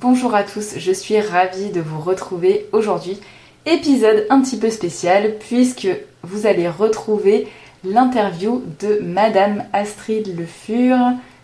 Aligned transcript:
Bonjour 0.00 0.34
à 0.34 0.42
tous, 0.42 0.78
je 0.78 0.90
suis 0.90 1.20
ravie 1.20 1.68
de 1.68 1.82
vous 1.82 2.00
retrouver 2.00 2.66
aujourd'hui. 2.72 3.20
Épisode 3.66 4.26
un 4.30 4.40
petit 4.40 4.56
peu 4.56 4.70
spécial 4.70 5.34
puisque 5.38 5.86
vous 6.22 6.46
allez 6.46 6.66
retrouver 6.66 7.46
l'interview 7.84 8.64
de 8.80 9.00
Madame 9.02 9.64
Astrid 9.74 10.34
Le 10.34 10.46
Fur, 10.46 10.96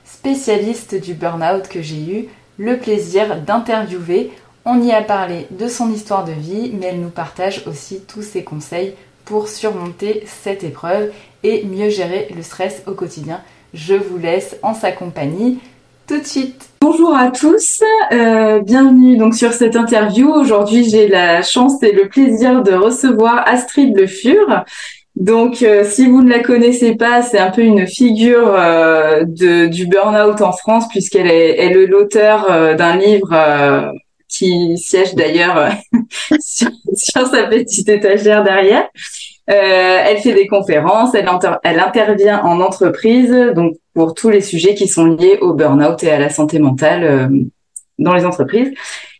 spécialiste 0.06 0.94
du 0.94 1.12
burn-out 1.12 1.68
que 1.68 1.82
j'ai 1.82 2.00
eu 2.00 2.28
le 2.56 2.78
plaisir 2.78 3.38
d'interviewer. 3.42 4.32
On 4.64 4.82
y 4.82 4.92
a 4.92 5.02
parlé 5.02 5.46
de 5.50 5.68
son 5.68 5.92
histoire 5.92 6.24
de 6.24 6.32
vie, 6.32 6.72
mais 6.72 6.86
elle 6.86 7.00
nous 7.02 7.10
partage 7.10 7.64
aussi 7.66 8.00
tous 8.08 8.22
ses 8.22 8.44
conseils 8.44 8.94
pour 9.26 9.48
surmonter 9.48 10.24
cette 10.24 10.64
épreuve 10.64 11.12
et 11.42 11.66
mieux 11.66 11.90
gérer 11.90 12.28
le 12.34 12.42
stress 12.42 12.82
au 12.86 12.92
quotidien. 12.92 13.42
Je 13.74 13.94
vous 13.94 14.16
laisse 14.16 14.56
en 14.62 14.72
sa 14.72 14.90
compagnie 14.90 15.58
tout 16.08 16.18
de 16.18 16.24
suite. 16.24 16.70
Bonjour 16.80 17.14
à 17.14 17.30
tous, 17.30 17.82
euh, 18.12 18.60
bienvenue 18.60 19.18
donc 19.18 19.34
sur 19.34 19.52
cette 19.52 19.76
interview. 19.76 20.32
Aujourd'hui, 20.32 20.88
j'ai 20.88 21.06
la 21.06 21.42
chance 21.42 21.82
et 21.82 21.92
le 21.92 22.08
plaisir 22.08 22.62
de 22.62 22.72
recevoir 22.72 23.46
Astrid 23.46 23.94
Le 23.94 24.06
Fur. 24.06 24.64
Donc, 25.16 25.62
euh, 25.62 25.84
si 25.84 26.06
vous 26.06 26.22
ne 26.22 26.30
la 26.30 26.38
connaissez 26.38 26.94
pas, 26.94 27.20
c'est 27.20 27.38
un 27.38 27.50
peu 27.50 27.60
une 27.60 27.86
figure 27.86 28.54
euh, 28.54 29.24
de, 29.24 29.66
du 29.66 29.86
burn-out 29.86 30.40
en 30.40 30.52
France, 30.52 30.88
puisqu'elle 30.88 31.26
est, 31.26 31.58
est 31.58 31.86
l'auteur 31.86 32.76
d'un 32.76 32.96
livre 32.96 33.92
qui 34.28 34.78
siège 34.78 35.14
d'ailleurs 35.14 35.72
sur, 36.40 36.70
sur, 36.94 37.26
sa 37.26 37.44
petite 37.48 37.88
étagère 37.88 38.44
derrière. 38.44 38.88
Euh, 39.50 40.02
elle 40.06 40.18
fait 40.18 40.34
des 40.34 40.46
conférences, 40.46 41.14
elle, 41.14 41.80
intervient 41.80 42.42
en 42.42 42.60
entreprise, 42.60 43.30
donc 43.54 43.76
pour 43.94 44.14
tous 44.14 44.28
les 44.28 44.42
sujets 44.42 44.74
qui 44.74 44.88
sont 44.88 45.06
liés 45.06 45.38
au 45.40 45.54
burn-out 45.54 46.02
et 46.02 46.10
à 46.10 46.18
la 46.18 46.28
santé 46.28 46.58
mentale 46.58 47.04
euh, 47.04 47.28
dans 47.98 48.14
les 48.14 48.26
entreprises. 48.26 48.72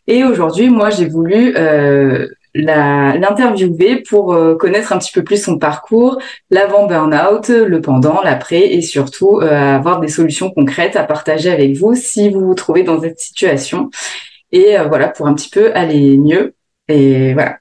Et 0.08 0.24
aujourd'hui, 0.24 0.70
moi, 0.70 0.88
j'ai 0.88 1.06
voulu 1.06 1.54
euh, 1.54 2.26
l'interviewer 2.54 4.02
pour 4.08 4.32
euh, 4.32 4.56
connaître 4.56 4.92
un 4.92 4.98
petit 4.98 5.12
peu 5.12 5.22
plus 5.22 5.42
son 5.42 5.58
parcours, 5.58 6.18
l'avant 6.50 6.86
burn-out, 6.86 7.50
le 7.50 7.80
pendant, 7.82 8.22
l'après, 8.22 8.72
et 8.72 8.80
surtout 8.80 9.40
euh, 9.40 9.76
avoir 9.76 10.00
des 10.00 10.08
solutions 10.08 10.50
concrètes 10.50 10.96
à 10.96 11.04
partager 11.04 11.50
avec 11.50 11.76
vous 11.76 11.94
si 11.94 12.30
vous 12.30 12.40
vous 12.40 12.54
trouvez 12.54 12.84
dans 12.84 13.00
cette 13.00 13.18
situation. 13.18 13.90
Et 14.50 14.76
voilà, 14.88 15.08
pour 15.08 15.26
un 15.26 15.34
petit 15.34 15.50
peu 15.50 15.72
aller 15.74 16.16
mieux. 16.16 16.54
Et 16.88 17.34
voilà, 17.34 17.58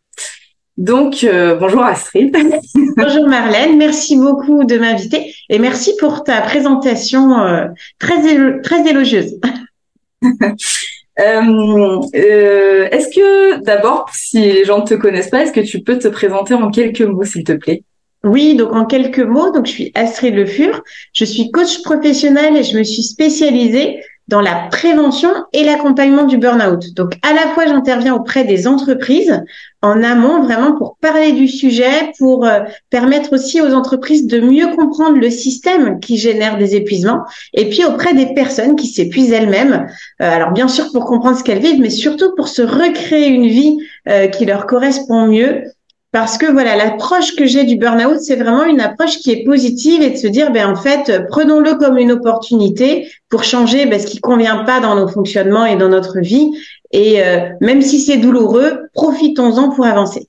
donc, 0.77 1.23
euh, 1.23 1.55
bonjour 1.55 1.83
Astrid. 1.83 2.35
bonjour 2.97 3.27
Marlène, 3.27 3.77
merci 3.77 4.15
beaucoup 4.15 4.63
de 4.63 4.77
m'inviter 4.77 5.33
et 5.49 5.59
merci 5.59 5.93
pour 5.99 6.23
ta 6.23 6.41
présentation 6.41 7.39
euh, 7.39 7.65
très, 7.99 8.61
très 8.61 8.87
élogieuse. 8.87 9.39
Euh, 11.19 12.01
est-ce 12.91 13.07
que 13.07 13.63
d'abord, 13.63 14.07
si 14.13 14.39
les 14.39 14.65
gens 14.65 14.81
ne 14.81 14.85
te 14.85 14.93
connaissent 14.93 15.31
pas, 15.31 15.41
est-ce 15.41 15.51
que 15.51 15.61
tu 15.61 15.79
peux 15.79 15.97
te 15.97 16.07
présenter 16.07 16.53
en 16.53 16.69
quelques 16.69 17.01
mots, 17.01 17.23
s'il 17.23 17.43
te 17.43 17.53
plaît? 17.53 17.81
Oui, 18.23 18.53
donc 18.53 18.71
en 18.73 18.85
quelques 18.85 19.17
mots, 19.17 19.51
donc 19.51 19.65
je 19.65 19.71
suis 19.71 19.91
Astrid 19.95 20.35
Le 20.35 20.45
Fur, 20.45 20.83
je 21.13 21.25
suis 21.25 21.49
coach 21.49 21.81
professionnel 21.81 22.55
et 22.55 22.63
je 22.63 22.77
me 22.77 22.83
suis 22.83 23.01
spécialisée 23.01 23.99
dans 24.27 24.41
la 24.41 24.67
prévention 24.69 25.29
et 25.53 25.63
l'accompagnement 25.63 26.25
du 26.25 26.37
burn-out. 26.37 26.93
Donc, 26.95 27.13
à 27.21 27.33
la 27.33 27.47
fois, 27.53 27.65
j'interviens 27.65 28.13
auprès 28.13 28.43
des 28.43 28.67
entreprises 28.67 29.41
en 29.81 30.01
amont, 30.01 30.41
vraiment 30.41 30.75
pour 30.75 30.97
parler 30.99 31.33
du 31.33 31.47
sujet, 31.47 32.11
pour 32.17 32.45
euh, 32.45 32.61
permettre 32.89 33.33
aussi 33.33 33.61
aux 33.61 33.73
entreprises 33.73 34.25
de 34.25 34.39
mieux 34.39 34.75
comprendre 34.75 35.17
le 35.17 35.29
système 35.29 35.99
qui 35.99 36.17
génère 36.17 36.57
des 36.57 36.75
épuisements, 36.75 37.23
et 37.53 37.69
puis 37.69 37.85
auprès 37.85 38.13
des 38.13 38.33
personnes 38.33 38.75
qui 38.75 38.87
s'épuisent 38.87 39.31
elles-mêmes. 39.31 39.87
Euh, 40.21 40.35
alors, 40.35 40.51
bien 40.51 40.67
sûr, 40.67 40.91
pour 40.91 41.05
comprendre 41.05 41.37
ce 41.37 41.43
qu'elles 41.43 41.61
vivent, 41.61 41.79
mais 41.79 41.91
surtout 41.91 42.33
pour 42.35 42.47
se 42.47 42.63
recréer 42.63 43.27
une 43.27 43.47
vie 43.47 43.77
euh, 44.07 44.27
qui 44.27 44.45
leur 44.45 44.65
correspond 44.65 45.27
mieux 45.27 45.63
parce 46.13 46.37
que 46.37 46.49
voilà, 46.49 46.75
l'approche 46.77 47.35
que 47.35 47.45
j'ai 47.45 47.65
du 47.65 47.75
burn-out, 47.75 48.17
c'est 48.21 48.37
vraiment 48.37 48.63
une 48.63 48.79
approche 48.79 49.17
qui 49.17 49.31
est 49.31 49.43
positive 49.43 50.01
et 50.01 50.09
de 50.11 50.15
se 50.15 50.27
dire, 50.27 50.51
ben 50.51 50.67
en 50.69 50.75
fait, 50.75 51.27
prenons-le 51.29 51.75
comme 51.75 51.97
une 51.97 52.13
opportunité 52.13 53.07
pour 53.29 53.43
changer 53.43 53.85
ben, 53.85 53.99
ce 53.99 54.07
qui 54.07 54.19
convient 54.19 54.63
pas 54.63 54.79
dans 54.79 54.95
nos 54.95 55.09
fonctionnements 55.09 55.65
et 55.65 55.75
dans 55.75 55.89
notre 55.89 56.19
vie. 56.19 56.49
Et 56.91 57.23
euh, 57.23 57.49
même 57.61 57.81
si 57.81 57.99
c'est 57.99 58.17
douloureux, 58.17 58.87
profitons-en 58.93 59.69
pour 59.69 59.85
avancer. 59.85 60.27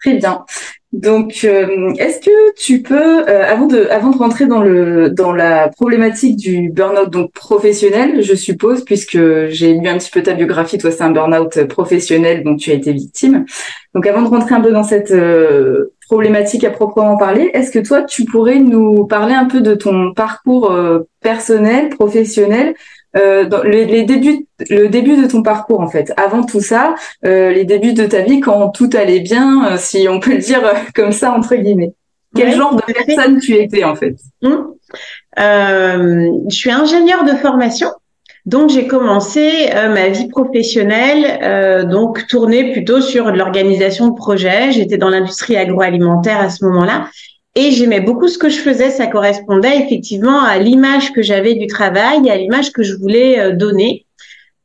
Très 0.00 0.14
bien. 0.14 0.44
Donc, 0.92 1.42
euh, 1.44 1.92
est-ce 1.98 2.18
que 2.20 2.54
tu 2.56 2.82
peux, 2.82 3.28
euh, 3.28 3.44
avant 3.44 3.66
de, 3.66 3.86
avant 3.90 4.10
de 4.10 4.16
rentrer 4.16 4.46
dans 4.46 4.60
le, 4.60 5.10
dans 5.10 5.32
la 5.32 5.68
problématique 5.68 6.36
du 6.36 6.68
burn-out 6.70 7.10
donc 7.10 7.32
professionnel, 7.32 8.22
je 8.22 8.34
suppose, 8.34 8.84
puisque 8.84 9.18
j'ai 9.48 9.74
lu 9.74 9.86
un 9.86 9.98
petit 9.98 10.10
peu 10.10 10.22
ta 10.22 10.32
biographie, 10.32 10.78
toi 10.78 10.90
c'est 10.90 11.04
un 11.04 11.10
burn-out 11.10 11.64
professionnel 11.68 12.42
dont 12.42 12.56
tu 12.56 12.72
as 12.72 12.74
été 12.74 12.92
victime. 12.92 13.44
Donc, 13.94 14.06
avant 14.06 14.22
de 14.22 14.28
rentrer 14.28 14.56
un 14.56 14.60
peu 14.60 14.72
dans 14.72 14.82
cette 14.82 15.12
euh, 15.12 15.92
problématique 16.08 16.64
à 16.64 16.70
proprement 16.70 17.16
parler, 17.16 17.50
est-ce 17.54 17.70
que 17.70 17.78
toi 17.78 18.02
tu 18.02 18.24
pourrais 18.24 18.58
nous 18.58 19.06
parler 19.06 19.34
un 19.34 19.44
peu 19.44 19.60
de 19.60 19.76
ton 19.76 20.12
parcours 20.12 20.76
personnel, 21.20 21.90
professionnel, 21.90 22.74
euh, 23.16 23.44
dans 23.44 23.62
les, 23.62 24.04
débuts, 24.04 24.46
le 24.68 24.88
début 24.88 25.20
de 25.20 25.26
ton 25.26 25.42
parcours 25.42 25.80
en 25.80 25.88
fait. 25.88 26.12
Avant 26.16 26.44
tout 26.44 26.60
ça, 26.60 26.94
euh, 27.26 27.50
les 27.50 27.64
débuts 27.64 27.92
de 27.92 28.06
ta 28.06 28.20
vie 28.20 28.38
quand 28.40 28.68
tout 28.68 28.90
allait 28.94 29.20
bien, 29.20 29.72
euh, 29.72 29.76
si 29.78 30.06
on 30.08 30.20
peut 30.20 30.32
le 30.32 30.38
dire 30.38 30.62
comme 30.94 31.12
ça 31.12 31.32
entre 31.32 31.56
guillemets. 31.56 31.92
Quel 32.36 32.54
genre 32.54 32.76
de 32.76 32.82
personne 32.82 33.40
tu 33.40 33.54
étais 33.54 33.82
en 33.82 33.96
fait? 33.96 34.14
Hum. 34.42 34.74
Je 35.36 36.54
suis 36.54 36.70
ingénieure 36.70 37.24
de 37.24 37.32
formation. 37.32 37.88
Donc 38.46 38.70
j'ai 38.70 38.86
commencé 38.86 39.68
ma 39.74 40.08
vie 40.08 40.28
professionnelle, 40.28 41.86
donc 41.88 42.28
tournée 42.28 42.72
plutôt 42.72 43.00
sur 43.00 43.32
l'organisation 43.32 44.08
de 44.08 44.14
projets. 44.14 44.70
J'étais 44.70 44.96
dans 44.96 45.10
l'industrie 45.10 45.56
agroalimentaire 45.56 46.40
à 46.40 46.50
ce 46.50 46.64
moment-là 46.64 47.08
et 47.56 47.70
j'aimais 47.72 48.00
beaucoup 48.00 48.28
ce 48.28 48.38
que 48.38 48.48
je 48.48 48.58
faisais. 48.58 48.90
Ça 48.90 49.06
correspondait 49.06 49.78
effectivement 49.84 50.42
à 50.42 50.58
l'image 50.58 51.12
que 51.12 51.22
j'avais 51.22 51.54
du 51.54 51.66
travail, 51.66 52.28
à 52.30 52.36
l'image 52.36 52.72
que 52.72 52.82
je 52.82 52.94
voulais 52.94 53.40
euh, 53.40 53.52
donner. 53.52 54.06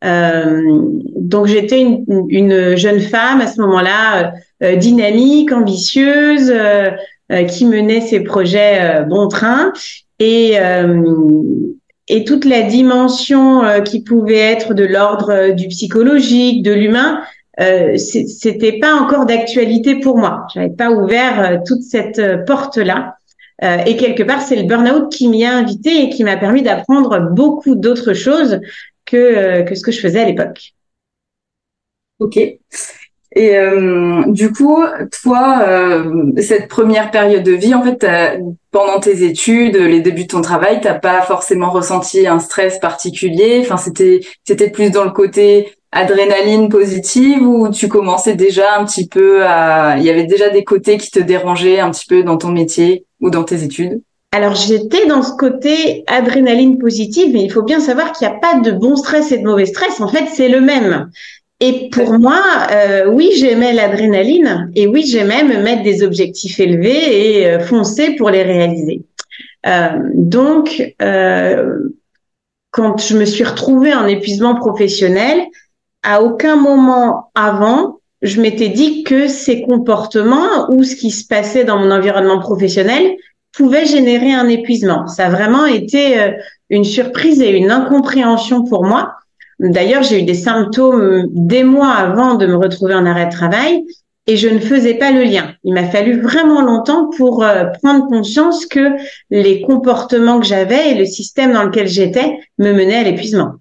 Euh, 0.03 0.61
donc 1.15 1.47
j'étais 1.47 1.81
une, 1.81 2.05
une, 2.29 2.75
jeune 2.75 2.99
femme 2.99 3.41
à 3.41 3.47
ce 3.47 3.59
moment-là, 3.61 4.33
euh, 4.63 4.75
dynamique, 4.75 5.51
ambitieuse, 5.51 6.51
euh, 6.51 6.91
qui 7.49 7.65
menait 7.65 8.01
ses 8.01 8.19
projets 8.19 9.03
bon 9.09 9.27
train. 9.27 9.73
Et, 10.19 10.57
et 12.07 12.23
toute 12.23 12.45
la 12.45 12.61
dimension 12.61 13.63
qui 13.83 14.03
pouvait 14.03 14.37
être 14.37 14.75
de 14.75 14.85
l'ordre 14.85 15.51
du 15.53 15.67
psychologique, 15.69 16.61
de 16.61 16.71
l'humain, 16.71 17.21
euh, 17.59 17.97
c'était 17.97 18.79
pas 18.79 18.95
encore 18.95 19.25
d'actualité 19.25 19.99
pour 19.99 20.17
moi. 20.17 20.45
J'avais 20.53 20.69
pas 20.69 20.91
ouvert 20.91 21.39
euh, 21.39 21.57
toute 21.65 21.81
cette 21.81 22.19
euh, 22.19 22.37
porte 22.37 22.77
là. 22.77 23.15
Euh, 23.63 23.77
et 23.85 23.95
quelque 23.95 24.23
part, 24.23 24.41
c'est 24.41 24.57
le 24.57 24.63
burn-out 24.63 25.09
qui 25.11 25.29
m'y 25.29 25.45
a 25.45 25.55
invité 25.55 26.03
et 26.03 26.09
qui 26.09 26.25
m'a 26.25 26.35
permis 26.35 26.61
d'apprendre 26.61 27.31
beaucoup 27.31 27.75
d'autres 27.75 28.13
choses 28.13 28.59
que 29.05 29.61
que 29.61 29.75
ce 29.75 29.81
que 29.81 29.91
je 29.91 29.99
faisais 30.01 30.19
à 30.19 30.25
l'époque. 30.25 30.73
Ok. 32.19 32.37
Et 33.37 33.53
du 34.27 34.51
coup, 34.53 34.81
toi, 35.21 36.05
cette 36.37 36.69
première 36.69 37.11
période 37.11 37.43
de 37.43 37.51
vie, 37.51 37.73
en 37.73 37.83
fait, 37.83 38.07
pendant 38.71 38.99
tes 39.01 39.23
études, 39.23 39.75
les 39.75 39.99
débuts 39.99 40.23
de 40.23 40.29
ton 40.29 40.41
travail, 40.41 40.79
t'as 40.81 40.93
pas 40.93 41.21
forcément 41.21 41.69
ressenti 41.69 42.27
un 42.27 42.39
stress 42.39 42.79
particulier? 42.79 43.59
Enfin, 43.61 43.75
c'était 43.75 44.21
c'était 44.45 44.69
plus 44.69 44.89
dans 44.89 45.03
le 45.03 45.11
côté 45.11 45.74
adrénaline 45.91 46.69
positive 46.69 47.41
ou 47.41 47.69
tu 47.69 47.87
commençais 47.87 48.35
déjà 48.35 48.77
un 48.77 48.85
petit 48.85 49.07
peu 49.07 49.45
à... 49.45 49.95
Il 49.97 50.03
y 50.03 50.09
avait 50.09 50.25
déjà 50.25 50.49
des 50.49 50.63
côtés 50.63 50.97
qui 50.97 51.11
te 51.11 51.19
dérangeaient 51.19 51.79
un 51.79 51.91
petit 51.91 52.05
peu 52.07 52.23
dans 52.23 52.37
ton 52.37 52.49
métier 52.49 53.05
ou 53.21 53.29
dans 53.29 53.43
tes 53.43 53.63
études? 53.63 54.01
Alors 54.31 54.55
j'étais 54.55 55.05
dans 55.05 55.21
ce 55.21 55.31
côté 55.37 56.03
adrénaline 56.07 56.77
positive, 56.77 57.31
mais 57.31 57.43
il 57.43 57.51
faut 57.51 57.63
bien 57.63 57.79
savoir 57.79 58.11
qu'il 58.11 58.27
n'y 58.27 58.33
a 58.33 58.37
pas 58.37 58.59
de 58.59 58.71
bon 58.71 58.97
stress 58.97 59.31
et 59.31 59.37
de 59.37 59.45
mauvais 59.45 59.65
stress. 59.65 60.01
En 60.01 60.09
fait, 60.09 60.25
c'est 60.33 60.49
le 60.49 60.59
même. 60.59 61.09
Et 61.61 61.89
pour 61.89 62.19
moi, 62.19 62.41
euh, 62.71 63.05
oui, 63.07 63.31
j'aimais 63.37 63.71
l'adrénaline 63.71 64.69
et 64.75 64.87
oui, 64.87 65.05
j'aimais 65.07 65.43
me 65.43 65.63
mettre 65.63 65.83
des 65.83 66.03
objectifs 66.03 66.59
élevés 66.59 67.37
et 67.39 67.47
euh, 67.47 67.59
foncer 67.61 68.15
pour 68.17 68.29
les 68.29 68.43
réaliser. 68.43 69.03
Euh, 69.65 69.99
donc, 70.13 70.95
quand 72.71 72.97
je 72.97 73.17
me 73.17 73.23
suis 73.23 73.45
retrouvée 73.45 73.93
en 73.93 74.05
épuisement 74.05 74.55
professionnel, 74.55 75.45
à 76.05 76.21
aucun 76.21 76.55
moment 76.55 77.31
avant, 77.35 77.99
je 78.21 78.39
m'étais 78.39 78.69
dit 78.69 79.03
que 79.03 79.27
ces 79.27 79.63
comportements 79.63 80.69
ou 80.69 80.83
ce 80.83 80.95
qui 80.95 81.11
se 81.11 81.27
passait 81.27 81.63
dans 81.63 81.79
mon 81.79 81.91
environnement 81.91 82.39
professionnel 82.39 83.15
pouvait 83.51 83.85
générer 83.85 84.33
un 84.33 84.47
épuisement. 84.47 85.07
Ça 85.07 85.27
a 85.27 85.29
vraiment 85.29 85.65
été 85.65 86.19
euh, 86.19 86.31
une 86.69 86.83
surprise 86.83 87.41
et 87.41 87.51
une 87.51 87.71
incompréhension 87.71 88.63
pour 88.63 88.85
moi. 88.85 89.13
D'ailleurs, 89.59 90.03
j'ai 90.03 90.21
eu 90.21 90.23
des 90.23 90.33
symptômes 90.33 91.27
des 91.31 91.63
mois 91.63 91.91
avant 91.91 92.35
de 92.35 92.45
me 92.45 92.57
retrouver 92.57 92.93
en 92.93 93.05
arrêt 93.05 93.27
de 93.27 93.31
travail 93.31 93.85
et 94.27 94.37
je 94.37 94.49
ne 94.49 94.59
faisais 94.59 94.95
pas 94.95 95.11
le 95.11 95.23
lien. 95.23 95.53
Il 95.63 95.73
m'a 95.73 95.85
fallu 95.85 96.19
vraiment 96.19 96.61
longtemps 96.61 97.09
pour 97.15 97.43
euh, 97.43 97.65
prendre 97.81 98.07
conscience 98.07 98.65
que 98.65 98.95
les 99.29 99.61
comportements 99.61 100.39
que 100.39 100.45
j'avais 100.45 100.91
et 100.91 100.95
le 100.95 101.05
système 101.05 101.53
dans 101.53 101.63
lequel 101.63 101.87
j'étais 101.87 102.39
me 102.57 102.73
menaient 102.73 102.97
à 102.97 103.03
l'épuisement. 103.03 103.53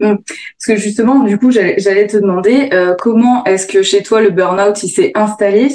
Hmm. 0.00 0.16
Parce 0.16 0.66
que 0.66 0.76
justement, 0.76 1.20
du 1.20 1.38
coup, 1.38 1.50
j'allais 1.50 2.06
te 2.06 2.16
demander 2.16 2.70
euh, 2.72 2.94
comment 2.98 3.44
est-ce 3.44 3.66
que 3.66 3.82
chez 3.82 4.02
toi 4.02 4.22
le 4.22 4.30
burn-out 4.30 4.82
il 4.82 4.88
s'est 4.88 5.12
installé? 5.14 5.68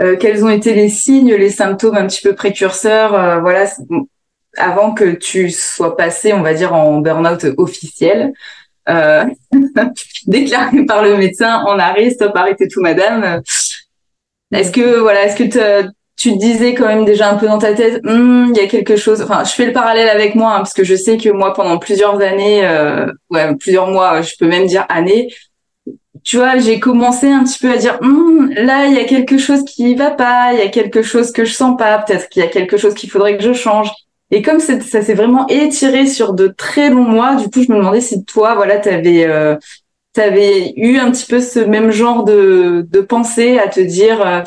Euh, 0.00 0.16
Quels 0.16 0.44
ont 0.44 0.50
été 0.50 0.72
les 0.74 0.88
signes, 0.88 1.34
les 1.34 1.50
symptômes 1.50 1.96
un 1.96 2.06
petit 2.06 2.22
peu 2.22 2.34
précurseurs, 2.34 3.14
euh, 3.14 3.40
voilà, 3.40 3.64
avant 4.56 4.94
que 4.94 5.12
tu 5.12 5.50
sois 5.50 5.96
passé, 5.96 6.32
on 6.32 6.42
va 6.42 6.54
dire, 6.54 6.72
en 6.72 6.98
burn-out 6.98 7.46
officiel, 7.56 8.32
déclaré 10.26 10.84
par 10.86 11.02
le 11.02 11.16
médecin, 11.16 11.64
on 11.66 11.78
arrête, 11.78 12.12
stop, 12.12 12.32
arrêtez 12.36 12.68
tout, 12.68 12.80
madame. 12.80 13.42
Est-ce 14.52 14.70
que 14.70 14.98
voilà, 14.98 15.24
est-ce 15.24 15.36
que 15.36 15.88
tu 16.22 16.34
te 16.34 16.38
disais 16.38 16.72
quand 16.74 16.86
même 16.86 17.04
déjà 17.04 17.30
un 17.30 17.36
peu 17.36 17.46
dans 17.46 17.58
ta 17.58 17.74
tête, 17.74 18.00
hmm, 18.04 18.52
il 18.54 18.56
y 18.56 18.60
a 18.60 18.68
quelque 18.68 18.94
chose. 18.94 19.22
Enfin, 19.22 19.42
je 19.42 19.50
fais 19.50 19.66
le 19.66 19.72
parallèle 19.72 20.08
avec 20.08 20.36
moi 20.36 20.52
hein, 20.52 20.58
parce 20.58 20.72
que 20.72 20.84
je 20.84 20.94
sais 20.94 21.16
que 21.16 21.28
moi, 21.30 21.52
pendant 21.52 21.78
plusieurs 21.78 22.20
années, 22.20 22.64
euh, 22.64 23.06
ouais, 23.30 23.56
plusieurs 23.56 23.88
mois, 23.88 24.22
je 24.22 24.34
peux 24.38 24.46
même 24.46 24.66
dire 24.66 24.86
années, 24.88 25.34
tu 26.22 26.36
vois, 26.36 26.58
j'ai 26.58 26.78
commencé 26.78 27.28
un 27.28 27.42
petit 27.42 27.58
peu 27.58 27.72
à 27.72 27.76
dire, 27.76 27.98
hmm, 28.00 28.52
là, 28.54 28.86
il 28.86 28.94
y 28.94 29.00
a 29.00 29.04
quelque 29.04 29.36
chose 29.36 29.64
qui 29.64 29.96
va 29.96 30.12
pas, 30.12 30.52
il 30.52 30.60
y 30.60 30.62
a 30.62 30.68
quelque 30.68 31.02
chose 31.02 31.32
que 31.32 31.44
je 31.44 31.52
sens 31.52 31.76
pas, 31.76 31.98
peut-être 31.98 32.28
qu'il 32.28 32.40
y 32.40 32.46
a 32.46 32.48
quelque 32.48 32.76
chose 32.76 32.94
qu'il 32.94 33.10
faudrait 33.10 33.36
que 33.36 33.42
je 33.42 33.52
change. 33.52 33.90
Et 34.30 34.42
comme 34.42 34.60
ça 34.60 34.78
s'est 34.80 35.14
vraiment 35.14 35.48
étiré 35.48 36.06
sur 36.06 36.34
de 36.34 36.46
très 36.46 36.88
longs 36.88 37.02
mois, 37.02 37.34
du 37.34 37.50
coup, 37.50 37.64
je 37.64 37.72
me 37.72 37.78
demandais 37.78 38.00
si 38.00 38.24
toi, 38.24 38.54
voilà, 38.54 38.78
t'avais 38.78 39.24
euh, 39.26 39.56
t'avais 40.12 40.72
eu 40.76 40.98
un 40.98 41.10
petit 41.10 41.26
peu 41.26 41.40
ce 41.40 41.58
même 41.58 41.90
genre 41.90 42.22
de, 42.22 42.86
de 42.88 43.00
pensée 43.00 43.58
à 43.58 43.66
te 43.66 43.80
dire 43.80 44.24
euh, 44.24 44.42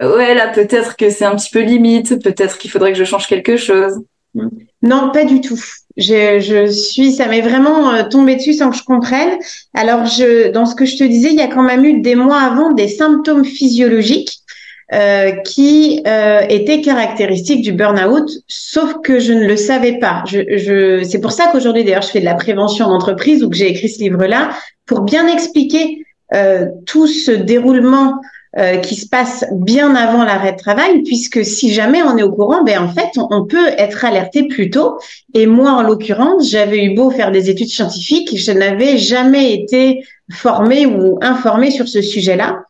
ouais, 0.00 0.34
là, 0.34 0.48
peut-être 0.48 0.96
que 0.96 1.10
c'est 1.10 1.24
un 1.24 1.36
petit 1.36 1.50
peu 1.50 1.60
limite, 1.60 2.22
peut-être 2.22 2.58
qu'il 2.58 2.70
faudrait 2.70 2.92
que 2.92 2.98
je 2.98 3.04
change 3.04 3.26
quelque 3.26 3.56
chose. 3.56 3.94
Non, 4.82 5.10
pas 5.12 5.24
du 5.24 5.40
tout. 5.40 5.58
Je, 5.96 6.40
je 6.40 6.70
suis, 6.70 7.12
ça 7.12 7.26
m'est 7.26 7.40
vraiment 7.40 7.92
euh, 7.92 8.02
tombé 8.02 8.36
dessus 8.36 8.52
sans 8.52 8.70
que 8.70 8.76
je 8.76 8.84
comprenne. 8.84 9.38
Alors, 9.72 10.04
je, 10.04 10.50
dans 10.50 10.66
ce 10.66 10.74
que 10.74 10.84
je 10.84 10.96
te 10.96 11.04
disais, 11.04 11.30
il 11.30 11.36
y 11.36 11.42
a 11.42 11.48
quand 11.48 11.62
même 11.62 11.84
eu 11.84 12.00
des 12.00 12.14
mois 12.14 12.40
avant 12.40 12.72
des 12.72 12.88
symptômes 12.88 13.46
physiologiques 13.46 14.40
euh, 14.92 15.32
qui 15.32 16.02
euh, 16.06 16.40
étaient 16.48 16.82
caractéristiques 16.82 17.62
du 17.62 17.72
burn-out, 17.72 18.30
sauf 18.46 18.96
que 19.02 19.18
je 19.18 19.32
ne 19.32 19.46
le 19.46 19.56
savais 19.56 19.98
pas. 19.98 20.22
Je, 20.26 20.56
je, 20.58 21.02
c'est 21.02 21.20
pour 21.20 21.32
ça 21.32 21.48
qu'aujourd'hui, 21.50 21.82
d'ailleurs, 21.82 22.02
je 22.02 22.10
fais 22.10 22.20
de 22.20 22.24
la 22.26 22.34
prévention 22.34 22.88
d'entreprise 22.88 23.42
ou 23.42 23.48
que 23.48 23.56
j'ai 23.56 23.70
écrit 23.70 23.88
ce 23.88 24.00
livre-là 24.00 24.50
pour 24.84 25.00
bien 25.00 25.26
expliquer 25.26 26.04
euh, 26.34 26.66
tout 26.86 27.06
ce 27.06 27.30
déroulement 27.32 28.20
euh, 28.58 28.78
qui 28.78 28.94
se 28.94 29.06
passe 29.06 29.44
bien 29.52 29.94
avant 29.94 30.24
l'arrêt 30.24 30.52
de 30.52 30.58
travail, 30.58 31.02
puisque 31.02 31.44
si 31.44 31.72
jamais 31.74 32.02
on 32.02 32.16
est 32.16 32.22
au 32.22 32.32
courant, 32.32 32.64
ben 32.64 32.78
en 32.78 32.88
fait, 32.88 33.10
on, 33.16 33.44
peut 33.44 33.68
être 33.76 34.04
alerté 34.04 34.48
plus 34.48 34.70
tôt. 34.70 34.98
Et 35.34 35.46
moi, 35.46 35.72
en 35.72 35.82
l'occurrence, 35.82 36.48
j'avais 36.48 36.82
eu 36.82 36.94
beau 36.94 37.10
faire 37.10 37.30
des 37.30 37.50
études 37.50 37.68
scientifiques, 37.68 38.30
je 38.34 38.52
n'avais 38.52 38.96
jamais 38.96 39.52
été 39.52 40.04
formée 40.32 40.86
ou 40.86 41.18
informée 41.20 41.70
sur 41.70 41.86
ce 41.86 42.00
sujet-là. 42.00 42.62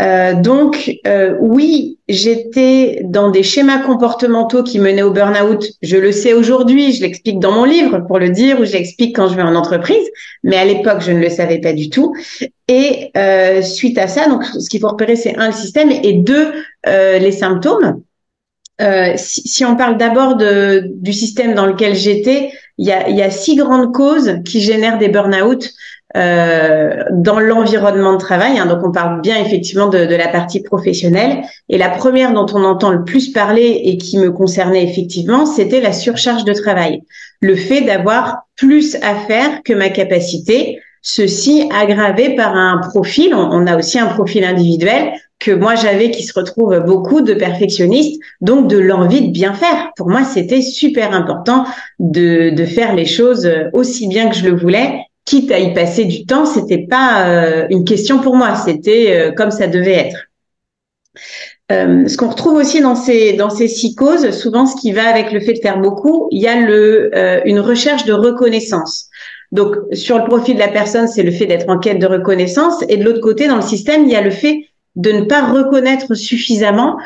Euh, 0.00 0.34
donc 0.34 0.92
euh, 1.06 1.36
oui, 1.40 1.98
j'étais 2.08 3.00
dans 3.04 3.30
des 3.30 3.44
schémas 3.44 3.78
comportementaux 3.78 4.64
qui 4.64 4.80
menaient 4.80 5.02
au 5.02 5.12
burn-out. 5.12 5.64
Je 5.82 5.96
le 5.96 6.10
sais 6.10 6.32
aujourd'hui, 6.32 6.92
je 6.92 7.02
l'explique 7.02 7.38
dans 7.38 7.52
mon 7.52 7.64
livre 7.64 8.00
pour 8.06 8.18
le 8.18 8.30
dire 8.30 8.60
ou 8.60 8.64
je 8.64 8.72
l'explique 8.72 9.14
quand 9.14 9.28
je 9.28 9.36
vais 9.36 9.42
en 9.42 9.54
entreprise, 9.54 10.04
mais 10.42 10.56
à 10.56 10.64
l'époque 10.64 11.00
je 11.00 11.12
ne 11.12 11.20
le 11.20 11.30
savais 11.30 11.60
pas 11.60 11.72
du 11.72 11.90
tout. 11.90 12.12
Et 12.66 13.12
euh, 13.16 13.62
suite 13.62 13.98
à 13.98 14.08
ça, 14.08 14.28
donc 14.28 14.44
ce 14.44 14.68
qu'il 14.68 14.80
faut 14.80 14.88
repérer, 14.88 15.16
c'est 15.16 15.36
un 15.36 15.48
le 15.48 15.52
système 15.52 15.90
et 15.90 16.14
deux 16.14 16.52
euh, 16.86 17.18
les 17.18 17.32
symptômes. 17.32 18.02
Euh, 18.80 19.12
si, 19.16 19.46
si, 19.46 19.64
on 19.64 19.76
parle 19.76 19.96
d'abord 19.98 20.36
du 20.36 21.12
système 21.12 21.54
dans 21.54 21.66
lequel 21.66 21.94
j'étais, 21.94 22.50
il 22.76 22.86
y 22.86 22.90
a, 22.90 23.08
y 23.08 23.22
a 23.22 23.30
six 23.30 23.54
grandes 23.54 23.94
causes 23.94 24.38
qui 24.44 24.60
génèrent 24.60 24.98
des 24.98 25.08
burn-out. 25.08 25.70
Euh, 26.16 27.02
dans 27.10 27.40
l'environnement 27.40 28.12
de 28.12 28.18
travail. 28.18 28.56
Hein, 28.56 28.66
donc, 28.66 28.84
on 28.84 28.92
parle 28.92 29.20
bien 29.20 29.36
effectivement 29.36 29.88
de, 29.88 30.04
de, 30.04 30.14
la 30.14 30.28
partie 30.28 30.62
professionnelle. 30.62 31.42
Et 31.68 31.76
la 31.76 31.88
première 31.88 32.32
dont 32.32 32.46
on 32.54 32.62
entend 32.62 32.92
le 32.92 33.02
plus 33.02 33.32
parler 33.32 33.80
et 33.84 33.96
qui 33.96 34.18
me 34.18 34.30
concernait 34.30 34.84
effectivement, 34.84 35.44
c'était 35.44 35.80
la 35.80 35.92
surcharge 35.92 36.44
de 36.44 36.52
travail. 36.52 37.02
Le 37.40 37.56
fait 37.56 37.80
d'avoir 37.80 38.44
plus 38.54 38.94
à 39.02 39.16
faire 39.26 39.64
que 39.64 39.72
ma 39.72 39.88
capacité. 39.88 40.78
Ceci 41.02 41.68
aggravé 41.74 42.36
par 42.36 42.54
un 42.54 42.78
profil. 42.78 43.34
On, 43.34 43.48
on 43.50 43.66
a 43.66 43.76
aussi 43.76 43.98
un 43.98 44.06
profil 44.06 44.44
individuel 44.44 45.14
que 45.40 45.50
moi 45.50 45.74
j'avais 45.74 46.12
qui 46.12 46.22
se 46.22 46.38
retrouve 46.38 46.78
beaucoup 46.86 47.22
de 47.22 47.34
perfectionnistes, 47.34 48.22
donc 48.40 48.68
de 48.68 48.78
l'envie 48.78 49.22
de 49.22 49.32
bien 49.32 49.52
faire. 49.52 49.90
Pour 49.96 50.08
moi, 50.08 50.22
c'était 50.22 50.62
super 50.62 51.12
important 51.12 51.66
de, 51.98 52.50
de 52.50 52.64
faire 52.64 52.94
les 52.94 53.04
choses 53.04 53.50
aussi 53.72 54.06
bien 54.06 54.30
que 54.30 54.36
je 54.36 54.44
le 54.44 54.56
voulais 54.56 55.00
quitte 55.24 55.50
à 55.50 55.58
y 55.58 55.72
passer 55.72 56.04
du 56.04 56.26
temps, 56.26 56.46
c'était 56.46 56.86
pas 56.86 57.28
euh, 57.28 57.66
une 57.70 57.84
question 57.84 58.18
pour 58.18 58.36
moi, 58.36 58.56
c'était 58.56 59.16
euh, 59.16 59.32
comme 59.32 59.50
ça 59.50 59.66
devait 59.66 60.08
être. 60.08 60.26
Euh, 61.72 62.06
ce 62.06 62.18
qu'on 62.18 62.28
retrouve 62.28 62.56
aussi 62.56 62.82
dans 62.82 62.94
ces 62.94 63.32
dans 63.32 63.48
ces 63.48 63.68
souvent 63.68 64.66
ce 64.66 64.78
qui 64.78 64.92
va 64.92 65.08
avec 65.08 65.32
le 65.32 65.40
fait 65.40 65.54
de 65.54 65.60
faire 65.60 65.78
beaucoup, 65.78 66.28
il 66.30 66.42
y 66.42 66.46
a 66.46 66.60
le 66.60 67.10
une 67.46 67.60
recherche 67.60 68.04
de 68.04 68.12
reconnaissance. 68.12 69.08
Donc 69.50 69.76
sur 69.92 70.18
le 70.18 70.24
profil 70.24 70.56
de 70.56 70.60
la 70.60 70.68
personne, 70.68 71.08
c'est 71.08 71.22
le 71.22 71.30
fait 71.30 71.46
d'être 71.46 71.68
en 71.70 71.78
quête 71.78 71.98
de 71.98 72.06
reconnaissance, 72.06 72.84
et 72.88 72.98
de 72.98 73.04
l'autre 73.04 73.20
côté, 73.20 73.46
dans 73.46 73.56
le 73.56 73.62
système, 73.62 74.04
il 74.04 74.10
y 74.10 74.16
a 74.16 74.20
le 74.20 74.30
fait 74.30 74.66
de 74.96 75.10
ne 75.10 75.22
pas 75.22 75.46
reconnaître 75.46 76.14
suffisamment 76.14 76.98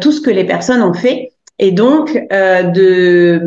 tout 0.00 0.12
ce 0.12 0.20
que 0.20 0.30
les 0.30 0.44
personnes 0.44 0.82
ont 0.82 0.94
fait, 0.94 1.32
et 1.58 1.72
donc 1.72 2.12
de 2.30 3.40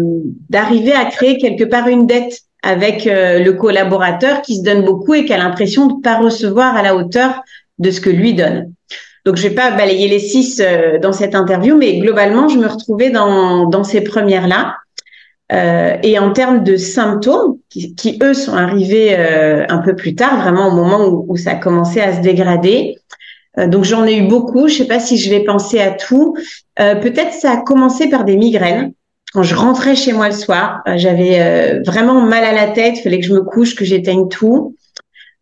d'arriver 0.49 0.93
à 0.93 1.05
créer 1.05 1.37
quelque 1.37 1.63
part 1.63 1.87
une 1.87 2.05
dette 2.05 2.41
avec 2.63 3.07
euh, 3.07 3.39
le 3.39 3.53
collaborateur 3.53 4.41
qui 4.41 4.57
se 4.57 4.63
donne 4.63 4.83
beaucoup 4.83 5.13
et 5.13 5.25
qui 5.25 5.33
a 5.33 5.37
l'impression 5.37 5.87
de 5.87 6.01
pas 6.01 6.17
recevoir 6.17 6.75
à 6.75 6.81
la 6.83 6.95
hauteur 6.95 7.41
de 7.79 7.91
ce 7.91 8.01
que 8.01 8.09
lui 8.09 8.33
donne. 8.33 8.73
Donc, 9.25 9.35
je 9.35 9.43
vais 9.43 9.55
pas 9.55 9.71
balayer 9.71 10.07
les 10.07 10.19
six 10.19 10.59
euh, 10.59 10.97
dans 10.99 11.11
cette 11.11 11.35
interview, 11.35 11.75
mais 11.75 11.99
globalement, 11.99 12.47
je 12.47 12.57
me 12.57 12.67
retrouvais 12.67 13.09
dans, 13.09 13.67
dans 13.67 13.83
ces 13.83 14.01
premières-là. 14.01 14.75
Euh, 15.51 15.97
et 16.03 16.19
en 16.19 16.31
termes 16.31 16.63
de 16.63 16.77
symptômes, 16.77 17.57
qui, 17.69 17.95
qui 17.95 18.19
eux 18.21 18.33
sont 18.33 18.53
arrivés 18.53 19.15
euh, 19.17 19.65
un 19.67 19.79
peu 19.79 19.95
plus 19.95 20.15
tard, 20.15 20.41
vraiment 20.41 20.67
au 20.67 20.71
moment 20.71 21.07
où, 21.07 21.25
où 21.27 21.37
ça 21.37 21.51
a 21.51 21.55
commencé 21.55 21.99
à 22.01 22.15
se 22.15 22.21
dégrader. 22.21 22.97
donc 23.67 23.83
j'en 23.83 24.05
ai 24.05 24.17
eu 24.17 24.27
beaucoup. 24.27 24.67
Je 24.67 24.75
sais 24.75 24.87
pas 24.87 24.99
si 24.99 25.17
je 25.17 25.29
vais 25.29 25.43
penser 25.43 25.79
à 25.79 25.91
tout. 25.91 26.35
Peut-être 26.75 27.33
ça 27.33 27.51
a 27.51 27.57
commencé 27.57 28.09
par 28.09 28.25
des 28.25 28.37
migraines 28.37 28.93
quand 29.33 29.43
je 29.43 29.55
rentrais 29.55 29.95
chez 29.95 30.13
moi 30.13 30.27
le 30.27 30.35
soir, 30.35 30.81
euh, 30.87 30.93
j'avais 30.97 31.39
euh, 31.39 31.81
vraiment 31.85 32.21
mal 32.21 32.43
à 32.43 32.53
la 32.53 32.67
tête, 32.67 32.97
il 32.97 33.01
fallait 33.01 33.19
que 33.19 33.25
je 33.25 33.33
me 33.33 33.41
couche, 33.41 33.75
que 33.75 33.85
j'éteigne 33.85 34.27
tout. 34.27 34.75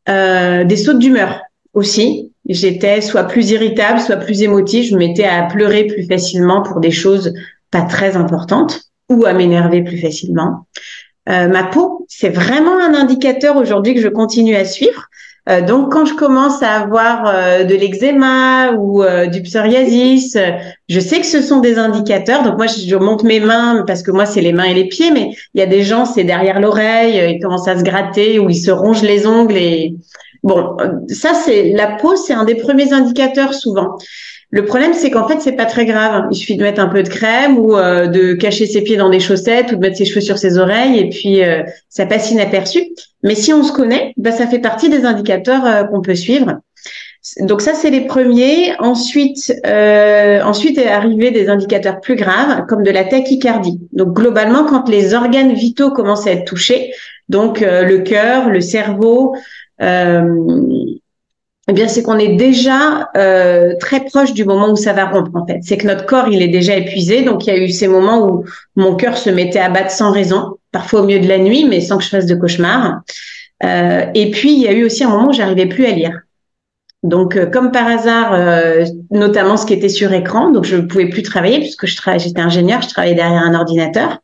Euh, 0.10 0.64
des 0.64 0.78
sautes 0.78 1.00
d'humeur 1.00 1.42
aussi. 1.74 2.32
J'étais 2.48 3.02
soit 3.02 3.24
plus 3.24 3.52
irritable, 3.52 4.00
soit 4.00 4.18
plus 4.18 4.42
émotive. 4.42 4.86
Je 4.86 4.94
me 4.94 5.00
mettais 5.00 5.26
à 5.26 5.44
pleurer 5.44 5.86
plus 5.86 6.06
facilement 6.06 6.62
pour 6.62 6.80
des 6.80 6.92
choses 6.92 7.34
pas 7.72 7.82
très 7.82 8.16
importantes 8.16 8.84
ou 9.10 9.26
à 9.26 9.34
m'énerver 9.34 9.84
plus 9.84 9.98
facilement. 9.98 10.66
ma 11.28 11.64
peau, 11.66 12.06
c'est 12.08 12.30
vraiment 12.30 12.80
un 12.80 12.94
indicateur 12.94 13.58
aujourd'hui 13.58 13.94
que 13.96 14.02
je 14.02 14.08
continue 14.08 14.56
à 14.56 14.64
suivre. 14.64 15.08
Euh, 15.50 15.62
donc, 15.62 15.94
quand 15.94 16.06
je 16.06 16.14
commence 16.14 16.62
à 16.62 16.72
avoir 16.72 17.24
euh, 17.28 17.64
de 17.64 17.74
l'eczéma 17.74 18.74
ou 18.74 19.02
euh, 19.04 19.28
du 19.28 19.42
psoriasis, 19.42 20.38
je 20.90 21.00
sais 21.00 21.20
que 21.20 21.26
ce 21.26 21.42
sont 21.42 21.60
des 21.60 21.78
indicateurs. 21.78 22.44
Donc, 22.44 22.58
moi, 22.58 22.68
je, 22.68 22.96
monte 22.96 23.24
mes 23.24 23.40
mains 23.40 23.84
parce 23.88 24.04
que 24.04 24.12
moi, 24.12 24.26
c'est 24.26 24.42
les 24.42 24.52
mains 24.52 24.66
et 24.66 24.74
les 24.74 24.88
pieds, 24.88 25.12
mais 25.12 25.32
il 25.54 25.60
y 25.60 25.64
a 25.64 25.66
des 25.68 25.84
gens, 25.84 26.06
c'est 26.06 26.26
derrière 26.26 26.60
l'oreille, 26.60 27.36
ils 27.36 27.40
commencent 27.40 27.68
à 27.68 27.78
se 27.78 27.84
gratter 27.84 28.40
ou 28.40 28.50
ils 28.50 28.56
se 28.56 28.72
rongent 28.72 29.04
les 29.04 29.26
ongles. 29.26 29.58
Et 29.58 29.96
bon, 30.44 30.76
ça, 31.08 31.34
c'est 31.34 31.72
la 31.72 31.88
peau, 31.88 32.16
c'est 32.16 32.34
un 32.34 32.44
des 32.44 32.56
premiers 32.56 32.92
indicateurs 32.92 33.54
souvent. 33.54 33.98
Le 34.50 34.64
problème, 34.64 34.94
c'est 34.94 35.12
qu'en 35.12 35.28
fait, 35.28 35.42
c'est 35.42 35.58
pas 35.58 35.66
très 35.66 35.86
grave. 35.86 36.28
Il 36.32 36.36
suffit 36.36 36.56
de 36.56 36.64
mettre 36.64 36.80
un 36.80 36.88
peu 36.88 37.04
de 37.04 37.10
crème 37.10 37.58
ou 37.58 37.76
euh, 37.76 38.08
de 38.08 38.34
cacher 38.34 38.66
ses 38.66 38.82
pieds 38.82 38.96
dans 38.96 39.10
des 39.10 39.20
chaussettes 39.20 39.74
ou 39.74 39.76
de 39.76 39.82
mettre 39.82 39.98
ses 39.98 40.06
cheveux 40.06 40.22
sur 40.22 40.38
ses 40.38 40.58
oreilles 40.58 41.00
et 41.00 41.10
puis 41.10 41.44
euh, 41.44 41.64
ça 41.90 42.06
passe 42.06 42.32
inaperçu. 42.32 42.80
Mais 43.24 43.36
si 43.36 43.52
on 43.52 43.62
se 43.62 43.74
connaît, 43.74 44.14
bah, 44.16 44.32
ça 44.32 44.48
fait 44.48 44.60
partie 44.60 44.90
des 44.90 45.04
indicateurs 45.04 45.66
euh, 45.66 45.84
qu'on 45.84 46.02
peut 46.02 46.16
suivre. 46.16 46.60
Donc 47.42 47.60
ça, 47.60 47.74
c'est 47.74 47.90
les 47.90 48.06
premiers. 48.06 48.74
Ensuite, 48.80 49.54
ensuite 49.66 50.78
est 50.78 50.88
arrivé 50.88 51.30
des 51.32 51.50
indicateurs 51.50 52.00
plus 52.00 52.16
graves, 52.16 52.66
comme 52.70 52.84
de 52.84 52.92
la 52.92 53.04
tachycardie. 53.04 53.82
Donc 53.92 54.14
globalement, 54.14 54.64
quand 54.64 54.88
les 54.88 55.14
organes 55.14 55.52
vitaux 55.52 55.92
commencent 55.92 56.26
à 56.26 56.32
être 56.32 56.46
touchés, 56.46 56.94
donc 57.28 57.60
le 57.60 57.98
cœur, 57.98 58.50
le 58.50 58.62
cerveau, 58.62 59.36
eh 61.70 61.74
bien, 61.74 61.88
c'est 61.90 62.02
qu'on 62.02 62.18
est 62.18 62.36
déjà 62.36 63.10
euh, 63.18 63.74
très 63.80 64.06
proche 64.06 64.34
du 64.34 64.46
moment 64.46 64.72
où 64.72 64.78
ça 64.78 64.94
va 64.94 65.06
rompre, 65.06 65.32
en 65.36 65.46
fait. 65.46 65.60
C'est 65.64 65.78
que 65.78 65.86
notre 65.86 66.06
corps, 66.06 66.30
il 66.30 66.42
est 66.42 66.48
déjà 66.48 66.78
épuisé. 66.78 67.24
Donc, 67.24 67.46
il 67.46 67.54
y 67.54 67.58
a 67.58 67.58
eu 67.58 67.70
ces 67.70 67.90
moments 67.90 68.26
où 68.26 68.46
mon 68.78 68.96
cœur 68.96 69.18
se 69.18 69.30
mettait 69.30 69.60
à 69.60 69.70
battre 69.70 69.92
sans 69.92 70.12
raison, 70.12 70.56
parfois 70.72 71.02
au 71.02 71.06
milieu 71.06 71.20
de 71.20 71.28
la 71.28 71.40
nuit, 71.40 71.66
mais 71.66 71.82
sans 71.82 71.98
que 71.98 72.06
je 72.06 72.10
fasse 72.10 72.26
de 72.26 72.36
cauchemar. 72.36 73.02
Euh, 73.66 74.06
et 74.14 74.32
puis, 74.32 74.54
il 74.54 74.62
y 74.62 74.68
a 74.68 74.72
eu 74.72 74.86
aussi 74.86 75.04
un 75.04 75.10
moment 75.10 75.30
où 75.30 75.34
j'arrivais 75.34 75.66
plus 75.66 75.86
à 75.86 75.92
lire. 75.92 76.22
Donc, 77.04 77.36
euh, 77.36 77.46
comme 77.46 77.72
par 77.72 77.88
hasard, 77.88 78.34
euh, 78.34 78.86
notamment 79.12 79.58
ce 79.58 79.66
qui 79.66 79.74
était 79.74 79.90
sur 79.90 80.14
écran, 80.14 80.52
donc 80.52 80.64
je 80.64 80.78
ne 80.78 80.82
pouvais 80.82 81.10
plus 81.10 81.22
travailler 81.22 81.60
puisque 81.60 81.86
j'étais 81.86 82.42
ingénieur, 82.42 82.82
je 82.82 82.88
travaillais 82.88 83.16
derrière 83.16 83.44
un 83.44 83.54
ordinateur 83.54 84.20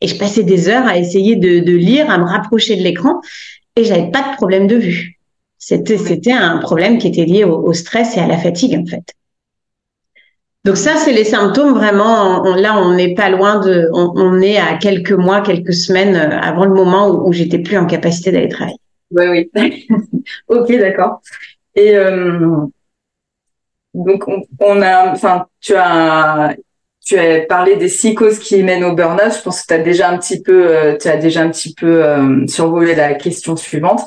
et 0.00 0.08
je 0.08 0.16
passais 0.16 0.42
des 0.42 0.68
heures 0.68 0.86
à 0.86 0.98
essayer 0.98 1.36
de, 1.36 1.60
de 1.60 1.72
lire, 1.72 2.10
à 2.10 2.18
me 2.18 2.24
rapprocher 2.24 2.76
de 2.76 2.82
l'écran. 2.82 3.20
et 3.76 3.84
j'avais 3.84 4.10
pas 4.10 4.20
de 4.30 4.36
problème 4.36 4.66
de 4.66 4.76
vue. 4.76 5.11
C'était 5.64 5.96
c'était 5.96 6.32
un 6.32 6.58
problème 6.58 6.98
qui 6.98 7.06
était 7.06 7.24
lié 7.24 7.44
au, 7.44 7.72
stress 7.72 8.16
et 8.16 8.20
à 8.20 8.26
la 8.26 8.36
fatigue 8.36 8.76
en 8.76 8.84
fait. 8.84 9.14
Donc 10.64 10.76
ça, 10.76 10.96
c'est 10.96 11.12
les 11.12 11.22
symptômes 11.22 11.72
vraiment. 11.72 12.42
là, 12.56 12.76
on 12.78 12.94
n'est 12.94 13.14
pas 13.14 13.30
loin 13.30 13.60
de. 13.60 13.88
On, 13.92 14.40
est 14.40 14.58
à 14.58 14.76
quelques 14.76 15.12
mois, 15.12 15.40
quelques 15.40 15.72
semaines 15.72 16.16
euh, 16.16 16.36
avant 16.40 16.64
le 16.64 16.74
moment 16.74 17.10
où, 17.10 17.32
j'étais 17.32 17.60
plus 17.60 17.78
en 17.78 17.86
capacité 17.86 18.32
d'aller 18.32 18.48
travailler. 18.48 18.78
Oui, 19.12 19.48
oui. 19.54 19.86
ok, 20.48 20.78
d'accord. 20.78 21.20
Et 21.76 21.96
euh, 21.96 22.66
donc 23.94 24.24
on, 24.58 24.82
a, 24.82 25.12
enfin, 25.12 25.46
tu 25.60 25.74
as 25.76 26.56
tu 27.04 27.16
as 27.16 27.40
parlé 27.46 27.76
des 27.76 27.88
six 27.88 28.14
causes 28.14 28.40
qui 28.40 28.64
mènent 28.64 28.84
au 28.84 28.96
burn-out. 28.96 29.32
Je 29.36 29.42
pense 29.42 29.62
que 29.62 29.66
tu 29.68 29.74
as 29.74 29.78
déjà 29.78 30.10
un 30.10 30.18
petit 30.18 30.42
peu, 30.42 30.66
euh, 30.68 30.96
tu 30.96 31.06
as 31.06 31.18
déjà 31.18 31.42
un 31.42 31.50
petit 31.50 31.72
peu 31.72 32.04
euh, 32.04 32.46
survolé 32.48 32.96
la 32.96 33.14
question 33.14 33.54
suivante. 33.54 34.00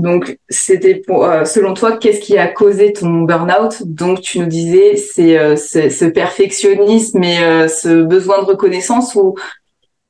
Donc, 0.00 0.38
c'était 0.48 0.96
pour, 0.96 1.24
euh, 1.24 1.44
selon 1.44 1.74
toi, 1.74 1.96
qu'est-ce 1.96 2.20
qui 2.20 2.36
a 2.38 2.48
causé 2.48 2.92
ton 2.92 3.22
burn-out? 3.22 3.82
Donc, 3.84 4.20
tu 4.20 4.38
nous 4.40 4.46
disais, 4.46 4.96
c'est 4.96 5.56
ce 5.56 6.04
perfectionnisme 6.06 7.22
et 7.22 7.68
ce 7.68 8.02
besoin 8.02 8.40
de 8.40 8.46
reconnaissance 8.46 9.14
ou 9.14 9.34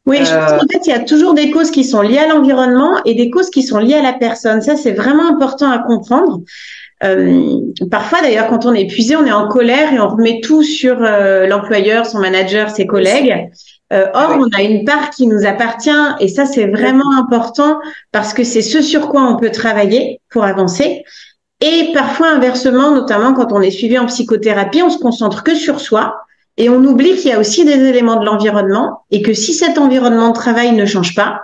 oui, 0.07 0.25
je 0.25 0.35
pense 0.35 0.53
qu'en 0.53 0.67
fait, 0.67 0.87
il 0.87 0.91
y 0.91 0.95
a 0.95 1.01
toujours 1.01 1.35
des 1.35 1.51
causes 1.51 1.71
qui 1.71 1.85
sont 1.85 2.01
liées 2.01 2.19
à 2.19 2.27
l'environnement 2.27 3.01
et 3.05 3.15
des 3.15 3.31
causes 3.31 3.51
qui 3.51 3.63
sont 3.63 3.79
liées 3.79 3.95
à 3.95 4.03
la 4.03 4.15
personne. 4.15 4.63
Ça, 4.63 4.75
c'est 4.75 4.93
vraiment 4.93 5.29
important 5.29 5.71
à 5.71 5.79
comprendre. 5.79 6.41
Euh, 7.05 7.61
parfois, 7.91 8.21
d'ailleurs, 8.21 8.49
quand 8.49 8.67
on 8.67 8.75
est 8.75 8.83
épuisé, 8.83 9.17
on 9.17 9.25
est 9.25 9.33
en 9.33 9.49
colère 9.49 9.93
et 9.93 10.01
on 10.01 10.09
remet 10.09 10.41
tout 10.43 10.63
sur 10.63 11.03
euh, 11.03 11.47
l'employeur, 11.47 12.07
son 12.07 12.19
manager, 12.19 12.71
ses 12.71 12.87
collègues. 12.87 13.51
Euh, 13.93 14.07
or, 14.15 14.39
on 14.39 14.57
a 14.57 14.63
une 14.63 14.85
part 14.85 15.11
qui 15.11 15.27
nous 15.27 15.45
appartient 15.47 15.91
et 16.21 16.29
ça, 16.29 16.47
c'est 16.47 16.67
vraiment 16.67 17.17
important 17.17 17.81
parce 18.13 18.33
que 18.33 18.45
c'est 18.45 18.63
ce 18.63 18.83
sur 18.83 19.09
quoi 19.09 19.23
on 19.23 19.37
peut 19.37 19.51
travailler 19.51 20.21
pour 20.31 20.45
avancer. 20.45 21.05
Et 21.61 21.91
parfois, 21.93 22.29
inversement, 22.31 22.93
notamment 22.93 23.35
quand 23.35 23.53
on 23.53 23.61
est 23.61 23.71
suivi 23.71 23.99
en 23.99 24.07
psychothérapie, 24.07 24.83
on 24.83 24.91
se 24.91 24.99
concentre 24.99 25.43
que 25.43 25.55
sur 25.55 25.81
soi 25.81 26.17
et 26.57 26.69
on 26.69 26.85
oublie 26.85 27.17
qu'il 27.17 27.31
y 27.31 27.33
a 27.33 27.41
aussi 27.41 27.65
des 27.65 27.83
éléments 27.85 28.17
de 28.17 28.25
l'environnement 28.25 29.05
et 29.11 29.23
que 29.23 29.35
si 29.35 29.55
cet 29.55 29.77
environnement 29.77 30.29
de 30.29 30.35
travail 30.35 30.73
ne 30.73 30.87
change 30.87 31.15
pas, 31.15 31.41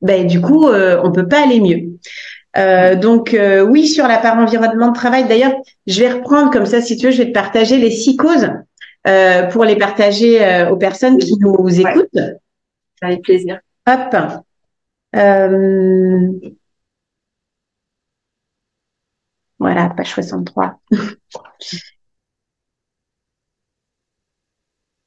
ben, 0.00 0.26
du 0.26 0.40
coup, 0.40 0.68
euh, 0.68 1.00
on 1.02 1.10
peut 1.10 1.26
pas 1.26 1.42
aller 1.42 1.60
mieux. 1.60 1.98
Euh, 2.56 2.94
donc 2.96 3.34
euh, 3.34 3.62
oui, 3.62 3.86
sur 3.86 4.06
la 4.08 4.18
part 4.18 4.38
environnement 4.38 4.88
de 4.88 4.94
travail. 4.94 5.26
D'ailleurs, 5.28 5.52
je 5.86 6.00
vais 6.00 6.12
reprendre 6.12 6.50
comme 6.50 6.66
ça, 6.66 6.80
si 6.80 6.96
tu 6.96 7.06
veux, 7.06 7.12
je 7.12 7.18
vais 7.18 7.28
te 7.28 7.32
partager 7.32 7.76
les 7.76 7.90
six 7.90 8.16
causes 8.16 8.48
euh, 9.08 9.46
pour 9.48 9.64
les 9.64 9.76
partager 9.76 10.66
aux 10.70 10.76
personnes 10.76 11.18
qui 11.18 11.34
nous 11.40 11.80
écoutent. 11.80 12.20
Avec 13.00 13.22
plaisir. 13.22 13.60
Hop. 13.86 14.16
Voilà, 19.58 19.90
page 19.90 20.12
63. 20.12 20.80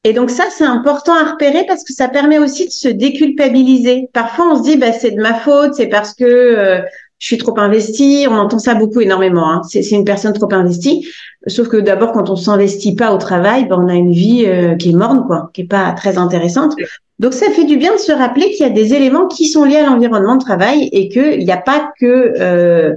Et 0.04 0.14
donc 0.14 0.32
ça, 0.32 0.46
c'est 0.50 0.66
important 0.66 1.14
à 1.14 1.32
repérer 1.32 1.64
parce 1.68 1.84
que 1.84 1.94
ça 1.94 2.10
permet 2.10 2.40
aussi 2.40 2.66
de 2.66 2.72
se 2.72 2.88
déculpabiliser. 2.88 4.10
Parfois, 4.14 4.52
on 4.52 4.58
se 4.58 4.64
dit, 4.64 4.78
bah, 4.78 4.94
c'est 4.94 5.12
de 5.12 5.22
ma 5.22 5.36
faute, 5.36 5.76
c'est 5.76 5.90
parce 5.90 6.16
que 6.16 6.82
je 7.22 7.28
suis 7.28 7.38
trop 7.38 7.58
investie. 7.60 8.26
On 8.30 8.36
entend 8.36 8.58
ça 8.58 8.74
beaucoup, 8.74 9.00
énormément. 9.00 9.50
Hein. 9.50 9.62
C'est 9.70 9.88
une 9.92 10.04
personne 10.04 10.34
trop 10.34 10.52
investie. 10.52 11.08
Sauf 11.46 11.70
que 11.70 11.78
d'abord, 11.78 12.14
quand 12.14 12.32
on 12.32 12.36
s'investit 12.36 12.96
pas 12.96 13.14
au 13.14 13.18
travail, 13.18 13.68
ben, 13.68 13.78
on 13.80 13.88
a 13.88 13.94
une 13.94 14.12
vie 14.12 14.46
euh, 14.48 14.76
qui 14.76 14.90
est 14.90 14.96
morne, 14.96 15.24
quoi, 15.28 15.52
qui 15.54 15.62
est 15.62 15.68
pas 15.68 15.92
très 15.92 16.18
intéressante. 16.18 16.74
Donc, 17.20 17.34
ça 17.34 17.52
fait 17.52 17.66
du 17.66 17.78
bien 17.78 17.94
de 17.94 18.00
se 18.00 18.12
rappeler 18.12 18.50
qu'il 18.50 18.66
y 18.66 18.70
a 18.70 18.72
des 18.72 18.96
éléments 18.96 19.28
qui 19.28 19.46
sont 19.46 19.64
liés 19.64 19.78
à 19.78 19.86
l'environnement 19.86 20.36
de 20.36 20.44
travail 20.44 20.90
et 20.92 21.10
qu'il 21.10 21.46
n'y 21.46 21.52
a 21.52 21.58
pas 21.58 21.92
que 22.00 22.34
euh, 22.40 22.96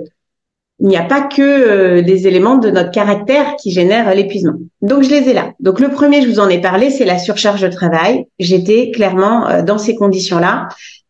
il 0.80 0.88
n'y 0.88 0.96
a 0.96 1.04
pas 1.04 1.20
que 1.20 1.42
euh, 1.42 2.02
des 2.02 2.26
éléments 2.26 2.56
de 2.56 2.70
notre 2.70 2.90
caractère 2.90 3.56
qui 3.56 3.72
génèrent 3.72 4.12
l'épuisement. 4.14 4.54
Donc 4.80 5.02
je 5.02 5.10
les 5.10 5.28
ai 5.28 5.34
là. 5.34 5.52
Donc 5.60 5.80
le 5.80 5.90
premier, 5.90 6.22
je 6.22 6.28
vous 6.28 6.40
en 6.40 6.48
ai 6.48 6.60
parlé, 6.60 6.88
c'est 6.88 7.04
la 7.04 7.18
surcharge 7.18 7.60
de 7.60 7.68
travail. 7.68 8.26
J'étais 8.38 8.90
clairement 8.90 9.62
dans 9.62 9.78
ces 9.78 9.94
conditions-là 9.94 10.68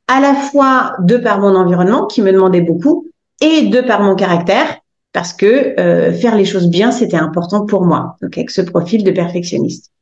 à 0.08 0.20
la 0.20 0.34
fois 0.34 0.94
de 1.00 1.16
par 1.16 1.40
mon 1.40 1.56
environnement 1.56 2.06
qui 2.06 2.22
me 2.22 2.32
demandait 2.32 2.60
beaucoup 2.60 3.08
et 3.40 3.62
de 3.62 3.80
par 3.80 4.02
mon 4.02 4.14
caractère 4.14 4.78
parce 5.12 5.32
que 5.32 5.78
euh, 5.80 6.12
faire 6.12 6.36
les 6.36 6.44
choses 6.44 6.68
bien, 6.68 6.90
c'était 6.90 7.16
important 7.16 7.64
pour 7.64 7.84
moi. 7.84 8.16
Donc 8.20 8.36
avec 8.36 8.50
ce 8.50 8.60
profil 8.60 9.04
de 9.04 9.12
perfectionniste. 9.12 9.92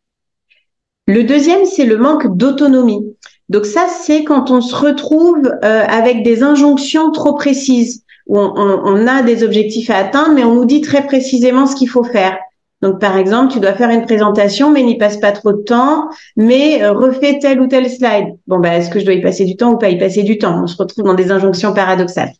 Le 1.07 1.25
deuxième, 1.25 1.67
c'est 1.67 1.85
le 1.85 1.99
manque 1.99 2.37
d'autonomie. 2.37 3.15
Donc 3.49 3.67
ça, 3.67 3.87
c'est 3.89 4.25
quand 4.25 4.51
on 4.51 4.61
se 4.61 4.75
retrouve 4.75 5.47
euh, 5.65 5.85
avec 5.87 6.23
des 6.23 6.43
injonctions 6.43 7.11
trop 7.11 7.35
précises, 7.35 8.05
où 8.27 8.39
on, 8.39 8.55
on, 8.57 9.07
a 9.07 9.23
des 9.23 9.43
objectifs 9.43 9.91
à 9.91 9.97
atteindre, 9.97 10.35
mais 10.35 10.45
on 10.45 10.55
nous 10.55 10.65
dit 10.65 10.81
très 10.81 11.05
précisément 11.05 11.67
ce 11.67 11.75
qu'il 11.75 11.89
faut 11.89 12.05
faire. 12.05 12.39
Donc, 12.83 13.01
par 13.01 13.17
exemple, 13.17 13.53
tu 13.53 13.61
dois 13.61 13.75
faire 13.75 13.91
une 13.91 14.03
présentation, 14.03 14.73
mais 14.73 14.83
n'y 14.83 14.99
passe 14.99 15.17
pas 15.17 15.31
trop 15.31 15.53
de 15.53 15.63
temps, 15.63 16.09
mais 16.37 16.83
euh, 16.83 16.93
refais 16.93 17.39
tel 17.41 17.61
ou 17.61 17.69
tel 17.69 17.89
slide. 17.89 18.37
Bon, 18.49 18.59
bah, 18.59 18.77
est-ce 18.77 18.91
que 18.91 18.99
je 18.99 19.05
dois 19.05 19.15
y 19.15 19.23
passer 19.23 19.45
du 19.45 19.57
temps 19.57 19.73
ou 19.73 19.79
pas 19.79 19.89
y 19.89 19.99
passer 19.99 20.25
du 20.25 20.37
temps? 20.37 20.63
On 20.63 20.67
se 20.67 20.77
retrouve 20.77 21.05
dans 21.05 21.15
des 21.15 21.31
injonctions 21.31 21.73
paradoxales. 21.73 22.33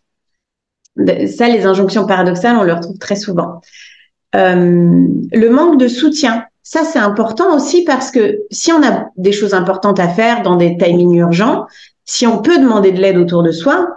Ça, 1.27 1.49
les 1.49 1.65
injonctions 1.65 2.07
paradoxales, 2.07 2.57
on 2.57 2.65
le 2.65 2.75
retrouve 2.75 2.99
très 2.99 3.17
souvent. 3.17 3.61
Euh, 4.35 5.07
le 5.33 5.49
manque 5.49 5.79
de 5.79 5.89
soutien, 5.89 6.45
ça, 6.65 6.85
c'est 6.85 6.99
important 6.99 7.55
aussi 7.55 7.85
parce 7.85 8.11
que 8.11 8.41
si 8.51 8.73
on 8.73 8.83
a 8.83 9.07
des 9.17 9.33
choses 9.33 9.55
importantes 9.55 10.01
à 10.01 10.09
faire 10.09 10.43
dans 10.43 10.57
des 10.57 10.77
timings 10.77 11.15
urgents, 11.15 11.67
si 12.05 12.27
on 12.27 12.43
peut 12.43 12.59
demander 12.59 12.91
de 12.91 13.01
l'aide 13.01 13.17
autour 13.17 13.43
de 13.43 13.53
soi, 13.53 13.97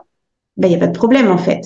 ben, 0.58 0.68
il 0.68 0.72
n'y 0.72 0.75
a 0.78 0.80
pas 0.80 0.88
de 0.88 0.98
problème 0.98 1.32
en 1.32 1.38
fait. 1.38 1.62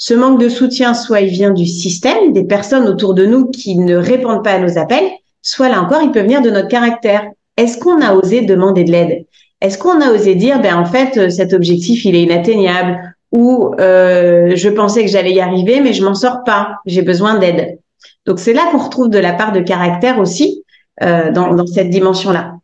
Ce 0.00 0.14
manque 0.14 0.40
de 0.40 0.48
soutien, 0.48 0.94
soit 0.94 1.20
il 1.22 1.30
vient 1.30 1.50
du 1.50 1.66
système, 1.66 2.32
des 2.32 2.44
personnes 2.44 2.86
autour 2.86 3.14
de 3.14 3.26
nous 3.26 3.50
qui 3.50 3.76
ne 3.76 3.96
répondent 3.96 4.44
pas 4.44 4.52
à 4.52 4.58
nos 4.60 4.78
appels, 4.78 5.10
soit 5.42 5.68
là 5.68 5.82
encore, 5.82 6.02
il 6.02 6.12
peut 6.12 6.20
venir 6.20 6.40
de 6.40 6.50
notre 6.50 6.68
caractère. 6.68 7.26
Est-ce 7.56 7.78
qu'on 7.78 8.00
a 8.00 8.14
osé 8.14 8.42
demander 8.42 8.84
de 8.84 8.92
l'aide? 8.92 9.26
Est-ce 9.60 9.76
qu'on 9.76 10.00
a 10.00 10.12
osé 10.12 10.36
dire, 10.36 10.60
ben 10.60 10.76
en 10.76 10.84
fait, 10.84 11.30
cet 11.30 11.52
objectif, 11.52 12.04
il 12.04 12.14
est 12.14 12.22
inatteignable? 12.22 13.16
Ou 13.32 13.74
euh, 13.80 14.52
je 14.54 14.68
pensais 14.68 15.04
que 15.04 15.10
j'allais 15.10 15.32
y 15.32 15.40
arriver, 15.40 15.80
mais 15.80 15.92
je 15.92 16.04
m'en 16.04 16.14
sors 16.14 16.44
pas, 16.44 16.76
j'ai 16.86 17.02
besoin 17.02 17.38
d'aide. 17.38 17.78
Donc 18.24 18.38
c'est 18.38 18.52
là 18.52 18.62
qu'on 18.70 18.78
retrouve 18.78 19.10
de 19.10 19.18
la 19.18 19.32
part 19.32 19.50
de 19.50 19.60
caractère 19.60 20.20
aussi 20.20 20.64
euh, 21.02 21.32
dans, 21.32 21.54
dans 21.54 21.66
cette 21.66 21.90
dimension-là. 21.90 22.54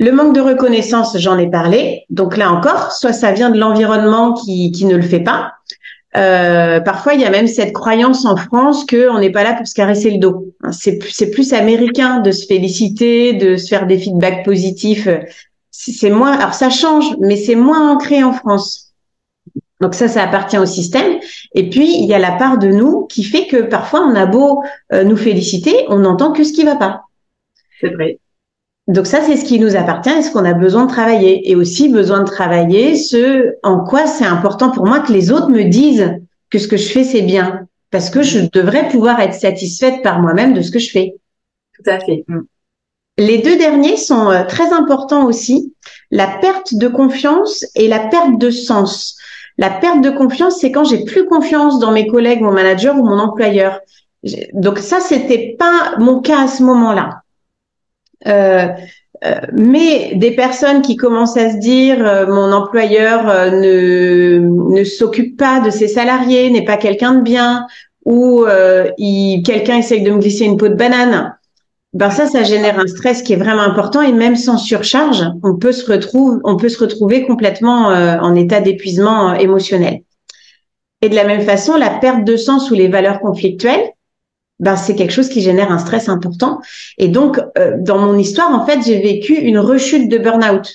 Le 0.00 0.12
manque 0.12 0.34
de 0.34 0.40
reconnaissance, 0.40 1.16
j'en 1.18 1.36
ai 1.38 1.50
parlé. 1.50 2.04
Donc 2.08 2.36
là 2.36 2.50
encore, 2.50 2.92
soit 2.92 3.12
ça 3.12 3.32
vient 3.32 3.50
de 3.50 3.58
l'environnement 3.58 4.32
qui, 4.32 4.72
qui 4.72 4.86
ne 4.86 4.96
le 4.96 5.02
fait 5.02 5.20
pas, 5.20 5.52
euh, 6.16 6.80
parfois, 6.80 7.14
il 7.14 7.20
y 7.20 7.24
a 7.24 7.30
même 7.30 7.46
cette 7.46 7.72
croyance 7.72 8.24
en 8.24 8.36
France 8.36 8.86
qu'on 8.86 9.18
n'est 9.18 9.30
pas 9.30 9.44
là 9.44 9.54
pour 9.54 9.66
se 9.66 9.74
caresser 9.74 10.10
le 10.10 10.18
dos. 10.18 10.54
Hein, 10.62 10.72
c'est 10.72 11.30
plus, 11.30 11.52
américain 11.52 12.20
de 12.20 12.30
se 12.30 12.46
féliciter, 12.46 13.34
de 13.34 13.56
se 13.56 13.68
faire 13.68 13.86
des 13.86 13.98
feedbacks 13.98 14.44
positifs. 14.44 15.08
C'est 15.70 16.10
moins, 16.10 16.32
alors 16.32 16.54
ça 16.54 16.70
change, 16.70 17.16
mais 17.20 17.36
c'est 17.36 17.54
moins 17.54 17.92
ancré 17.92 18.22
en 18.22 18.32
France. 18.32 18.92
Donc 19.80 19.94
ça, 19.94 20.08
ça 20.08 20.24
appartient 20.24 20.58
au 20.58 20.66
système. 20.66 21.18
Et 21.54 21.70
puis 21.70 21.98
il 21.98 22.06
y 22.06 22.14
a 22.14 22.18
la 22.18 22.32
part 22.32 22.58
de 22.58 22.68
nous 22.68 23.06
qui 23.06 23.22
fait 23.22 23.46
que 23.46 23.62
parfois 23.62 24.00
on 24.00 24.14
a 24.16 24.26
beau 24.26 24.64
euh, 24.92 25.04
nous 25.04 25.16
féliciter, 25.16 25.84
on 25.88 26.00
n'entend 26.00 26.32
que 26.32 26.42
ce 26.42 26.52
qui 26.52 26.64
va 26.64 26.74
pas. 26.74 27.02
C'est 27.80 27.90
vrai. 27.90 28.18
Donc 28.88 29.06
ça, 29.06 29.20
c'est 29.20 29.36
ce 29.36 29.44
qui 29.44 29.60
nous 29.60 29.76
appartient 29.76 30.10
et 30.10 30.22
ce 30.22 30.30
qu'on 30.30 30.46
a 30.46 30.54
besoin 30.54 30.86
de 30.86 30.90
travailler. 30.90 31.50
Et 31.50 31.54
aussi 31.54 31.90
besoin 31.90 32.20
de 32.20 32.26
travailler 32.26 32.96
ce 32.96 33.54
en 33.62 33.84
quoi 33.84 34.06
c'est 34.06 34.24
important 34.24 34.70
pour 34.70 34.86
moi 34.86 35.00
que 35.00 35.12
les 35.12 35.30
autres 35.30 35.50
me 35.50 35.64
disent 35.64 36.18
que 36.50 36.58
ce 36.58 36.66
que 36.66 36.78
je 36.78 36.88
fais, 36.88 37.04
c'est 37.04 37.22
bien. 37.22 37.66
Parce 37.90 38.08
que 38.08 38.22
je 38.22 38.40
devrais 38.50 38.88
pouvoir 38.88 39.20
être 39.20 39.34
satisfaite 39.34 40.02
par 40.02 40.20
moi-même 40.20 40.54
de 40.54 40.62
ce 40.62 40.70
que 40.70 40.78
je 40.78 40.90
fais. 40.90 41.14
Tout 41.76 41.90
à 41.90 42.00
fait. 42.00 42.24
Mm. 42.28 42.40
Les 43.18 43.38
deux 43.38 43.58
derniers 43.58 43.96
sont 43.96 44.30
euh, 44.30 44.44
très 44.44 44.72
importants 44.72 45.26
aussi. 45.26 45.74
La 46.10 46.26
perte 46.26 46.74
de 46.74 46.88
confiance 46.88 47.66
et 47.74 47.88
la 47.88 48.06
perte 48.08 48.38
de 48.38 48.50
sens. 48.50 49.18
La 49.58 49.70
perte 49.70 50.00
de 50.00 50.10
confiance, 50.10 50.60
c'est 50.60 50.72
quand 50.72 50.84
j'ai 50.84 51.04
plus 51.04 51.26
confiance 51.26 51.78
dans 51.78 51.90
mes 51.90 52.06
collègues, 52.06 52.40
mon 52.40 52.52
manager 52.52 52.96
ou 52.96 53.04
mon 53.04 53.18
employeur. 53.18 53.80
Donc 54.54 54.78
ça, 54.78 55.00
c'était 55.00 55.56
pas 55.58 55.96
mon 55.98 56.20
cas 56.20 56.44
à 56.44 56.48
ce 56.48 56.62
moment-là. 56.62 57.22
Euh, 58.26 58.68
euh, 59.24 59.34
mais 59.52 60.14
des 60.14 60.32
personnes 60.32 60.82
qui 60.82 60.96
commencent 60.96 61.36
à 61.36 61.50
se 61.50 61.56
dire 61.58 62.06
euh, 62.06 62.26
mon 62.26 62.52
employeur 62.52 63.24
ne, 63.52 64.38
ne 64.38 64.84
s'occupe 64.84 65.36
pas 65.36 65.60
de 65.60 65.70
ses 65.70 65.88
salariés, 65.88 66.50
n'est 66.50 66.64
pas 66.64 66.76
quelqu'un 66.76 67.14
de 67.14 67.22
bien, 67.22 67.66
ou 68.04 68.46
quelqu'un 69.44 69.78
essaye 69.78 70.02
de 70.02 70.10
me 70.10 70.18
glisser 70.18 70.46
une 70.46 70.56
peau 70.56 70.68
de 70.68 70.74
banane, 70.74 71.36
ben 71.92 72.10
ça, 72.10 72.26
ça 72.26 72.42
génère 72.42 72.78
un 72.78 72.86
stress 72.86 73.22
qui 73.22 73.34
est 73.34 73.36
vraiment 73.36 73.60
important 73.60 74.00
et 74.00 74.12
même 74.12 74.36
sans 74.36 74.56
surcharge, 74.56 75.24
on 75.42 75.56
peut 75.56 75.72
se 75.72 75.90
retrouver, 75.90 76.40
on 76.44 76.56
peut 76.56 76.70
se 76.70 76.78
retrouver 76.78 77.26
complètement 77.26 77.88
en 77.88 78.34
état 78.34 78.60
d'épuisement 78.62 79.34
émotionnel. 79.34 80.00
Et 81.02 81.10
de 81.10 81.14
la 81.14 81.24
même 81.24 81.42
façon, 81.42 81.76
la 81.76 81.90
perte 81.90 82.24
de 82.24 82.36
sens 82.38 82.70
ou 82.70 82.74
les 82.74 82.88
valeurs 82.88 83.20
conflictuelles, 83.20 83.92
ben, 84.60 84.76
c'est 84.76 84.94
quelque 84.94 85.12
chose 85.12 85.28
qui 85.28 85.40
génère 85.40 85.70
un 85.70 85.78
stress 85.78 86.08
important. 86.08 86.60
Et 86.98 87.08
donc, 87.08 87.40
euh, 87.58 87.76
dans 87.78 87.98
mon 87.98 88.16
histoire, 88.16 88.50
en 88.50 88.66
fait, 88.66 88.80
j'ai 88.84 89.00
vécu 89.00 89.34
une 89.34 89.58
rechute 89.58 90.08
de 90.08 90.18
burn-out 90.18 90.68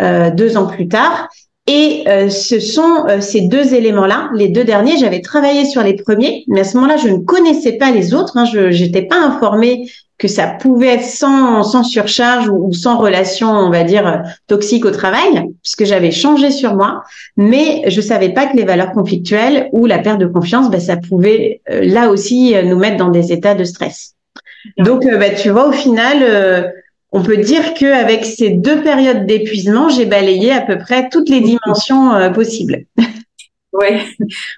euh, 0.00 0.30
deux 0.30 0.56
ans 0.56 0.66
plus 0.66 0.88
tard. 0.88 1.28
Et 1.72 2.02
euh, 2.08 2.28
ce 2.28 2.58
sont 2.58 3.04
euh, 3.08 3.20
ces 3.20 3.42
deux 3.42 3.74
éléments-là, 3.74 4.30
les 4.34 4.48
deux 4.48 4.64
derniers. 4.64 4.96
J'avais 4.98 5.20
travaillé 5.20 5.64
sur 5.64 5.84
les 5.84 5.94
premiers, 5.94 6.42
mais 6.48 6.62
à 6.62 6.64
ce 6.64 6.76
moment-là, 6.76 6.96
je 6.96 7.06
ne 7.06 7.18
connaissais 7.18 7.74
pas 7.74 7.92
les 7.92 8.12
autres. 8.12 8.36
Hein, 8.36 8.44
je 8.44 8.66
n'étais 8.66 9.02
pas 9.02 9.20
informée 9.20 9.88
que 10.18 10.26
ça 10.26 10.48
pouvait 10.48 10.88
être 10.88 11.04
sans, 11.04 11.62
sans 11.62 11.84
surcharge 11.84 12.48
ou, 12.48 12.72
sans 12.72 12.98
relation, 12.98 13.52
on 13.52 13.70
va 13.70 13.84
dire, 13.84 14.20
toxique 14.48 14.84
au 14.84 14.90
travail, 14.90 15.46
puisque 15.62 15.84
j'avais 15.84 16.10
changé 16.10 16.50
sur 16.50 16.74
moi. 16.74 17.04
Mais 17.36 17.84
je 17.86 18.00
savais 18.00 18.30
pas 18.30 18.46
que 18.46 18.56
les 18.56 18.64
valeurs 18.64 18.90
conflictuelles 18.90 19.68
ou 19.70 19.86
la 19.86 20.00
perte 20.00 20.18
de 20.18 20.26
confiance, 20.26 20.72
ben, 20.72 20.80
ça 20.80 20.96
pouvait 20.96 21.60
euh, 21.70 21.82
là 21.84 22.10
aussi 22.10 22.52
nous 22.64 22.78
mettre 22.78 22.96
dans 22.96 23.10
des 23.10 23.30
états 23.32 23.54
de 23.54 23.62
stress. 23.62 24.16
Donc, 24.76 25.04
ben, 25.04 25.36
tu 25.36 25.50
vois, 25.50 25.68
au 25.68 25.72
final 25.72 26.72
on 27.12 27.22
peut 27.22 27.38
dire 27.38 27.74
qu'avec 27.74 28.24
ces 28.24 28.50
deux 28.50 28.82
périodes 28.82 29.26
d'épuisement, 29.26 29.88
j'ai 29.88 30.06
balayé 30.06 30.52
à 30.52 30.60
peu 30.60 30.78
près 30.78 31.08
toutes 31.08 31.28
les 31.28 31.40
dimensions 31.40 32.14
euh, 32.14 32.30
possibles. 32.30 32.84
Ouais, 33.72 34.04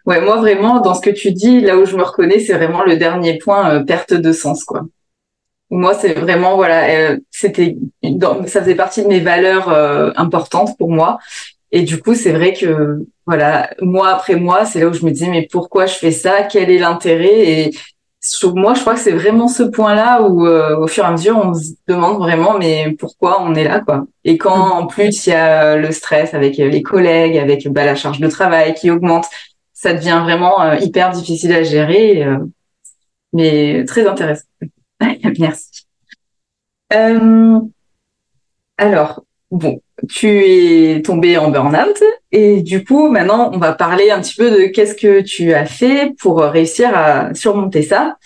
ouais, 0.07 0.23
moi 0.23 0.37
vraiment 0.37 0.81
dans 0.81 0.95
ce 0.95 1.03
que 1.03 1.11
tu 1.11 1.33
dis, 1.33 1.61
là 1.61 1.77
où 1.77 1.85
je 1.85 1.99
me 1.99 2.03
reconnais, 2.03 2.39
c'est 2.39 2.55
vraiment 2.55 2.83
le 2.83 2.97
dernier 2.97 3.37
point, 3.37 3.69
euh, 3.69 3.85
perte 3.85 4.15
de 4.15 4.33
sens, 4.33 4.65
quoi. 4.65 4.87
Moi, 5.69 5.93
c'est 5.93 6.15
vraiment 6.15 6.57
voilà, 6.57 6.89
euh, 6.89 7.19
c'était, 7.31 7.77
ça 8.47 8.63
faisait 8.63 8.75
partie 8.75 9.03
de 9.03 9.09
mes 9.09 9.21
valeurs 9.21 9.69
importantes 10.17 10.79
pour 10.79 10.91
moi, 10.91 11.19
et 11.73 11.83
du 11.83 12.01
coup, 12.01 12.15
c'est 12.15 12.33
vrai 12.33 12.53
que 12.53 13.05
voilà, 13.27 13.71
mois 13.81 14.09
après 14.09 14.37
mois, 14.37 14.67
c'est 14.67 14.81
là 14.81 14.87
où 14.87 14.93
je 14.93 15.05
me 15.05 15.11
disais 15.11 15.29
mais 15.29 15.49
pourquoi 15.51 15.87
je 15.87 15.95
fais 15.95 16.11
ça? 16.11 16.43
Quel 16.43 16.71
est 16.71 16.79
l'intérêt? 16.79 17.71
Moi, 18.55 18.75
je 18.75 18.81
crois 18.81 18.95
que 18.95 19.01
c'est 19.01 19.13
vraiment 19.13 19.49
ce 19.49 19.65
point-là 19.65 20.23
où, 20.23 20.47
euh, 20.47 20.77
au 20.79 20.87
fur 20.87 21.05
et 21.05 21.07
à 21.07 21.11
mesure, 21.11 21.37
on 21.37 21.55
se 21.55 21.73
demande 21.89 22.19
vraiment, 22.19 22.57
mais 22.57 22.95
pourquoi 22.99 23.43
on 23.43 23.55
est 23.55 23.65
là, 23.65 23.81
quoi. 23.81 24.07
Et 24.25 24.39
quand, 24.39 24.57
mm. 24.57 24.73
en 24.73 24.87
plus, 24.87 25.27
il 25.27 25.31
y 25.31 25.33
a 25.33 25.77
le 25.77 25.91
stress 25.91 26.33
avec 26.35 26.57
les 26.57 26.83
collègues, 26.83 27.37
avec 27.37 27.67
bah, 27.69 27.85
la 27.85 27.97
charge 27.97 28.21
de 28.21 28.29
travail 28.29 28.75
qui 28.75 28.91
augmente, 28.91 29.27
ça 29.73 29.93
devient 29.95 30.21
vraiment 30.23 30.63
euh, 30.63 30.77
hyper 30.77 31.11
difficile 31.11 31.53
à 31.53 31.65
gérer, 31.65 32.25
euh, 32.25 32.39
mais 33.33 33.85
très 33.87 34.07
intéressant. 34.07 34.45
Merci. 35.39 35.87
alors, 38.79 39.25
bon, 39.53 39.81
tu 40.09 40.45
es 40.45 41.03
tombé 41.03 41.37
en 41.37 41.51
burn-out 41.51 42.03
et 42.33 42.63
du 42.63 42.85
coup 42.85 43.09
maintenant 43.09 43.51
on 43.53 43.59
va 43.59 43.73
parler 43.73 44.11
un 44.11 44.21
petit 44.21 44.35
peu 44.35 44.51
de 44.51 44.65
qu'est-ce 44.67 44.95
que 44.95 45.21
tu 45.21 45.53
as 45.53 45.67
fait 45.67 46.13
pour 46.19 46.41
réussir 46.41 46.91
à 46.95 47.35
surmonter 47.35 47.83
ça. 47.83 48.17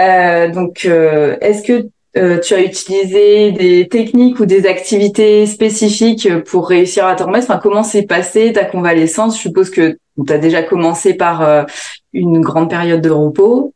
Euh, 0.00 0.50
donc 0.50 0.84
euh, 0.84 1.36
est-ce 1.40 1.62
que 1.62 1.88
euh, 2.18 2.40
tu 2.40 2.54
as 2.54 2.62
utilisé 2.62 3.52
des 3.52 3.88
techniques 3.88 4.40
ou 4.40 4.46
des 4.46 4.66
activités 4.66 5.46
spécifiques 5.46 6.28
pour 6.44 6.68
réussir 6.68 7.06
à 7.06 7.14
t'en 7.14 7.26
remettre? 7.26 7.46
Enfin, 7.48 7.60
Comment 7.62 7.84
s'est 7.84 8.06
passée 8.06 8.52
ta 8.52 8.64
convalescence? 8.64 9.36
Je 9.36 9.42
suppose 9.42 9.70
que 9.70 9.98
tu 10.26 10.32
as 10.32 10.38
déjà 10.38 10.62
commencé 10.62 11.14
par 11.14 11.66
une 12.12 12.40
grande 12.40 12.70
période 12.70 13.02
de 13.02 13.10
repos. 13.10 13.74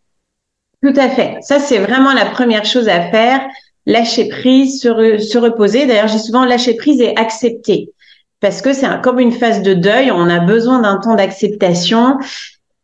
Tout 0.82 0.94
à 0.96 1.10
fait. 1.10 1.36
Ça, 1.42 1.58
c'est 1.58 1.78
vraiment 1.78 2.14
la 2.14 2.24
première 2.24 2.64
chose 2.64 2.88
à 2.88 3.02
faire 3.10 3.46
lâcher 3.90 4.28
prise, 4.28 4.80
se, 4.80 5.18
se 5.18 5.38
reposer. 5.38 5.86
D'ailleurs, 5.86 6.08
j'ai 6.08 6.18
souvent 6.18 6.44
lâché 6.44 6.74
prise 6.74 7.00
et 7.00 7.16
accepter 7.16 7.92
parce 8.40 8.62
que 8.62 8.72
c'est 8.72 8.88
comme 9.02 9.20
une 9.20 9.32
phase 9.32 9.62
de 9.62 9.74
deuil. 9.74 10.10
On 10.10 10.28
a 10.28 10.40
besoin 10.40 10.80
d'un 10.80 10.96
temps 10.96 11.14
d'acceptation 11.14 12.18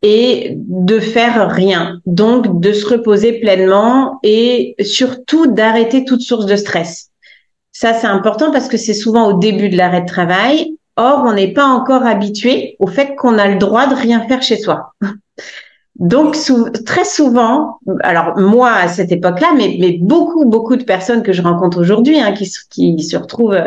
et 0.03 0.53
de 0.55 0.99
faire 0.99 1.49
rien. 1.49 1.99
Donc, 2.05 2.61
de 2.61 2.71
se 2.71 2.85
reposer 2.85 3.39
pleinement 3.39 4.19
et 4.23 4.75
surtout 4.81 5.47
d'arrêter 5.47 6.05
toute 6.05 6.21
source 6.21 6.45
de 6.45 6.55
stress. 6.55 7.09
Ça, 7.71 7.93
c'est 7.93 8.07
important 8.07 8.51
parce 8.51 8.67
que 8.67 8.77
c'est 8.77 8.93
souvent 8.93 9.27
au 9.27 9.39
début 9.39 9.69
de 9.69 9.77
l'arrêt 9.77 10.01
de 10.01 10.07
travail. 10.07 10.75
Or, 10.95 11.23
on 11.25 11.33
n'est 11.33 11.53
pas 11.53 11.65
encore 11.65 12.05
habitué 12.05 12.75
au 12.79 12.87
fait 12.87 13.15
qu'on 13.15 13.37
a 13.37 13.47
le 13.47 13.57
droit 13.57 13.87
de 13.87 13.95
rien 13.95 14.21
faire 14.27 14.41
chez 14.41 14.57
soi. 14.57 14.93
Donc 15.99 16.37
très 16.85 17.05
souvent, 17.05 17.79
alors 18.01 18.37
moi 18.37 18.71
à 18.71 18.87
cette 18.87 19.11
époque-là, 19.11 19.53
mais, 19.57 19.77
mais 19.79 19.97
beaucoup 19.99 20.45
beaucoup 20.45 20.75
de 20.75 20.83
personnes 20.83 21.23
que 21.23 21.33
je 21.33 21.41
rencontre 21.41 21.79
aujourd'hui, 21.79 22.19
hein, 22.19 22.33
qui, 22.33 22.45
se 22.45 23.17
retrouvent 23.17 23.59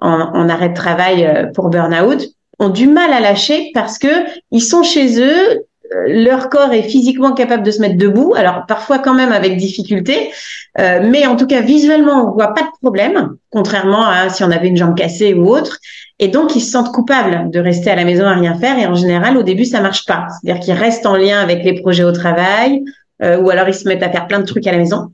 en, 0.00 0.48
arrêt 0.50 0.68
de 0.68 0.74
travail 0.74 1.24
euh, 1.24 1.46
pour 1.54 1.70
burn-out, 1.70 2.26
ont 2.58 2.68
du 2.68 2.88
mal 2.88 3.12
à 3.12 3.20
lâcher 3.20 3.70
parce 3.72 3.98
que 3.98 4.08
ils 4.50 4.62
sont 4.62 4.82
chez 4.82 5.18
eux, 5.22 5.64
leur 5.90 6.48
corps 6.48 6.72
est 6.72 6.82
physiquement 6.82 7.32
capable 7.32 7.62
de 7.62 7.70
se 7.70 7.80
mettre 7.80 7.96
debout, 7.96 8.34
alors 8.36 8.66
parfois 8.66 8.98
quand 8.98 9.14
même 9.14 9.32
avec 9.32 9.56
difficulté, 9.56 10.30
euh, 10.78 11.00
mais 11.02 11.26
en 11.26 11.36
tout 11.36 11.46
cas 11.46 11.60
visuellement 11.60 12.28
on 12.28 12.32
voit 12.32 12.54
pas 12.54 12.62
de 12.62 12.68
problème, 12.80 13.36
contrairement 13.50 14.06
à 14.06 14.28
si 14.28 14.44
on 14.44 14.50
avait 14.50 14.68
une 14.68 14.76
jambe 14.76 14.96
cassée 14.96 15.34
ou 15.34 15.48
autre. 15.48 15.78
Et 16.18 16.28
donc 16.28 16.56
ils 16.56 16.60
se 16.60 16.72
sentent 16.72 16.92
coupables 16.92 17.50
de 17.50 17.60
rester 17.60 17.90
à 17.90 17.96
la 17.96 18.04
maison 18.04 18.26
à 18.26 18.34
rien 18.34 18.58
faire. 18.58 18.78
Et 18.78 18.86
en 18.86 18.94
général 18.94 19.36
au 19.36 19.42
début 19.42 19.64
ça 19.64 19.80
marche 19.80 20.04
pas, 20.04 20.26
c'est-à-dire 20.28 20.62
qu'ils 20.62 20.74
restent 20.74 21.06
en 21.06 21.16
lien 21.16 21.40
avec 21.40 21.64
les 21.64 21.80
projets 21.80 22.04
au 22.04 22.12
travail, 22.12 22.82
euh, 23.22 23.40
ou 23.40 23.50
alors 23.50 23.68
ils 23.68 23.74
se 23.74 23.88
mettent 23.88 24.02
à 24.02 24.10
faire 24.10 24.26
plein 24.26 24.40
de 24.40 24.46
trucs 24.46 24.66
à 24.66 24.72
la 24.72 24.78
maison. 24.78 25.08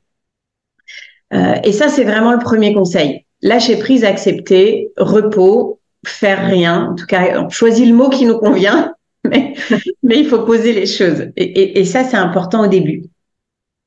et 1.65 1.73
ça 1.73 1.89
c'est 1.89 2.05
vraiment 2.05 2.33
le 2.33 2.39
premier 2.39 2.75
conseil. 2.75 3.25
Lâcher 3.43 3.77
prise, 3.77 4.05
accepter, 4.05 4.91
repos, 4.97 5.81
faire 6.07 6.47
rien. 6.47 6.91
En 6.93 6.95
tout 6.95 7.07
cas, 7.07 7.43
on 7.43 7.51
choisit 7.51 7.87
le 7.87 7.95
mot 7.95 8.09
qui 8.09 8.25
nous 8.25 8.39
convient 8.39 8.95
mais, 9.31 9.55
mais, 10.03 10.19
il 10.19 10.27
faut 10.27 10.45
poser 10.45 10.73
les 10.73 10.87
choses. 10.87 11.29
Et, 11.37 11.45
et, 11.45 11.81
et 11.81 11.85
ça, 11.85 12.05
c'est 12.05 12.17
important 12.17 12.65
au 12.65 12.67
début. 12.67 13.05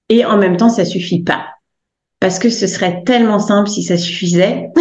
Et 0.10 0.26
en 0.26 0.38
même 0.38 0.58
temps, 0.58 0.70
ça 0.70 0.86
suffit 0.86 1.24
pas. 1.24 1.46
Parce 2.20 2.40
que 2.40 2.50
ce 2.50 2.66
serait 2.66 3.04
tellement 3.06 3.40
simple 3.40 3.70
si 3.70 3.84
ça 3.84 3.98
suffisait. 3.98 4.70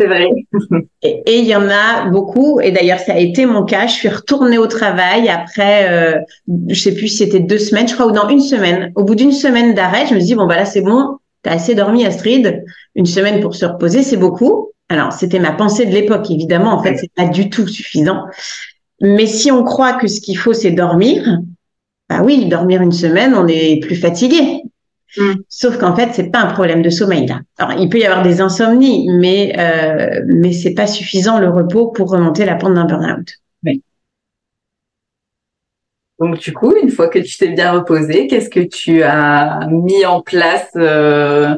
C'est 0.00 0.06
vrai. 0.06 0.28
et 1.02 1.38
il 1.38 1.44
y 1.44 1.54
en 1.54 1.68
a 1.68 2.08
beaucoup. 2.08 2.58
Et 2.60 2.70
d'ailleurs, 2.70 3.00
ça 3.00 3.12
a 3.12 3.18
été 3.18 3.44
mon 3.44 3.64
cas. 3.64 3.86
Je 3.86 3.92
suis 3.92 4.08
retournée 4.08 4.56
au 4.56 4.66
travail 4.66 5.28
après, 5.28 5.90
euh, 5.90 6.18
je 6.68 6.80
sais 6.80 6.94
plus 6.94 7.08
si 7.08 7.18
c'était 7.18 7.40
deux 7.40 7.58
semaines, 7.58 7.86
je 7.86 7.94
crois, 7.94 8.06
ou 8.06 8.12
dans 8.12 8.28
une 8.28 8.40
semaine. 8.40 8.92
Au 8.94 9.04
bout 9.04 9.14
d'une 9.14 9.32
semaine 9.32 9.74
d'arrêt, 9.74 10.06
je 10.06 10.14
me 10.14 10.20
dis 10.20 10.34
bon 10.34 10.46
bah 10.46 10.56
là 10.56 10.64
c'est 10.64 10.80
bon, 10.80 11.18
t'as 11.42 11.52
assez 11.52 11.74
dormi, 11.74 12.06
Astrid. 12.06 12.64
Une 12.94 13.04
semaine 13.04 13.40
pour 13.40 13.54
se 13.54 13.66
reposer, 13.66 14.02
c'est 14.02 14.16
beaucoup. 14.16 14.70
Alors 14.88 15.12
c'était 15.12 15.38
ma 15.38 15.52
pensée 15.52 15.84
de 15.84 15.92
l'époque, 15.92 16.30
évidemment. 16.30 16.72
En 16.72 16.82
fait, 16.82 16.96
c'est 16.96 17.12
pas 17.14 17.26
du 17.26 17.50
tout 17.50 17.68
suffisant. 17.68 18.24
Mais 19.00 19.26
si 19.26 19.50
on 19.50 19.64
croit 19.64 19.94
que 19.94 20.06
ce 20.08 20.20
qu'il 20.20 20.36
faut, 20.36 20.52
c'est 20.52 20.72
dormir, 20.72 21.40
bah 22.08 22.22
oui, 22.22 22.46
dormir 22.46 22.82
une 22.82 22.92
semaine, 22.92 23.34
on 23.34 23.46
est 23.46 23.80
plus 23.82 23.96
fatigué. 23.96 24.62
Mm. 25.16 25.32
Sauf 25.48 25.78
qu'en 25.78 25.94
fait, 25.94 26.10
c'est 26.12 26.30
pas 26.30 26.40
un 26.40 26.52
problème 26.52 26.82
de 26.82 26.90
sommeil 26.90 27.26
là. 27.26 27.40
Alors, 27.58 27.78
il 27.80 27.88
peut 27.88 27.98
y 27.98 28.04
avoir 28.04 28.22
des 28.22 28.40
insomnies, 28.40 29.08
mais 29.10 29.54
euh, 29.58 30.20
mais 30.26 30.52
c'est 30.52 30.74
pas 30.74 30.86
suffisant 30.86 31.38
le 31.40 31.48
repos 31.48 31.88
pour 31.88 32.10
remonter 32.10 32.44
la 32.44 32.56
pente 32.56 32.74
d'un 32.74 32.84
burn-out. 32.84 33.28
Oui. 33.64 33.82
Donc 36.20 36.38
du 36.38 36.52
coup, 36.52 36.74
une 36.80 36.90
fois 36.90 37.08
que 37.08 37.18
tu 37.18 37.38
t'es 37.38 37.48
bien 37.48 37.72
reposé, 37.72 38.26
qu'est-ce 38.26 38.50
que 38.50 38.60
tu 38.60 39.02
as 39.02 39.66
mis 39.70 40.04
en 40.04 40.20
place 40.20 40.68
euh... 40.76 41.56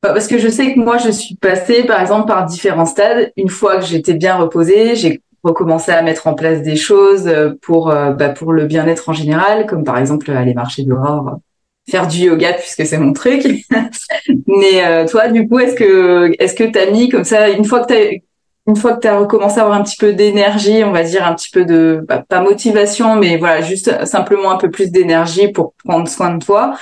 Parce 0.00 0.28
que 0.28 0.36
je 0.36 0.48
sais 0.48 0.74
que 0.74 0.78
moi, 0.78 0.98
je 0.98 1.10
suis 1.10 1.34
passée, 1.34 1.82
par 1.84 1.98
exemple, 1.98 2.28
par 2.28 2.44
différents 2.44 2.84
stades. 2.84 3.32
Une 3.38 3.48
fois 3.48 3.78
que 3.78 3.86
j'étais 3.86 4.12
bien 4.12 4.36
reposée, 4.36 4.96
j'ai 4.96 5.22
recommencer 5.44 5.92
à 5.92 6.02
mettre 6.02 6.26
en 6.26 6.34
place 6.34 6.62
des 6.62 6.76
choses 6.76 7.28
euh, 7.28 7.50
pour 7.62 7.90
euh, 7.90 8.12
bah, 8.12 8.30
pour 8.30 8.52
le 8.52 8.66
bien-être 8.66 9.08
en 9.08 9.12
général, 9.12 9.66
comme 9.66 9.84
par 9.84 9.98
exemple 9.98 10.30
aller 10.30 10.54
marcher 10.54 10.84
dehors, 10.84 11.38
faire 11.88 12.08
du 12.08 12.18
yoga 12.24 12.54
puisque 12.54 12.86
c'est 12.86 12.98
mon 12.98 13.12
truc. 13.12 13.44
Mais 14.46 14.84
euh, 14.84 15.06
toi, 15.06 15.28
du 15.28 15.46
coup, 15.46 15.58
est-ce 15.58 15.76
que 15.76 16.32
est-ce 16.38 16.54
que 16.54 16.64
t'as 16.64 16.90
mis 16.90 17.08
comme 17.08 17.24
ça 17.24 17.50
une 17.50 17.64
fois 17.64 17.80
que 17.80 17.92
t'as 17.92 18.16
une 18.66 18.76
fois 18.76 18.94
que 18.94 19.00
tu 19.00 19.08
as 19.08 19.18
recommencé 19.18 19.58
à 19.58 19.64
avoir 19.64 19.78
un 19.78 19.82
petit 19.82 19.98
peu 19.98 20.14
d'énergie, 20.14 20.82
on 20.84 20.92
va 20.92 21.02
dire 21.02 21.26
un 21.26 21.34
petit 21.34 21.50
peu 21.50 21.66
de 21.66 22.02
bah, 22.08 22.24
pas 22.26 22.40
motivation, 22.40 23.16
mais 23.16 23.36
voilà, 23.36 23.60
juste 23.60 24.06
simplement 24.06 24.50
un 24.50 24.56
peu 24.56 24.70
plus 24.70 24.90
d'énergie 24.90 25.48
pour 25.48 25.74
prendre 25.84 26.08
soin 26.08 26.34
de 26.34 26.42
toi. 26.42 26.74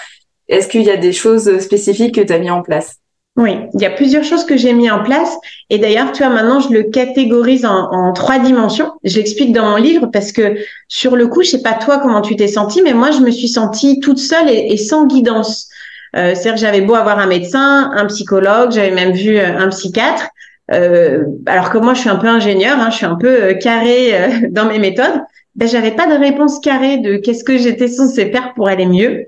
Est-ce 0.47 0.69
qu'il 0.69 0.83
y 0.83 0.91
a 0.91 0.97
des 0.97 1.13
choses 1.13 1.59
spécifiques 1.59 2.15
que 2.15 2.21
tu 2.21 2.33
as 2.33 2.39
mis 2.39 2.51
en 2.51 2.63
place? 2.63 3.02
Oui, 3.37 3.53
il 3.73 3.81
y 3.81 3.87
a 3.87 3.91
plusieurs 3.91 4.25
choses 4.25 4.45
que 4.45 4.57
j'ai 4.57 4.75
mis 4.75 4.91
en 4.91 5.03
place. 5.03 5.35
Et 5.71 5.79
d'ailleurs, 5.79 6.13
tu 6.13 6.23
vois, 6.23 6.33
maintenant, 6.33 6.61
je 6.61 6.69
le 6.69 6.83
catégorise 6.85 7.65
en, 7.65 8.13
trois 8.13 8.39
dimensions. 8.39 8.93
Je 9.05 9.17
l'explique 9.17 9.53
dans 9.53 9.71
mon 9.71 9.77
livre 9.77 10.09
parce 10.13 10.33
que 10.33 10.57
sur 10.89 11.17
le 11.17 11.27
coup, 11.29 11.43
je 11.43 11.51
sais 11.51 11.63
pas 11.63 11.73
toi 11.73 11.99
comment 11.99 12.21
tu 12.21 12.37
t'es 12.37 12.49
sentie, 12.49 12.83
mais 12.83 12.93
moi, 12.93 13.11
je 13.11 13.21
me 13.21 13.31
suis 13.31 13.49
sentie 13.49 14.01
toute 14.01 14.19
seule 14.19 14.51
et, 14.51 14.77
sans 14.77 15.07
guidance. 15.07 15.69
Euh, 16.15 16.35
C'est-à-dire 16.35 16.55
que 16.55 16.61
j'avais 16.61 16.83
beau 16.83 16.95
avoir 16.95 17.19
un 17.19 17.27
médecin, 17.27 17.91
un 17.95 18.05
psychologue, 18.05 18.73
j'avais 18.73 18.91
même 18.91 19.13
vu 19.13 19.39
euh, 19.39 19.59
un 19.59 19.69
psychiatre. 19.69 20.29
Euh, 20.71 21.25
alors 21.47 21.71
que 21.71 21.79
moi, 21.79 21.95
je 21.95 22.01
suis 22.01 22.09
un 22.09 22.17
peu 22.17 22.29
ingénieur, 22.29 22.79
hein, 22.79 22.91
je 22.91 22.97
suis 22.97 23.07
un 23.07 23.17
peu 23.17 23.43
euh, 23.43 23.55
carré 23.55 24.15
euh, 24.15 24.29
dans 24.51 24.67
mes 24.67 24.79
méthodes. 24.79 25.21
Ben, 25.55 25.69
j'avais 25.69 25.91
pas 25.91 26.07
de 26.07 26.19
réponse 26.19 26.61
carrée 26.61 26.99
de 26.99 27.17
qu'est-ce 27.17 27.45
que 27.45 27.59
j'étais 27.59 27.89
censée 27.89 28.31
faire 28.31 28.55
pour 28.55 28.69
aller 28.69 28.87
mieux. 28.87 29.27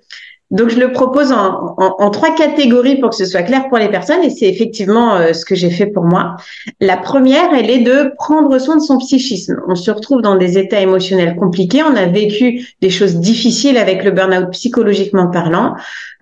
Donc, 0.54 0.68
je 0.68 0.78
le 0.78 0.92
propose 0.92 1.32
en, 1.32 2.10
trois 2.10 2.32
catégories 2.32 3.00
pour 3.00 3.10
que 3.10 3.16
ce 3.16 3.24
soit 3.24 3.42
clair 3.42 3.68
pour 3.68 3.78
les 3.78 3.88
personnes 3.88 4.22
et 4.22 4.30
c'est 4.30 4.46
effectivement 4.46 5.16
euh, 5.16 5.32
ce 5.32 5.44
que 5.44 5.56
j'ai 5.56 5.70
fait 5.70 5.86
pour 5.86 6.04
moi. 6.04 6.36
La 6.80 6.96
première, 6.96 7.52
elle 7.52 7.70
est 7.70 7.80
de 7.80 8.12
prendre 8.18 8.56
soin 8.60 8.76
de 8.76 8.80
son 8.80 8.98
psychisme. 8.98 9.56
On 9.66 9.74
se 9.74 9.90
retrouve 9.90 10.22
dans 10.22 10.36
des 10.36 10.56
états 10.56 10.80
émotionnels 10.80 11.34
compliqués. 11.34 11.82
On 11.82 11.96
a 11.96 12.06
vécu 12.06 12.68
des 12.80 12.90
choses 12.90 13.16
difficiles 13.16 13.76
avec 13.76 14.04
le 14.04 14.12
burn-out 14.12 14.50
psychologiquement 14.52 15.26
parlant. 15.26 15.74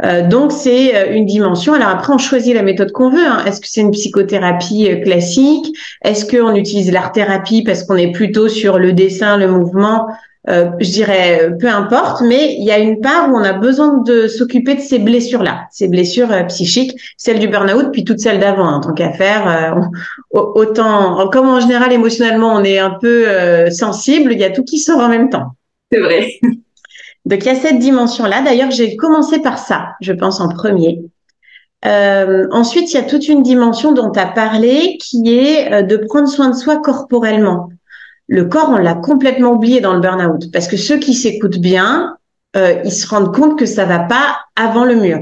Euh, 0.03 0.27
donc, 0.27 0.51
c'est 0.51 0.97
euh, 0.97 1.13
une 1.13 1.27
dimension. 1.27 1.75
Alors 1.75 1.89
après, 1.89 2.15
on 2.15 2.19
choisit 2.19 2.55
la 2.55 2.63
méthode 2.63 2.91
qu'on 2.93 3.11
veut. 3.11 3.27
Hein. 3.27 3.45
Est-ce 3.47 3.61
que 3.61 3.69
c'est 3.69 3.83
une 3.83 3.91
psychothérapie 3.91 4.99
classique? 5.03 5.77
Est-ce 6.03 6.25
qu'on 6.25 6.55
utilise 6.55 6.91
l'art-thérapie 6.91 7.65
parce 7.65 7.83
qu'on 7.83 7.97
est 7.97 8.13
plutôt 8.13 8.49
sur 8.49 8.79
le 8.79 8.95
dessin, 8.95 9.37
le 9.37 9.49
mouvement? 9.49 10.07
Euh, 10.49 10.71
je 10.81 10.91
dirais 10.91 11.41
euh, 11.41 11.51
peu 11.57 11.69
importe, 11.69 12.21
mais 12.23 12.57
il 12.59 12.65
y 12.65 12.73
a 12.73 12.79
une 12.79 13.01
part 13.01 13.31
où 13.31 13.37
on 13.37 13.45
a 13.45 13.53
besoin 13.53 13.99
de 13.99 14.27
s'occuper 14.27 14.75
de 14.75 14.81
ces 14.81 14.99
blessures-là, 14.99 15.69
ces 15.71 15.87
blessures 15.87 16.33
euh, 16.33 16.43
psychiques, 16.45 16.99
celles 17.17 17.39
du 17.39 17.47
burn-out, 17.47 17.93
puis 17.93 18.03
toutes 18.03 18.19
celles 18.19 18.41
d'avant, 18.41 18.67
en 18.67 18.81
tant 18.81 18.93
qu'affaire. 18.93 19.81
autant, 20.33 21.29
comme 21.31 21.49
en 21.49 21.61
général 21.61 21.93
émotionnellement, 21.93 22.55
on 22.55 22.65
est 22.65 22.79
un 22.79 22.97
peu 23.01 23.27
sensible, 23.71 24.33
il 24.33 24.41
y 24.41 24.45
a 24.45 24.51
tout 24.51 24.65
qui 24.65 24.79
sort 24.79 24.99
en 24.99 25.09
même 25.09 25.31
temps. 25.31 25.55
C'est 25.93 26.01
vrai. 26.01 26.27
Donc 27.25 27.45
il 27.45 27.47
y 27.47 27.51
a 27.51 27.55
cette 27.55 27.79
dimension-là. 27.79 28.43
D'ailleurs, 28.43 28.73
j'ai 28.73 28.97
commencé 28.97 29.41
par 29.41 29.59
ça, 29.59 29.91
je 30.01 30.13
pense 30.13 30.41
en 30.41 30.49
premier. 30.49 31.03
ensuite, 31.85 32.93
il 32.93 32.97
y 32.97 33.01
a 33.01 33.05
toute 33.05 33.29
une 33.29 33.45
dimension 33.45 33.93
dont 33.93 34.11
tu 34.11 34.19
as 34.19 34.27
parlé, 34.27 34.99
qui 35.01 35.39
est 35.39 35.85
de 35.85 35.97
prendre 35.99 36.27
soin 36.27 36.51
de 36.51 36.57
soi 36.57 36.79
corporellement 36.79 37.69
le 38.29 38.45
corps, 38.45 38.71
on 38.71 38.79
l'a 38.79 38.95
complètement 38.95 39.53
oublié 39.53 39.81
dans 39.81 39.95
le 39.95 40.01
burn-out. 40.01 40.51
Parce 40.53 40.69
que 40.69 40.77
ceux 40.77 40.99
qui 40.99 41.15
s'écoutent 41.15 41.59
bien, 41.59 42.17
euh, 42.57 42.81
ils 42.85 42.93
se 42.93 43.07
rendent 43.07 43.35
compte 43.35 43.59
que 43.59 43.67
ça 43.67 43.85
va 43.85 44.01
pas 44.01 44.41
avant 44.57 44.85
le 44.85 44.95
mur. 44.95 45.21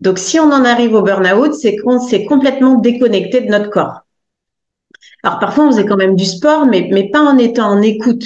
Donc, 0.00 0.18
si 0.18 0.38
on 0.40 0.50
en 0.52 0.64
arrive 0.64 0.94
au 0.94 1.02
burn-out, 1.02 1.54
c'est 1.54 1.76
qu'on 1.76 2.00
s'est 2.00 2.24
complètement 2.24 2.74
déconnecté 2.74 3.40
de 3.40 3.48
notre 3.48 3.70
corps. 3.70 4.00
Alors, 5.22 5.38
parfois, 5.38 5.66
on 5.66 5.70
faisait 5.70 5.86
quand 5.86 5.96
même 5.96 6.16
du 6.16 6.24
sport, 6.24 6.66
mais, 6.66 6.88
mais 6.92 7.08
pas 7.10 7.20
en 7.20 7.38
étant 7.38 7.68
en 7.68 7.80
écoute. 7.82 8.24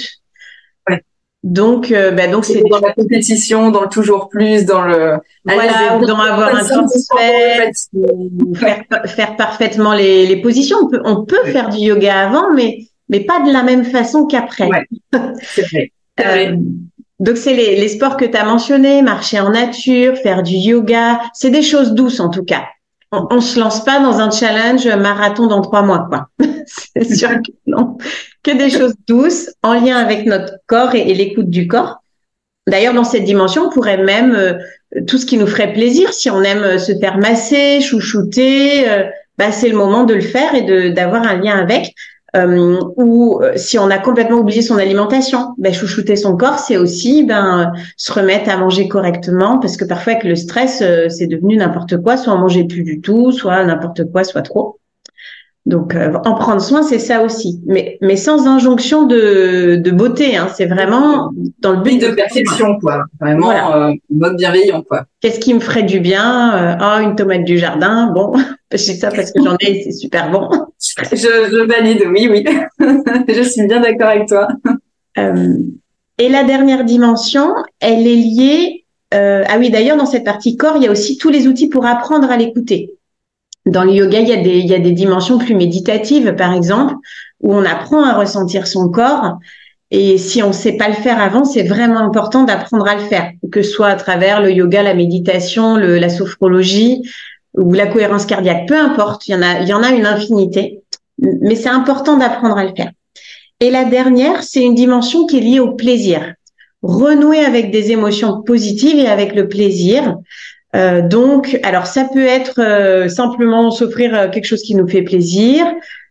Donc, 1.43 1.91
euh, 1.91 2.11
bah, 2.11 2.27
donc 2.27 2.45
c'est 2.45 2.61
dans 2.67 2.79
la 2.79 2.93
compétition, 2.93 3.69
dans 3.69 3.83
le 3.83 3.89
toujours 3.89 4.27
plus, 4.27 4.65
dans 4.65 4.81
le 4.81 5.17
voilà, 5.45 5.97
ou 5.97 6.05
dans 6.05 6.19
avoir 6.19 6.53
un 6.53 6.63
temps 6.63 6.87
faire, 8.55 8.81
faire 9.05 9.35
parfaitement 9.37 9.93
les, 9.93 10.25
les 10.25 10.41
positions. 10.41 10.77
On 10.81 10.87
peut, 10.87 11.01
on 11.05 11.25
peut 11.25 11.43
faire 11.45 11.69
du 11.69 11.77
yoga 11.77 12.27
avant, 12.27 12.51
mais 12.53 12.87
mais 13.09 13.21
pas 13.21 13.41
de 13.41 13.51
la 13.51 13.63
même 13.63 13.85
façon 13.85 14.25
qu'après. 14.25 14.69
c'est 15.41 15.61
vrai. 15.63 15.91
Euh, 16.25 16.55
donc 17.19 17.37
c'est 17.37 17.53
les, 17.53 17.75
les, 17.75 17.89
sports 17.89 18.17
que 18.17 18.25
tu 18.25 18.35
as 18.35 18.43
mentionnés, 18.43 19.03
marcher 19.03 19.39
en 19.39 19.51
nature, 19.51 20.17
faire 20.17 20.41
du 20.41 20.55
yoga, 20.55 21.21
c'est 21.31 21.51
des 21.51 21.61
choses 21.61 21.91
douces 21.91 22.19
en 22.19 22.29
tout 22.29 22.43
cas. 22.43 22.63
On, 23.11 23.27
on 23.29 23.39
se 23.39 23.59
lance 23.59 23.85
pas 23.85 23.99
dans 23.99 24.19
un 24.19 24.31
challenge 24.31 24.87
marathon 24.87 25.45
dans 25.45 25.61
trois 25.61 25.83
mois, 25.83 26.07
quoi. 26.09 26.29
c'est 26.65 27.15
sûr 27.15 27.29
que 27.29 27.51
non. 27.65 27.97
Que 28.43 28.51
des 28.51 28.69
choses 28.69 28.95
douces 29.07 29.49
en 29.63 29.73
lien 29.73 29.97
avec 29.97 30.25
notre 30.25 30.53
corps 30.67 30.95
et, 30.95 31.13
l'écoute 31.13 31.49
du 31.49 31.67
corps. 31.67 31.97
D'ailleurs, 32.67 32.93
dans 32.93 33.05
cette 33.05 33.23
dimension, 33.23 33.67
on 33.67 33.69
pourrait 33.69 34.03
même 34.03 34.35
euh, 34.35 34.53
tout 35.07 35.17
ce 35.17 35.25
qui 35.25 35.37
nous 35.37 35.47
ferait 35.47 35.71
plaisir, 35.73 36.13
si 36.13 36.29
on 36.29 36.41
aime 36.43 36.77
se 36.77 36.97
faire 36.99 37.17
masser, 37.17 37.79
chouchouter, 37.79 38.89
euh, 38.89 39.03
bah, 39.37 39.51
c'est 39.51 39.69
le 39.69 39.77
moment 39.77 40.03
de 40.03 40.13
le 40.13 40.21
faire 40.21 40.53
et 40.53 40.63
de 40.63 40.89
d'avoir 40.89 41.23
un 41.23 41.37
lien 41.37 41.57
avec. 41.57 41.93
Euh, 42.37 42.79
ou 42.95 43.39
euh, 43.41 43.53
si 43.55 43.79
on 43.79 43.89
a 43.89 43.97
complètement 43.97 44.37
oublié 44.37 44.61
son 44.61 44.77
alimentation, 44.77 45.55
ben, 45.57 45.73
chouchouter 45.73 46.15
son 46.15 46.37
corps, 46.37 46.59
c'est 46.59 46.77
aussi 46.77 47.23
ben 47.23 47.71
se 47.95 48.11
remettre 48.11 48.49
à 48.49 48.57
manger 48.57 48.87
correctement, 48.87 49.59
parce 49.59 49.75
que 49.75 49.85
parfois 49.85 50.13
avec 50.13 50.23
le 50.23 50.35
stress, 50.35 50.81
euh, 50.81 51.09
c'est 51.09 51.27
devenu 51.27 51.57
n'importe 51.57 51.97
quoi, 52.01 52.15
soit 52.15 52.33
on 52.33 52.37
mangeait 52.37 52.65
plus 52.65 52.83
du 52.83 53.01
tout, 53.01 53.31
soit 53.31 53.63
n'importe 53.65 54.11
quoi, 54.11 54.23
soit 54.23 54.43
trop. 54.43 54.79
Donc, 55.67 55.95
euh, 55.95 56.13
en 56.25 56.33
prendre 56.35 56.61
soin, 56.61 56.81
c'est 56.81 56.97
ça 56.97 57.21
aussi, 57.21 57.61
mais 57.67 57.97
mais 58.01 58.15
sans 58.15 58.47
injonction 58.47 59.03
de, 59.03 59.75
de 59.75 59.91
beauté. 59.91 60.37
Hein. 60.37 60.47
C'est 60.55 60.65
vraiment 60.65 61.29
dans 61.59 61.73
le 61.73 61.81
but 61.81 62.01
de, 62.01 62.07
perfection, 62.07 62.79
quoi. 62.79 63.03
Vraiment 63.19 63.75
euh, 63.75 63.91
mode 64.09 64.37
bienveillant, 64.37 64.81
quoi. 64.81 65.05
Qu'est-ce 65.19 65.39
qui 65.39 65.53
me 65.53 65.59
ferait 65.59 65.83
du 65.83 65.99
bien 65.99 66.77
Oh, 66.81 67.01
une 67.01 67.15
tomate 67.15 67.43
du 67.43 67.57
jardin. 67.57 68.11
Bon, 68.15 68.33
je 68.71 68.77
dis 68.77 68.95
ça 68.97 69.11
parce 69.11 69.31
que 69.31 69.43
j'en 69.43 69.57
ai, 69.59 69.83
c'est 69.83 69.91
super 69.91 70.31
bon. 70.31 70.49
je, 71.11 71.17
je 71.17 71.67
valide, 71.67 72.03
oui, 72.09 72.29
oui. 72.31 72.45
je 73.27 73.41
suis 73.41 73.67
bien 73.67 73.81
d'accord 73.81 74.07
avec 74.07 74.27
toi. 74.27 74.47
Euh, 75.17 75.57
et 76.17 76.29
la 76.29 76.43
dernière 76.43 76.83
dimension, 76.83 77.53
elle 77.79 78.07
est 78.07 78.15
liée. 78.15 78.85
Euh, 79.13 79.43
ah 79.47 79.57
oui, 79.57 79.69
d'ailleurs, 79.69 79.97
dans 79.97 80.05
cette 80.05 80.23
partie 80.23 80.57
corps, 80.57 80.77
il 80.77 80.83
y 80.83 80.87
a 80.87 80.91
aussi 80.91 81.17
tous 81.17 81.29
les 81.29 81.47
outils 81.47 81.69
pour 81.69 81.85
apprendre 81.85 82.29
à 82.31 82.37
l'écouter. 82.37 82.96
Dans 83.67 83.83
le 83.83 83.91
yoga, 83.91 84.19
il 84.19 84.27
y, 84.27 84.33
a 84.33 84.37
des, 84.37 84.57
il 84.59 84.67
y 84.67 84.73
a 84.73 84.79
des 84.79 84.91
dimensions 84.91 85.37
plus 85.37 85.55
méditatives, 85.55 86.35
par 86.35 86.53
exemple, 86.53 86.95
où 87.41 87.53
on 87.53 87.65
apprend 87.65 88.03
à 88.03 88.13
ressentir 88.13 88.65
son 88.67 88.89
corps. 88.89 89.37
Et 89.91 90.17
si 90.17 90.43
on 90.43 90.49
ne 90.49 90.53
sait 90.53 90.73
pas 90.73 90.89
le 90.89 90.93
faire 90.93 91.21
avant, 91.21 91.45
c'est 91.45 91.63
vraiment 91.63 91.99
important 91.99 92.43
d'apprendre 92.43 92.87
à 92.87 92.95
le 92.95 93.01
faire, 93.01 93.31
que 93.51 93.61
ce 93.61 93.71
soit 93.71 93.87
à 93.87 93.95
travers 93.95 94.41
le 94.41 94.51
yoga, 94.51 94.83
la 94.83 94.93
méditation, 94.93 95.75
la 95.75 96.09
sophrologie 96.09 97.01
ou 97.53 97.73
la 97.73 97.87
cohérence 97.87 98.25
cardiaque, 98.25 98.67
peu 98.67 98.77
importe. 98.77 99.27
Il 99.27 99.31
y 99.31 99.35
en 99.35 99.41
a, 99.41 99.61
il 99.61 99.67
y 99.67 99.73
en 99.73 99.83
a 99.83 99.91
une 99.91 100.05
infinité, 100.05 100.81
mais 101.19 101.55
c'est 101.55 101.69
important 101.69 102.17
d'apprendre 102.17 102.57
à 102.57 102.65
le 102.65 102.73
faire. 102.75 102.91
Et 103.59 103.71
la 103.71 103.85
dernière, 103.85 104.43
c'est 104.43 104.61
une 104.63 104.75
dimension 104.75 105.25
qui 105.25 105.37
est 105.37 105.41
liée 105.41 105.59
au 105.59 105.71
plaisir. 105.71 106.33
Renouer 106.83 107.39
avec 107.39 107.71
des 107.71 107.91
émotions 107.91 108.43
positives 108.43 108.99
et 108.99 109.07
avec 109.07 109.33
le 109.33 109.47
plaisir. 109.47 110.15
Euh, 110.75 111.01
donc, 111.01 111.59
alors 111.63 111.87
ça 111.87 112.07
peut 112.11 112.25
être 112.25 112.59
euh, 112.59 113.07
simplement 113.07 113.71
s'offrir 113.71 114.13
euh, 114.13 114.29
quelque 114.29 114.45
chose 114.45 114.61
qui 114.61 114.75
nous 114.75 114.87
fait 114.87 115.01
plaisir, 115.01 115.65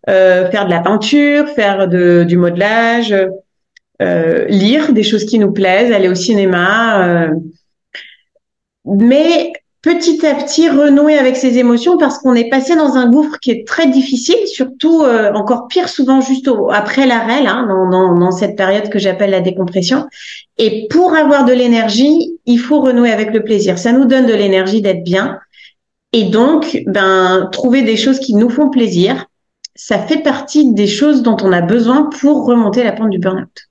faire 0.07 0.66
de 0.66 0.71
la 0.71 0.81
peinture, 0.81 1.49
faire 1.49 1.88
de, 1.88 2.23
du 2.23 2.37
modelage, 2.37 3.12
lire 4.01 4.92
des 4.92 5.03
choses 5.03 5.25
qui 5.25 5.40
nous 5.40 5.51
plaisent, 5.51 5.92
aller 5.92 6.09
au 6.09 6.14
cinéma. 6.14 7.29
mais 8.85 9.53
petit 9.87 10.27
à 10.27 10.35
petit 10.35 10.68
renouer 10.68 11.16
avec 11.16 11.37
ses 11.37 11.59
émotions 11.59 11.96
parce 11.96 12.18
qu'on 12.18 12.35
est 12.35 12.51
passé 12.51 12.75
dans 12.75 12.96
un 12.96 13.09
gouffre 13.09 13.38
qui 13.38 13.53
est 13.53 13.64
très 13.64 13.87
difficile, 13.87 14.44
surtout 14.46 15.05
euh, 15.05 15.33
encore 15.33 15.68
pire 15.68 15.88
souvent 15.88 16.20
juste 16.20 16.51
après 16.72 17.07
l'arrêt, 17.07 17.44
dans, 17.44 17.88
dans, 17.88 18.18
dans, 18.18 18.33
cette 18.33 18.57
période 18.57 18.88
que 18.88 18.99
j'appelle 18.99 19.31
la 19.31 19.40
décompression. 19.40 20.09
Et 20.59 20.88
pour 20.90 21.14
avoir 21.14 21.44
de 21.44 21.53
l'énergie, 21.53 22.37
il 22.46 22.59
faut 22.59 22.81
renouer 22.81 23.12
avec 23.12 23.33
le 23.33 23.44
plaisir. 23.44 23.79
Ça 23.79 23.92
nous 23.92 24.07
donne 24.07 24.27
de 24.27 24.35
l'énergie 24.35 24.83
d'être 24.83 25.05
bien. 25.05 25.38
Et 26.12 26.25
donc, 26.25 26.83
ben, 26.87 27.49
trouver 27.53 27.83
des 27.83 27.96
choses 27.96 28.18
qui 28.18 28.35
nous 28.35 28.51
font 28.51 28.70
plaisir, 28.70 29.27
ça 29.77 30.01
fait 30.01 30.20
partie 30.20 30.72
des 30.72 30.88
choses 30.88 31.22
dont 31.22 31.37
on 31.44 31.53
a 31.53 31.61
besoin 31.61 32.11
pour 32.20 32.44
remonter 32.44 32.83
la 32.83 32.90
pente 32.90 33.11
du 33.11 33.20
burn-out. 33.20 33.68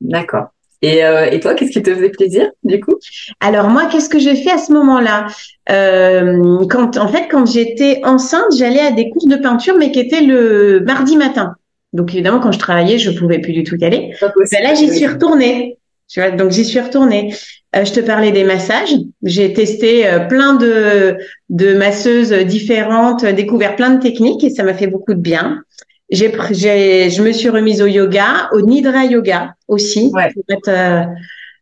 D'accord. 0.00 0.46
Et, 0.82 1.04
euh, 1.04 1.26
et 1.30 1.40
toi, 1.40 1.54
qu'est-ce 1.54 1.72
qui 1.72 1.82
te 1.82 1.94
faisait 1.94 2.08
plaisir 2.10 2.50
du 2.64 2.80
coup? 2.80 2.94
Alors 3.40 3.68
moi, 3.68 3.86
qu'est-ce 3.90 4.08
que 4.08 4.18
j'ai 4.18 4.34
fait 4.34 4.50
à 4.50 4.58
ce 4.58 4.72
moment-là? 4.72 5.26
Euh, 5.70 6.64
Quand 6.70 6.96
en 6.96 7.08
fait, 7.08 7.28
quand 7.30 7.46
j'étais 7.46 8.00
enceinte, 8.04 8.56
j'allais 8.56 8.80
à 8.80 8.90
des 8.90 9.10
cours 9.10 9.28
de 9.28 9.36
peinture, 9.36 9.76
mais 9.78 9.92
qui 9.92 10.00
étaient 10.00 10.22
le 10.22 10.80
mardi 10.86 11.16
matin. 11.16 11.54
Donc 11.92 12.14
évidemment, 12.14 12.40
quand 12.40 12.52
je 12.52 12.58
travaillais, 12.58 12.98
je 12.98 13.10
pouvais 13.10 13.40
plus 13.40 13.52
du 13.52 13.62
tout 13.64 13.76
y 13.76 13.84
aller. 13.84 14.12
Ben 14.50 14.62
là, 14.62 14.74
j'y 14.74 14.88
suis 14.88 15.06
retournée. 15.06 15.76
Tu 16.08 16.20
vois, 16.20 16.30
donc 16.30 16.50
j'y 16.50 16.64
suis 16.64 16.80
retournée. 16.80 17.34
Euh, 17.76 17.84
je 17.84 17.92
te 17.92 18.00
parlais 18.00 18.32
des 18.32 18.42
massages. 18.44 18.94
J'ai 19.22 19.52
testé 19.52 20.06
euh, 20.08 20.18
plein 20.20 20.54
de, 20.54 21.16
de 21.50 21.74
masseuses 21.74 22.32
différentes, 22.32 23.24
découvert 23.24 23.76
plein 23.76 23.90
de 23.90 24.02
techniques 24.02 24.42
et 24.42 24.50
ça 24.50 24.64
m'a 24.64 24.74
fait 24.74 24.88
beaucoup 24.88 25.14
de 25.14 25.20
bien. 25.20 25.62
J'ai, 26.10 26.32
j'ai, 26.50 27.10
je 27.10 27.22
me 27.22 27.32
suis 27.32 27.48
remise 27.48 27.82
au 27.82 27.86
yoga, 27.86 28.48
au 28.52 28.62
nidra 28.62 29.04
yoga 29.04 29.54
aussi, 29.68 30.10
pour 30.10 30.20
être 30.20 30.68
euh, 30.68 31.04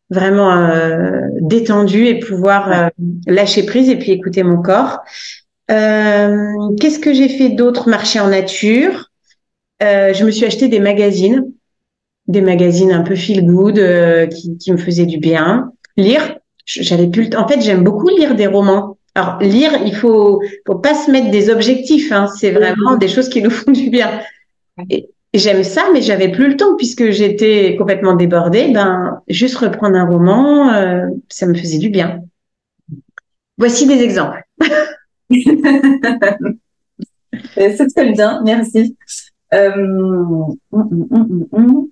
vraiment 0.09 0.53
euh, 0.53 1.21
détendue 1.41 2.07
et 2.07 2.19
pouvoir 2.19 2.73
euh, 2.73 2.89
lâcher 3.27 3.67
prise 3.67 3.91
et 3.91 3.97
puis 3.97 4.13
écouter 4.13 4.43
mon 4.43 4.63
corps. 4.63 5.01
qu'est-ce 5.69 6.99
que 6.99 7.13
j'ai 7.13 7.29
fait 7.29 7.51
d'autre 7.51 7.89
Marcher 7.89 8.21
en 8.21 8.29
nature? 8.29 9.11
je 9.81 10.25
me 10.25 10.31
suis 10.31 10.47
acheté 10.47 10.69
des 10.69 10.81
magazines, 10.81 11.45
des 12.27 12.41
magazines 12.41 12.91
un 12.91 13.03
peu 13.03 13.15
feel 13.15 13.45
good 13.45 13.79
qui, 14.31 14.57
qui 14.57 14.73
me 14.73 14.79
faisaient 14.79 15.07
du 15.07 15.19
bien. 15.19 15.71
Lire, 15.97 16.39
j'avais 16.65 17.07
plus 17.09 17.25
le 17.25 17.31
temps. 17.31 17.45
En 17.45 17.49
fait, 17.49 17.61
j'aime 17.61 17.85
beaucoup 17.85 18.09
lire 18.09 18.35
des 18.35 18.47
romans. 18.47 18.99
Alors 19.15 19.39
lire, 19.41 19.73
il 19.85 19.95
faut, 19.95 20.41
faut 20.67 20.79
pas 20.79 20.95
se 20.95 21.11
mettre 21.11 21.31
des 21.31 21.51
objectifs. 21.51 22.13
Hein. 22.13 22.29
C'est 22.39 22.51
vraiment 22.51 22.97
des 22.97 23.09
choses 23.09 23.29
qui 23.29 23.43
nous 23.43 23.51
font 23.51 23.73
du 23.73 23.91
bien. 23.91 24.21
J'aime 25.35 25.63
ça, 25.63 25.85
mais 25.93 26.01
j'avais 26.01 26.31
plus 26.31 26.49
le 26.49 26.57
temps 26.57 26.75
puisque 26.77 27.11
j'étais 27.11 27.77
complètement 27.77 28.15
débordée. 28.15 28.71
Ben, 28.73 29.21
juste 29.29 29.57
reprendre 29.57 29.97
un 29.97 30.07
roman, 30.07 30.73
euh, 30.73 31.07
ça 31.29 31.47
me 31.47 31.55
faisait 31.55 31.79
du 31.79 31.91
bien. 31.91 32.23
Voici 33.59 33.87
des 33.87 34.01
exemples. 34.03 34.43
C'est 37.55 37.87
très 37.95 38.13
bien, 38.13 38.41
merci. 38.45 38.97
Euh, 39.53 39.71
hum, 39.77 40.57
hum, 40.73 41.47
hum, 41.53 41.89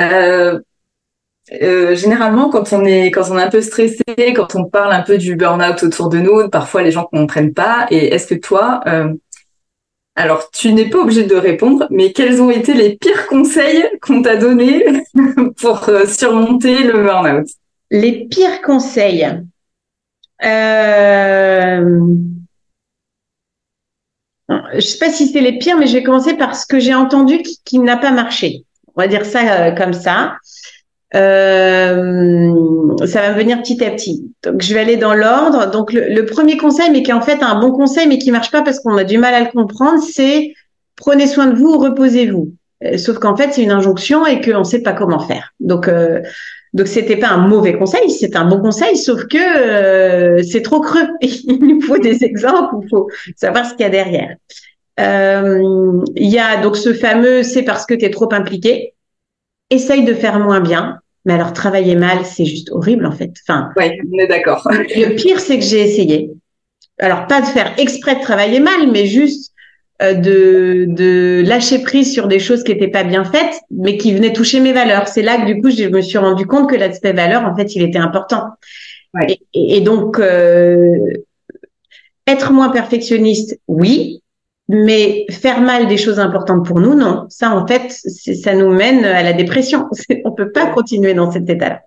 euh, 0.00 0.60
généralement, 1.94 2.48
quand 2.48 2.72
on 2.72 2.84
est 2.84 3.10
quand 3.10 3.30
on 3.30 3.38
est 3.38 3.42
un 3.42 3.50
peu 3.50 3.60
stressé, 3.60 4.02
quand 4.34 4.54
on 4.54 4.64
parle 4.64 4.92
un 4.92 5.02
peu 5.02 5.18
du 5.18 5.36
burn-out 5.36 5.82
autour 5.82 6.08
de 6.08 6.18
nous, 6.18 6.48
parfois 6.48 6.82
les 6.82 6.90
gens 6.90 7.08
ne 7.12 7.18
comprennent 7.18 7.52
pas. 7.54 7.86
Et 7.90 8.14
est-ce 8.14 8.26
que 8.26 8.34
toi, 8.34 8.80
alors 10.16 10.50
tu 10.50 10.72
n'es 10.72 10.88
pas 10.88 10.98
obligé 10.98 11.24
de 11.24 11.34
répondre, 11.34 11.86
mais 11.90 12.12
quels 12.12 12.40
ont 12.40 12.50
été 12.50 12.72
les 12.74 12.96
pires 12.96 13.26
conseils 13.26 13.84
qu'on 14.00 14.22
t'a 14.22 14.36
donnés 14.36 14.84
pour 15.56 15.88
euh, 15.88 16.06
surmonter 16.06 16.84
le 16.84 17.02
burn-out? 17.02 17.46
Les 17.90 18.26
pires 18.26 18.62
conseils. 18.62 19.26
Euh... 20.44 22.00
Je 24.48 24.80
sais 24.80 24.98
pas 24.98 25.10
si 25.10 25.28
c'est 25.28 25.40
les 25.40 25.58
pires, 25.58 25.78
mais 25.78 25.86
je 25.86 25.94
vais 25.94 26.02
commencer 26.02 26.34
par 26.34 26.54
ce 26.54 26.66
que 26.66 26.78
j'ai 26.78 26.94
entendu 26.94 27.38
qui, 27.38 27.58
qui 27.64 27.78
n'a 27.78 27.96
pas 27.96 28.10
marché. 28.10 28.64
On 28.94 29.00
va 29.00 29.08
dire 29.08 29.24
ça 29.24 29.72
comme 29.72 29.92
ça. 29.92 30.36
Euh, 31.14 33.06
ça 33.06 33.20
va 33.20 33.32
venir 33.32 33.62
petit 33.62 33.82
à 33.84 33.90
petit. 33.90 34.32
Donc, 34.42 34.62
je 34.62 34.74
vais 34.74 34.80
aller 34.80 34.96
dans 34.96 35.14
l'ordre. 35.14 35.70
Donc, 35.70 35.92
le, 35.92 36.22
premier 36.24 36.56
conseil, 36.56 36.90
mais 36.90 37.02
qui 37.02 37.10
est 37.10 37.14
en 37.14 37.20
fait 37.20 37.42
un 37.42 37.60
bon 37.60 37.72
conseil, 37.72 38.08
mais 38.08 38.18
qui 38.18 38.30
marche 38.30 38.50
pas 38.50 38.62
parce 38.62 38.80
qu'on 38.80 38.96
a 38.96 39.04
du 39.04 39.18
mal 39.18 39.34
à 39.34 39.40
le 39.40 39.50
comprendre, 39.50 40.02
c'est 40.02 40.52
prenez 40.96 41.26
soin 41.26 41.46
de 41.46 41.56
vous, 41.56 41.78
reposez-vous. 41.78 42.52
Euh, 42.84 42.98
sauf 42.98 43.18
qu'en 43.18 43.36
fait, 43.36 43.52
c'est 43.52 43.62
une 43.62 43.70
injonction 43.70 44.26
et 44.26 44.40
qu'on 44.40 44.60
ne 44.60 44.64
sait 44.64 44.82
pas 44.82 44.92
comment 44.92 45.20
faire. 45.20 45.52
Donc, 45.60 45.88
euh, 45.88 46.20
donc 46.72 46.88
c'était 46.88 47.16
pas 47.16 47.28
un 47.28 47.46
mauvais 47.46 47.74
conseil, 47.74 48.10
c'est 48.10 48.34
un 48.34 48.44
bon 48.46 48.60
conseil, 48.60 48.96
sauf 48.96 49.26
que 49.26 49.38
euh, 49.38 50.42
c'est 50.42 50.62
trop 50.62 50.80
creux. 50.80 51.06
il 51.20 51.58
nous 51.60 51.80
faut 51.80 51.98
des 51.98 52.24
exemples, 52.24 52.74
il 52.82 52.88
faut 52.88 53.08
savoir 53.36 53.64
ce 53.64 53.74
qu'il 53.74 53.82
y 53.82 53.84
a 53.84 53.90
derrière. 53.90 54.36
Il 54.98 56.30
y 56.30 56.38
a 56.38 56.60
donc 56.62 56.76
ce 56.76 56.92
fameux 56.92 57.42
c'est 57.42 57.62
parce 57.62 57.86
que 57.86 57.94
tu 57.94 58.04
es 58.04 58.10
trop 58.10 58.32
impliqué. 58.32 58.94
Essaye 59.70 60.04
de 60.04 60.14
faire 60.14 60.38
moins 60.40 60.60
bien. 60.60 61.00
Mais 61.24 61.32
alors, 61.32 61.52
travailler 61.52 61.94
mal, 61.94 62.24
c'est 62.24 62.44
juste 62.44 62.70
horrible, 62.70 63.06
en 63.06 63.12
fait. 63.12 63.32
Enfin. 63.46 63.70
Ouais, 63.76 63.96
on 64.12 64.18
est 64.18 64.26
d'accord. 64.26 64.66
le 64.70 65.14
pire, 65.14 65.40
c'est 65.40 65.58
que 65.58 65.64
j'ai 65.64 65.80
essayé. 65.80 66.30
Alors, 66.98 67.26
pas 67.26 67.40
de 67.40 67.46
faire 67.46 67.72
exprès 67.78 68.16
de 68.16 68.20
travailler 68.20 68.60
mal, 68.60 68.90
mais 68.92 69.06
juste 69.06 69.52
euh, 70.02 70.14
de, 70.14 70.86
de 70.88 71.42
lâcher 71.46 71.80
prise 71.82 72.12
sur 72.12 72.28
des 72.28 72.38
choses 72.38 72.62
qui 72.62 72.72
n'étaient 72.72 72.88
pas 72.88 73.04
bien 73.04 73.24
faites, 73.24 73.60
mais 73.70 73.96
qui 73.96 74.12
venaient 74.12 74.32
toucher 74.32 74.60
mes 74.60 74.72
valeurs. 74.72 75.08
C'est 75.08 75.22
là 75.22 75.38
que, 75.38 75.46
du 75.46 75.60
coup, 75.60 75.70
je 75.70 75.84
me 75.88 76.02
suis 76.02 76.18
rendu 76.18 76.46
compte 76.46 76.68
que 76.68 76.76
l'aspect 76.76 77.12
valeur, 77.12 77.44
en 77.44 77.56
fait, 77.56 77.74
il 77.74 77.82
était 77.82 77.98
important. 77.98 78.48
Ouais. 79.14 79.38
Et, 79.54 79.76
et, 79.76 79.80
donc, 79.80 80.18
euh, 80.18 80.98
être 82.26 82.52
moins 82.52 82.70
perfectionniste, 82.70 83.60
oui, 83.68 84.22
mais 84.68 85.26
faire 85.30 85.60
mal 85.60 85.86
des 85.86 85.96
choses 85.96 86.18
importantes 86.18 86.66
pour 86.66 86.80
nous, 86.80 86.94
non. 86.94 87.26
Ça, 87.28 87.50
en 87.50 87.66
fait, 87.66 87.90
ça 87.90 88.54
nous 88.54 88.70
mène 88.70 89.04
à 89.04 89.22
la 89.22 89.32
dépression. 89.32 89.88
On 90.24 90.32
peut 90.32 90.50
pas 90.50 90.66
continuer 90.66 91.14
dans 91.14 91.30
cet 91.30 91.48
état-là. 91.48 91.82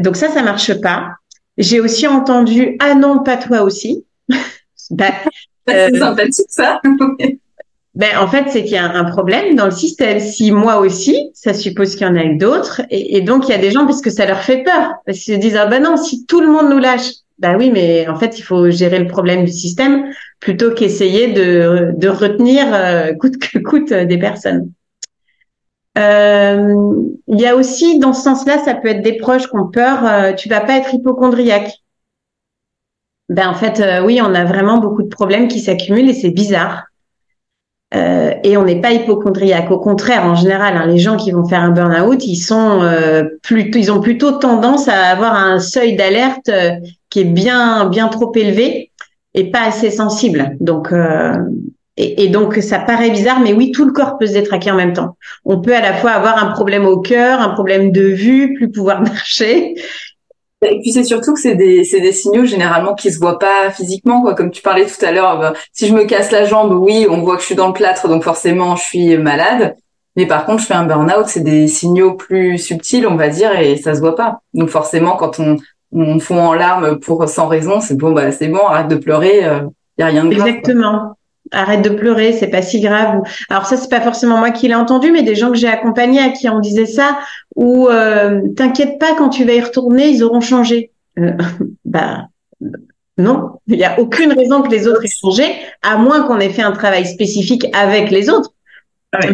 Donc 0.00 0.16
ça, 0.16 0.28
ça 0.28 0.42
marche 0.42 0.80
pas. 0.80 1.08
J'ai 1.56 1.80
aussi 1.80 2.06
entendu 2.06 2.76
ah 2.78 2.94
non, 2.94 3.22
pas 3.22 3.36
toi 3.36 3.62
aussi. 3.62 4.04
ben, 4.90 5.12
c'est 5.66 5.94
euh, 5.94 5.98
sympathique 5.98 6.46
ça. 6.48 6.80
ben 7.94 8.18
en 8.18 8.28
fait, 8.28 8.44
c'est 8.48 8.62
qu'il 8.62 8.74
y 8.74 8.76
a 8.76 8.88
un 8.88 9.04
problème 9.04 9.56
dans 9.56 9.64
le 9.64 9.72
système. 9.72 10.20
Si 10.20 10.52
moi 10.52 10.78
aussi, 10.78 11.30
ça 11.34 11.52
suppose 11.52 11.96
qu'il 11.96 12.06
y 12.06 12.10
en 12.10 12.14
a 12.14 12.22
eu 12.22 12.36
d'autres, 12.36 12.82
et, 12.90 13.16
et, 13.16 13.22
donc 13.22 13.48
il 13.48 13.50
y 13.50 13.54
a 13.54 13.58
des 13.58 13.72
gens 13.72 13.86
parce 13.86 14.00
que 14.00 14.10
ça 14.10 14.24
leur 14.24 14.40
fait 14.40 14.62
peur, 14.62 14.92
parce 15.04 15.18
qu'ils 15.18 15.34
se 15.34 15.40
disent 15.40 15.56
ah 15.56 15.66
ben 15.66 15.82
non, 15.82 15.96
si 15.96 16.26
tout 16.26 16.40
le 16.40 16.46
monde 16.46 16.70
nous 16.70 16.78
lâche, 16.78 17.10
ben 17.38 17.56
oui, 17.56 17.70
mais 17.70 18.08
en 18.08 18.16
fait, 18.16 18.38
il 18.38 18.42
faut 18.42 18.70
gérer 18.70 18.98
le 18.98 19.06
problème 19.06 19.44
du 19.44 19.52
système 19.52 20.10
plutôt 20.40 20.72
qu'essayer 20.74 21.32
de, 21.32 21.92
de 21.96 22.08
retenir 22.08 22.66
euh, 22.72 23.12
coûte 23.14 23.38
que 23.38 23.58
coûte 23.58 23.92
euh, 23.92 24.04
des 24.04 24.18
personnes. 24.18 24.72
Euh, 25.96 26.74
il 27.28 27.40
y 27.40 27.46
a 27.46 27.56
aussi 27.56 27.98
dans 27.98 28.12
ce 28.12 28.22
sens-là, 28.22 28.58
ça 28.58 28.74
peut 28.74 28.88
être 28.88 29.02
des 29.02 29.16
proches 29.16 29.48
qui 29.48 29.56
ont 29.56 29.68
peur. 29.68 30.34
Tu 30.36 30.48
vas 30.48 30.60
pas 30.60 30.78
être 30.78 30.94
hypochondriaque. 30.94 31.72
Ben 33.28 33.48
en 33.48 33.54
fait, 33.54 33.82
oui, 34.04 34.20
on 34.22 34.32
a 34.34 34.44
vraiment 34.44 34.78
beaucoup 34.78 35.02
de 35.02 35.08
problèmes 35.08 35.48
qui 35.48 35.58
s'accumulent 35.58 36.08
et 36.08 36.14
c'est 36.14 36.30
bizarre. 36.30 36.84
Euh, 37.94 38.34
et 38.44 38.56
on 38.56 38.64
n'est 38.64 38.80
pas 38.80 38.92
hypochondriaque. 38.92 39.70
Au 39.70 39.78
contraire, 39.78 40.24
en 40.24 40.34
général, 40.34 40.76
hein, 40.76 40.86
les 40.86 40.98
gens 40.98 41.16
qui 41.16 41.30
vont 41.30 41.46
faire 41.46 41.62
un 41.62 41.70
burn-out, 41.70 42.24
ils 42.26 42.36
sont 42.36 42.82
plutôt, 43.42 43.78
ils 43.78 43.90
ont 43.90 44.00
plutôt 44.00 44.32
tendance 44.32 44.88
à 44.88 45.04
avoir 45.06 45.34
un 45.34 45.58
seuil 45.58 45.96
d'alerte 45.96 46.50
qui 47.10 47.20
est 47.20 47.24
bien, 47.24 47.86
bien 47.86 48.08
trop 48.08 48.32
élevé 48.34 48.90
et 49.34 49.50
pas 49.50 49.62
assez 49.66 49.90
sensible. 49.90 50.56
Donc, 50.60 50.92
euh, 50.92 51.32
et, 51.96 52.24
et, 52.24 52.28
donc 52.28 52.54
ça 52.56 52.78
paraît 52.78 53.10
bizarre, 53.10 53.40
mais 53.40 53.52
oui, 53.52 53.72
tout 53.72 53.84
le 53.84 53.92
corps 53.92 54.18
peut 54.18 54.26
se 54.26 54.32
détraquer 54.32 54.70
en 54.70 54.76
même 54.76 54.92
temps. 54.92 55.16
On 55.44 55.60
peut 55.60 55.74
à 55.74 55.80
la 55.80 55.94
fois 55.94 56.12
avoir 56.12 56.42
un 56.42 56.52
problème 56.52 56.86
au 56.86 57.00
cœur, 57.00 57.40
un 57.40 57.50
problème 57.50 57.90
de 57.90 58.02
vue, 58.02 58.54
plus 58.54 58.70
pouvoir 58.70 59.00
marcher. 59.02 59.74
Et 60.62 60.80
puis 60.80 60.90
c'est 60.90 61.04
surtout 61.04 61.34
que 61.34 61.40
c'est 61.40 61.54
des, 61.54 61.82
des 61.82 62.12
signaux 62.12 62.44
généralement 62.44 62.94
qui 62.94 63.12
se 63.12 63.18
voient 63.18 63.38
pas 63.38 63.70
physiquement, 63.70 64.22
quoi. 64.22 64.34
Comme 64.34 64.50
tu 64.50 64.60
parlais 64.60 64.86
tout 64.86 65.04
à 65.04 65.12
l'heure, 65.12 65.38
bah, 65.38 65.52
si 65.72 65.86
je 65.86 65.94
me 65.94 66.04
casse 66.04 66.32
la 66.32 66.44
jambe, 66.44 66.72
oui, 66.72 67.06
on 67.08 67.22
voit 67.22 67.36
que 67.36 67.42
je 67.42 67.46
suis 67.46 67.54
dans 67.54 67.68
le 67.68 67.72
plâtre, 67.72 68.08
donc 68.08 68.24
forcément 68.24 68.74
je 68.74 68.82
suis 68.82 69.16
malade. 69.18 69.76
Mais 70.16 70.26
par 70.26 70.46
contre, 70.46 70.62
je 70.62 70.66
fais 70.66 70.74
un 70.74 70.84
burn-out, 70.84 71.26
c'est 71.26 71.44
des 71.44 71.68
signaux 71.68 72.14
plus 72.14 72.58
subtils, 72.58 73.06
on 73.06 73.14
va 73.14 73.28
dire, 73.28 73.56
et 73.56 73.76
ça 73.76 73.94
se 73.94 74.00
voit 74.00 74.16
pas. 74.16 74.40
Donc 74.52 74.68
forcément, 74.68 75.14
quand 75.14 75.38
on, 75.38 75.58
on 75.92 76.18
fond 76.18 76.40
en 76.40 76.54
larmes 76.54 76.98
pour 76.98 77.28
sans 77.28 77.46
raison, 77.46 77.80
c'est 77.80 77.96
bon, 77.96 78.10
bah 78.10 78.32
c'est 78.32 78.48
bon, 78.48 78.66
arrête 78.66 78.88
de 78.88 78.96
pleurer, 78.96 79.38
il 79.38 79.46
euh, 79.46 79.60
y 79.98 80.02
a 80.02 80.06
rien 80.06 80.24
de 80.24 80.34
grave. 80.34 80.48
Exactement. 80.48 81.17
Arrête 81.52 81.82
de 81.82 81.90
pleurer, 81.90 82.32
c'est 82.32 82.48
pas 82.48 82.62
si 82.62 82.80
grave. 82.80 83.22
Alors 83.48 83.66
ça, 83.66 83.76
c'est 83.76 83.88
pas 83.88 84.00
forcément 84.00 84.38
moi 84.38 84.50
qui 84.50 84.68
l'ai 84.68 84.74
entendu, 84.74 85.12
mais 85.12 85.22
des 85.22 85.34
gens 85.34 85.50
que 85.50 85.56
j'ai 85.56 85.68
accompagnés 85.68 86.20
à 86.20 86.30
qui 86.30 86.48
on 86.48 86.60
disait 86.60 86.86
ça, 86.86 87.18
ou 87.56 87.88
euh, 87.88 88.40
t'inquiète 88.56 88.98
pas, 88.98 89.14
quand 89.16 89.28
tu 89.30 89.44
vas 89.44 89.54
y 89.54 89.60
retourner, 89.60 90.08
ils 90.08 90.22
auront 90.22 90.40
changé. 90.40 90.92
Euh, 91.18 91.32
bah 91.84 92.26
non, 93.18 93.58
il 93.66 93.76
n'y 93.76 93.84
a 93.84 93.98
aucune 93.98 94.32
raison 94.32 94.62
que 94.62 94.70
les 94.70 94.86
autres 94.86 95.04
aient 95.04 95.20
changé, 95.20 95.44
à 95.82 95.96
moins 95.96 96.22
qu'on 96.22 96.38
ait 96.38 96.50
fait 96.50 96.62
un 96.62 96.72
travail 96.72 97.04
spécifique 97.04 97.66
avec 97.74 98.10
les 98.10 98.30
autres. 98.30 98.52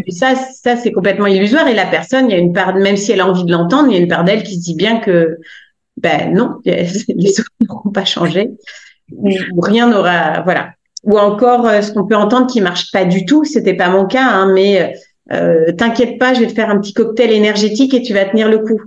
Ça, 0.09 0.35
ça 0.37 0.77
c'est 0.77 0.93
complètement 0.93 1.27
illusoire 1.27 1.67
et 1.67 1.75
la 1.75 1.87
personne, 1.87 2.31
il 2.31 2.33
y 2.33 2.37
a 2.37 2.39
une 2.39 2.53
part, 2.53 2.75
même 2.77 2.97
si 2.97 3.13
elle 3.13 3.21
a 3.21 3.27
envie 3.29 3.45
de 3.45 3.51
l'entendre, 3.53 3.89
il 3.91 3.95
y 3.95 3.97
a 3.97 4.01
une 4.01 4.09
part 4.09 4.25
d'elle 4.25 4.45
qui 4.45 4.55
se 4.55 4.63
dit 4.63 4.77
bien 4.77 5.01
que 5.01 5.37
ben 5.97 6.33
non, 6.33 6.61
les 6.65 7.41
autres 7.41 7.51
n'auront 7.61 7.91
pas 7.91 8.05
changé, 8.05 8.51
ou 9.13 9.61
rien 9.61 9.89
n'aura, 9.89 10.43
voilà. 10.43 10.71
Ou 11.05 11.19
encore, 11.19 11.67
euh, 11.67 11.83
ce 11.83 11.93
qu'on 11.93 12.07
peut 12.07 12.17
entendre 12.17 12.47
qui 12.47 12.61
marche 12.61 12.91
pas 12.91 13.05
du 13.05 13.25
tout, 13.27 13.45
c'était 13.45 13.75
pas 13.75 13.89
mon 13.89 14.07
cas, 14.07 14.25
hein, 14.25 14.53
mais 14.53 14.95
euh, 15.33 15.73
t'inquiète 15.73 16.19
pas, 16.19 16.35
je 16.35 16.41
vais 16.41 16.47
te 16.47 16.53
faire 16.53 16.71
un 16.71 16.79
petit 16.79 16.93
cocktail 16.93 17.33
énergétique 17.33 17.95
et 17.95 18.03
tu 18.03 18.13
vas 18.15 18.25
tenir 18.25 18.49
le 18.49 18.59
coup. 18.59 18.81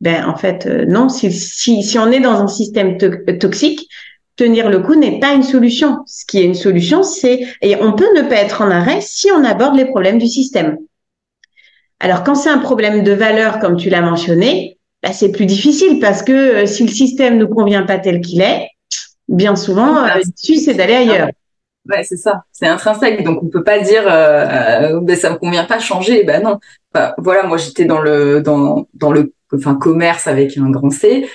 Ben 0.00 0.24
en 0.26 0.36
fait, 0.36 0.66
euh, 0.66 0.84
non. 0.84 1.08
Si, 1.08 1.98
on 1.98 2.10
est 2.10 2.20
dans 2.20 2.40
un 2.40 2.48
système 2.48 2.98
toxique, 2.98 3.88
tenir 4.36 4.68
le 4.68 4.80
coup 4.80 4.96
n'est 4.96 5.20
pas 5.20 5.32
une 5.32 5.44
solution. 5.44 5.98
Ce 6.06 6.24
qui 6.26 6.38
est 6.38 6.44
une 6.44 6.54
solution, 6.54 7.02
c'est 7.02 7.46
et 7.60 7.76
on 7.76 7.92
peut 7.92 8.08
ne 8.16 8.22
pas 8.22 8.36
être 8.36 8.62
en 8.62 8.70
arrêt 8.70 9.00
si 9.00 9.30
on 9.30 9.44
aborde 9.44 9.76
les 9.76 9.84
problèmes 9.84 10.18
du 10.18 10.26
système. 10.26 10.76
Alors 12.00 12.24
quand 12.24 12.34
c'est 12.34 12.50
un 12.50 12.58
problème 12.58 13.04
de 13.04 13.12
valeur, 13.12 13.60
comme 13.60 13.76
tu 13.76 13.90
l'as 13.90 14.00
mentionné, 14.00 14.78
bah, 15.04 15.12
c'est 15.12 15.30
plus 15.30 15.46
difficile 15.46 16.00
parce 16.00 16.22
que 16.22 16.32
euh, 16.32 16.66
si 16.66 16.82
le 16.82 16.90
système 16.90 17.38
ne 17.38 17.44
convient 17.44 17.84
pas 17.84 17.98
tel 17.98 18.20
qu'il 18.20 18.40
est, 18.40 18.68
bien 19.28 19.56
souvent, 19.56 20.04
euh, 20.04 20.08
l'issue, 20.24 20.56
c'est 20.56 20.74
d'aller 20.74 20.94
ailleurs. 20.94 21.28
Ouais, 21.88 22.04
c'est 22.04 22.16
ça. 22.16 22.44
C'est 22.52 22.66
intrinsèque. 22.66 23.24
Donc, 23.24 23.42
on 23.42 23.48
peut 23.48 23.64
pas 23.64 23.80
dire, 23.80 24.04
euh, 24.06 24.92
euh 24.94 25.00
ben, 25.02 25.16
ça 25.16 25.30
me 25.30 25.36
convient 25.36 25.64
pas, 25.64 25.78
changer. 25.78 26.22
Ben 26.24 26.42
non. 26.42 26.58
voilà, 27.18 27.44
moi, 27.44 27.56
j'étais 27.56 27.84
dans 27.84 28.00
le, 28.00 28.40
dans, 28.40 28.86
dans 28.94 29.10
le, 29.10 29.32
enfin, 29.52 29.74
commerce 29.74 30.26
avec 30.26 30.56
un 30.56 30.70
grand 30.70 30.90
C. 30.90 31.28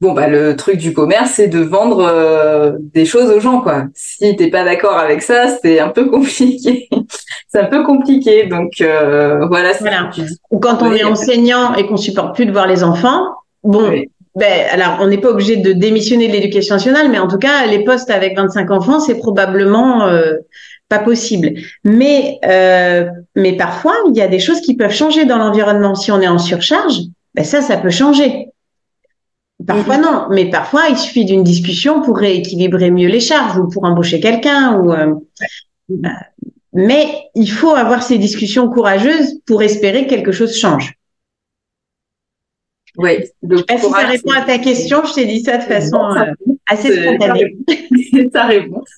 Bon, 0.00 0.12
bah, 0.12 0.28
le 0.28 0.56
truc 0.56 0.76
du 0.76 0.92
commerce, 0.92 1.32
c'est 1.32 1.48
de 1.48 1.60
vendre 1.60 2.78
des 2.80 3.04
choses 3.04 3.30
aux 3.30 3.40
gens, 3.40 3.60
quoi. 3.60 3.84
Si 3.94 4.34
t'es 4.36 4.48
pas 4.48 4.64
d'accord 4.64 4.98
avec 4.98 5.22
ça, 5.22 5.56
c'est 5.62 5.78
un 5.78 5.88
peu 5.88 6.06
compliqué 6.10 6.88
c'est 7.48 7.60
un 7.60 7.66
peu 7.66 7.84
compliqué. 7.84 8.46
Donc 8.46 8.80
euh, 8.80 9.46
voilà. 9.46 9.72
voilà. 9.80 10.10
Ou 10.50 10.58
quand 10.58 10.82
on 10.82 10.92
est 10.92 11.04
enseignant 11.04 11.74
et 11.74 11.86
qu'on 11.86 11.96
supporte 11.96 12.34
plus 12.34 12.46
de 12.46 12.52
voir 12.52 12.66
les 12.66 12.82
enfants, 12.84 13.24
bon. 13.64 13.92
Ben, 14.36 14.66
alors, 14.70 14.98
on 15.00 15.06
n'est 15.06 15.18
pas 15.18 15.30
obligé 15.30 15.56
de 15.56 15.72
démissionner 15.72 16.28
de 16.28 16.32
l'éducation 16.32 16.74
nationale, 16.74 17.10
mais 17.10 17.18
en 17.18 17.26
tout 17.26 17.38
cas, 17.38 17.66
les 17.66 17.82
postes 17.84 18.10
avec 18.10 18.36
25 18.36 18.70
enfants, 18.70 19.00
c'est 19.00 19.16
probablement 19.16 20.04
euh, 20.04 20.34
pas 20.90 20.98
possible. 20.98 21.54
Mais, 21.84 22.38
euh, 22.44 23.06
mais 23.34 23.56
parfois, 23.56 23.94
il 24.10 24.16
y 24.16 24.20
a 24.20 24.28
des 24.28 24.38
choses 24.38 24.60
qui 24.60 24.76
peuvent 24.76 24.92
changer 24.92 25.24
dans 25.24 25.38
l'environnement. 25.38 25.94
Si 25.94 26.12
on 26.12 26.20
est 26.20 26.28
en 26.28 26.38
surcharge, 26.38 27.00
ben 27.34 27.46
ça, 27.46 27.62
ça 27.62 27.78
peut 27.78 27.90
changer. 27.90 28.50
Parfois 29.66 29.96
non, 29.96 30.26
mais 30.30 30.50
parfois 30.50 30.82
il 30.90 30.98
suffit 30.98 31.24
d'une 31.24 31.42
discussion 31.42 32.02
pour 32.02 32.18
rééquilibrer 32.18 32.90
mieux 32.90 33.08
les 33.08 33.20
charges 33.20 33.56
ou 33.58 33.68
pour 33.68 33.84
embaucher 33.84 34.20
quelqu'un 34.20 34.78
ou 34.78 34.92
euh, 34.92 35.14
mais 36.74 37.30
il 37.34 37.50
faut 37.50 37.74
avoir 37.74 38.02
ces 38.02 38.18
discussions 38.18 38.68
courageuses 38.68 39.40
pour 39.46 39.62
espérer 39.62 40.04
que 40.04 40.10
quelque 40.10 40.30
chose 40.30 40.54
change. 40.54 40.94
Oui. 42.96 43.18
Donc, 43.42 43.64
si 43.68 43.90
ça 43.90 43.98
répond 43.98 44.30
à 44.30 44.42
ta 44.42 44.58
question, 44.58 45.04
je 45.04 45.14
t'ai 45.14 45.26
dit 45.26 45.40
ça 45.40 45.58
de 45.58 45.62
façon 45.64 46.00
euh, 46.16 46.32
assez 46.66 46.92
spontanée. 46.92 47.56
ta 48.32 48.46
réponse. 48.46 48.88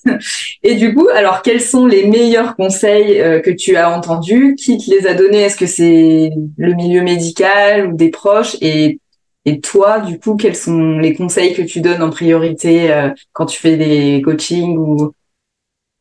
Et 0.63 0.75
du 0.75 0.93
coup, 0.93 1.07
alors 1.13 1.41
quels 1.41 1.61
sont 1.61 1.85
les 1.85 2.07
meilleurs 2.07 2.55
conseils 2.55 3.19
euh, 3.19 3.39
que 3.39 3.51
tu 3.51 3.75
as 3.75 3.95
entendus? 3.95 4.55
Qui 4.55 4.77
te 4.77 4.89
les 4.89 5.07
a 5.07 5.13
donnés? 5.13 5.41
Est-ce 5.41 5.57
que 5.57 5.65
c'est 5.65 6.31
le 6.57 6.73
milieu 6.73 7.01
médical 7.01 7.87
ou 7.87 7.95
des 7.95 8.09
proches? 8.09 8.55
Et 8.61 8.99
et 9.45 9.61
toi, 9.61 9.99
du 9.99 10.19
coup, 10.19 10.35
quels 10.35 10.55
sont 10.55 10.99
les 10.99 11.15
conseils 11.15 11.53
que 11.53 11.61
tu 11.61 11.81
donnes 11.81 12.03
en 12.03 12.09
priorité 12.09 12.91
euh, 12.91 13.09
quand 13.31 13.45
tu 13.45 13.59
fais 13.59 13.77
des 13.77 14.21
coachings 14.21 14.77
ou 14.77 15.11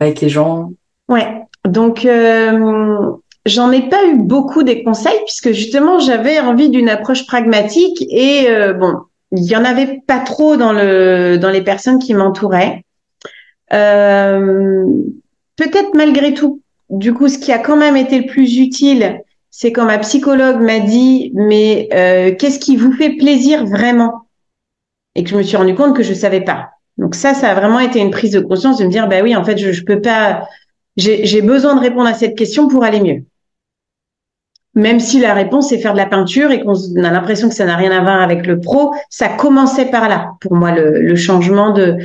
avec 0.00 0.20
les 0.20 0.28
gens? 0.28 0.70
Ouais, 1.08 1.26
donc 1.66 2.04
euh, 2.04 3.11
j'en 3.48 3.72
ai 3.72 3.88
pas 3.88 4.06
eu 4.06 4.16
beaucoup 4.16 4.62
des 4.62 4.82
conseils 4.84 5.20
puisque 5.24 5.52
justement 5.52 5.98
j'avais 5.98 6.38
envie 6.38 6.70
d'une 6.70 6.88
approche 6.88 7.26
pragmatique 7.26 8.04
et 8.11 8.48
euh, 8.48 8.72
bon, 8.72 8.94
il 9.32 9.44
y 9.44 9.56
en 9.56 9.64
avait 9.64 10.00
pas 10.06 10.20
trop 10.20 10.56
dans 10.56 10.72
le 10.72 11.37
dans 11.37 11.50
les 11.50 11.62
personnes 11.62 11.98
qui 11.98 12.14
m'entouraient. 12.14 12.84
Peut-être 15.58 15.92
malgré 15.94 16.34
tout, 16.34 16.62
du 16.88 17.12
coup, 17.12 17.28
ce 17.28 17.37
qui 17.37 17.50
a 17.50 17.58
quand 17.58 17.76
même 17.76 17.96
été 17.96 18.20
le 18.20 18.26
plus 18.26 18.58
utile, 18.58 19.22
c'est 19.50 19.72
quand 19.72 19.87
ma 19.87 19.98
psychologue 19.98 20.61
m'a 20.61 20.78
dit, 20.78 21.32
mais 21.34 21.88
euh, 21.92 22.34
qu'est-ce 22.34 22.61
qui 22.61 22.76
vous 22.76 22.92
fait 22.92 23.16
plaisir 23.16 23.66
vraiment? 23.66 24.28
Et 25.16 25.24
que 25.24 25.30
je 25.30 25.37
me 25.37 25.42
suis 25.42 25.56
rendu 25.56 25.74
compte 25.74 25.96
que 25.96 26.04
je 26.04 26.14
savais 26.14 26.42
pas. 26.42 26.68
Donc 26.96 27.16
ça, 27.16 27.34
ça 27.34 27.50
a 27.50 27.54
vraiment 27.54 27.80
été 27.80 27.98
une 27.98 28.12
prise 28.12 28.30
de 28.30 28.40
conscience 28.40 28.78
de 28.78 28.84
me 28.84 28.90
dire, 28.90 29.08
bah 29.08 29.20
oui, 29.22 29.34
en 29.34 29.42
fait, 29.42 29.58
je, 29.58 29.72
je 29.72 29.84
peux 29.84 30.00
pas, 30.00 30.46
j'ai 30.96 31.42
besoin 31.42 31.74
de 31.74 31.80
répondre 31.80 32.08
à 32.08 32.14
cette 32.14 32.37
question 32.37 32.68
pour 32.68 32.84
aller 32.84 33.00
mieux. 33.00 33.24
Même 34.74 35.00
si 35.00 35.18
la 35.18 35.35
réponse 35.35 35.72
est 35.72 35.78
faire 35.78 35.92
de 35.92 35.98
la 35.98 36.07
peinture 36.07 36.50
et 36.50 36.61
qu'on 36.61 36.74
a 36.74 37.11
l'impression 37.11 37.48
que 37.48 37.54
ça 37.54 37.64
n'a 37.64 37.76
rien 37.76 37.90
à 37.90 38.00
voir 38.00 38.20
avec 38.20 38.46
le 38.46 38.61
pro, 38.61 38.94
ça 39.11 39.28
commençait 39.28 39.87
par 39.87 40.09
là 40.09 40.33
pour 40.40 40.54
moi 40.54 40.70
le, 40.72 41.00
le 41.00 41.16
changement 41.16 41.72
de 41.72 41.96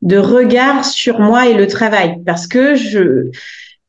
de 0.00 0.16
regard 0.16 0.84
sur 0.84 1.18
moi 1.18 1.48
et 1.48 1.54
le 1.54 1.66
travail 1.66 2.22
parce 2.24 2.46
que 2.46 2.76
je 2.76 3.30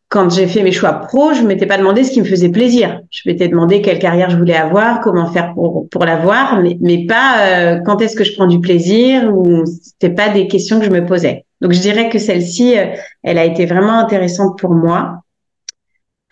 quand 0.10 0.32
j'ai 0.32 0.48
fait 0.48 0.64
mes 0.64 0.72
choix 0.72 0.94
pro, 0.94 1.34
je 1.34 1.44
m'étais 1.44 1.68
pas 1.68 1.78
demandé 1.78 2.04
ce 2.04 2.12
qui 2.12 2.20
me 2.20 2.26
faisait 2.26 2.50
plaisir. 2.50 3.02
Je 3.12 3.22
m'étais 3.28 3.48
demandé 3.48 3.84
quelle 3.84 4.00
carrière 4.00 4.32
je 4.32 4.38
voulais 4.38 4.56
avoir, 4.56 5.02
comment 5.02 5.32
faire 5.32 5.54
pour, 5.54 5.88
pour 5.90 6.04
l'avoir, 6.04 6.60
mais, 6.60 6.78
mais 6.82 7.06
pas 7.06 7.46
euh, 7.46 7.80
quand 7.86 8.02
est-ce 8.02 8.16
que 8.16 8.24
je 8.24 8.34
prends 8.34 8.48
du 8.48 8.60
plaisir 8.60 9.32
ou 9.32 9.66
c'était 9.66 10.10
pas 10.10 10.30
des 10.30 10.48
questions 10.48 10.80
que 10.80 10.86
je 10.86 10.90
me 10.90 11.06
posais. 11.06 11.46
Donc 11.62 11.74
je 11.74 11.80
dirais 11.80 12.10
que 12.10 12.18
celle-ci, 12.18 12.76
euh, 12.76 12.88
elle 13.22 13.38
a 13.38 13.46
été 13.46 13.68
vraiment 13.68 14.00
intéressante 14.00 14.58
pour 14.58 14.72
moi. 14.72 15.22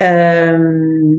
Euh, 0.02 1.14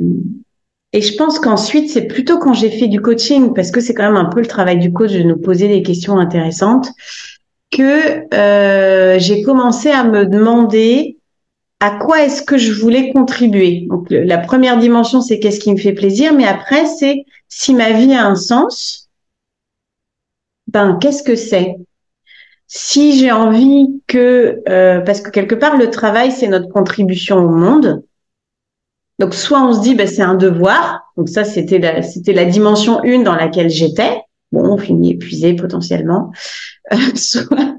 et 0.92 1.02
je 1.02 1.16
pense 1.16 1.38
qu'ensuite, 1.38 1.90
c'est 1.90 2.06
plutôt 2.06 2.38
quand 2.38 2.54
j'ai 2.54 2.70
fait 2.70 2.88
du 2.88 3.00
coaching, 3.00 3.52
parce 3.54 3.70
que 3.70 3.80
c'est 3.80 3.94
quand 3.94 4.10
même 4.10 4.16
un 4.16 4.30
peu 4.30 4.40
le 4.40 4.46
travail 4.46 4.78
du 4.78 4.92
coach 4.92 5.12
de 5.12 5.22
nous 5.22 5.36
poser 5.36 5.68
des 5.68 5.82
questions 5.82 6.18
intéressantes, 6.18 6.90
que 7.70 8.24
euh, 8.34 9.18
j'ai 9.18 9.42
commencé 9.42 9.90
à 9.90 10.04
me 10.04 10.24
demander 10.24 11.18
à 11.80 11.90
quoi 11.90 12.24
est-ce 12.24 12.42
que 12.42 12.56
je 12.56 12.72
voulais 12.72 13.12
contribuer. 13.12 13.86
Donc 13.88 14.06
la 14.10 14.38
première 14.38 14.78
dimension, 14.78 15.20
c'est 15.20 15.38
qu'est-ce 15.38 15.60
qui 15.60 15.70
me 15.72 15.76
fait 15.76 15.92
plaisir, 15.92 16.32
mais 16.32 16.46
après, 16.46 16.86
c'est 16.86 17.24
si 17.48 17.74
ma 17.74 17.92
vie 17.92 18.14
a 18.14 18.26
un 18.26 18.34
sens, 18.34 19.10
ben 20.68 20.98
qu'est-ce 21.00 21.22
que 21.22 21.36
c'est? 21.36 21.76
Si 22.66 23.18
j'ai 23.18 23.32
envie 23.32 24.02
que, 24.06 24.60
euh, 24.68 25.00
parce 25.00 25.20
que 25.20 25.30
quelque 25.30 25.54
part, 25.54 25.76
le 25.76 25.90
travail, 25.90 26.32
c'est 26.32 26.48
notre 26.48 26.68
contribution 26.68 27.36
au 27.36 27.48
monde. 27.48 28.02
Donc 29.18 29.34
soit 29.34 29.62
on 29.62 29.72
se 29.72 29.80
dit, 29.80 29.94
ben, 29.94 30.06
c'est 30.06 30.22
un 30.22 30.34
devoir. 30.34 31.12
Donc 31.16 31.28
ça, 31.28 31.44
c'était 31.44 31.78
la, 31.78 32.02
c'était 32.02 32.32
la 32.32 32.44
dimension 32.44 33.02
une 33.02 33.24
dans 33.24 33.34
laquelle 33.34 33.68
j'étais. 33.68 34.22
Bon, 34.52 34.64
on 34.64 34.78
finit 34.78 35.12
épuisé 35.12 35.54
potentiellement. 35.54 36.30
Euh, 36.92 36.96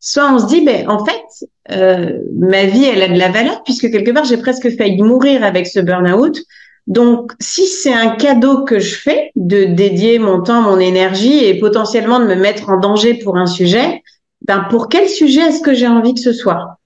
soit, 0.00 0.32
on 0.32 0.38
se 0.38 0.46
dit, 0.46 0.64
ben 0.64 0.88
en 0.88 1.04
fait, 1.04 1.46
euh, 1.70 2.18
ma 2.38 2.64
vie, 2.64 2.84
elle 2.84 3.02
a 3.02 3.08
de 3.08 3.18
la 3.18 3.30
valeur 3.30 3.62
puisque 3.62 3.90
quelque 3.90 4.10
part, 4.10 4.24
j'ai 4.24 4.38
presque 4.38 4.74
failli 4.76 5.02
mourir 5.02 5.44
avec 5.44 5.66
ce 5.66 5.80
burn-out. 5.80 6.38
Donc, 6.86 7.32
si 7.40 7.66
c'est 7.66 7.92
un 7.92 8.10
cadeau 8.10 8.64
que 8.64 8.78
je 8.78 8.94
fais 8.94 9.32
de 9.34 9.64
dédier 9.64 10.18
mon 10.18 10.40
temps, 10.42 10.62
mon 10.62 10.78
énergie 10.78 11.44
et 11.44 11.58
potentiellement 11.58 12.20
de 12.20 12.26
me 12.26 12.36
mettre 12.36 12.70
en 12.70 12.78
danger 12.78 13.14
pour 13.14 13.36
un 13.36 13.46
sujet, 13.46 14.02
ben 14.46 14.66
pour 14.70 14.88
quel 14.88 15.08
sujet 15.08 15.40
est-ce 15.40 15.60
que 15.60 15.74
j'ai 15.74 15.88
envie 15.88 16.14
que 16.14 16.20
ce 16.20 16.32
soit? 16.32 16.78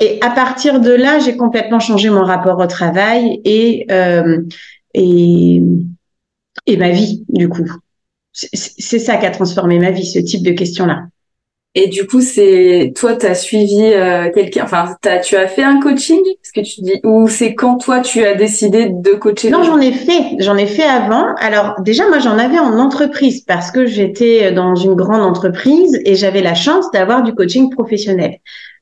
Et 0.00 0.18
à 0.20 0.30
partir 0.30 0.80
de 0.80 0.90
là, 0.90 1.18
j'ai 1.18 1.36
complètement 1.36 1.80
changé 1.80 2.10
mon 2.10 2.24
rapport 2.24 2.58
au 2.58 2.66
travail 2.66 3.40
et 3.44 3.86
euh, 3.90 4.42
et 4.94 5.62
et 6.66 6.76
ma 6.76 6.90
vie 6.90 7.24
du 7.28 7.48
coup. 7.48 7.66
C'est 8.32 8.98
ça 8.98 9.16
qui 9.16 9.26
a 9.26 9.30
transformé 9.30 9.78
ma 9.78 9.90
vie, 9.90 10.06
ce 10.06 10.18
type 10.20 10.42
de 10.42 10.52
questions-là. 10.52 11.02
Et 11.76 11.86
du 11.86 12.04
coup, 12.04 12.20
c'est 12.20 12.92
toi, 12.96 13.14
tu 13.14 13.26
as 13.26 13.36
suivi 13.36 13.80
euh, 13.80 14.28
quelqu'un, 14.34 14.64
enfin, 14.64 14.96
as, 15.06 15.18
tu 15.18 15.36
as 15.36 15.46
fait 15.46 15.62
un 15.62 15.78
coaching, 15.78 16.20
ce 16.42 16.50
que 16.52 16.60
tu 16.66 16.80
dis, 16.80 17.00
ou 17.04 17.28
c'est 17.28 17.54
quand 17.54 17.76
toi 17.76 18.00
tu 18.00 18.24
as 18.24 18.34
décidé 18.34 18.88
de 18.88 19.12
coacher 19.12 19.50
Non, 19.50 19.62
j'en 19.62 19.78
ai 19.78 19.92
fait, 19.92 20.34
j'en 20.40 20.56
ai 20.56 20.66
fait 20.66 20.82
avant. 20.82 21.32
Alors 21.36 21.80
déjà, 21.80 22.08
moi, 22.08 22.18
j'en 22.18 22.38
avais 22.38 22.58
en 22.58 22.76
entreprise 22.76 23.42
parce 23.42 23.70
que 23.70 23.86
j'étais 23.86 24.50
dans 24.50 24.74
une 24.74 24.94
grande 24.94 25.22
entreprise 25.22 25.96
et 26.04 26.16
j'avais 26.16 26.42
la 26.42 26.54
chance 26.54 26.90
d'avoir 26.90 27.22
du 27.22 27.34
coaching 27.34 27.70
professionnel. 27.70 28.38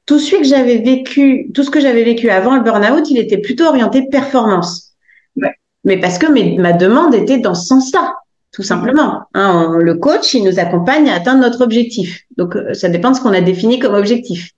Tout 0.09 0.19
ce 0.19 0.35
que 0.35 0.43
j'avais 0.43 0.79
vécu, 0.79 1.53
tout 1.55 1.63
ce 1.63 1.71
que 1.71 1.81
j'avais 1.81 2.03
vécu 2.03 2.31
avant 2.31 2.57
le 2.57 2.63
burn-out, 2.63 3.09
il 3.11 3.19
était 3.19 3.39
plutôt 3.39 3.67
orienté 3.67 4.09
performance. 4.11 4.95
Ouais. 5.37 5.55
Mais 5.85 6.01
parce 6.01 6.19
que 6.19 6.27
mes, 6.27 6.59
ma 6.59 6.73
demande 6.73 7.15
était 7.15 7.39
dans 7.39 7.55
ce 7.55 7.67
sens-là 7.67 8.15
tout 8.53 8.63
simplement. 8.63 9.23
Hein, 9.35 9.79
le 9.79 9.95
coach, 9.95 10.35
il 10.35 10.43
nous 10.45 10.59
accompagne 10.59 11.09
à 11.09 11.15
atteindre 11.15 11.41
notre 11.43 11.61
objectif. 11.61 12.25
Donc, 12.37 12.57
euh, 12.57 12.75
ça 12.75 12.89
dépend 12.89 13.11
de 13.11 13.17
ce 13.17 13.21
qu'on 13.21 13.33
a 13.33 13.41
défini 13.41 13.79
comme 13.79 13.95
objectif. 13.95 14.51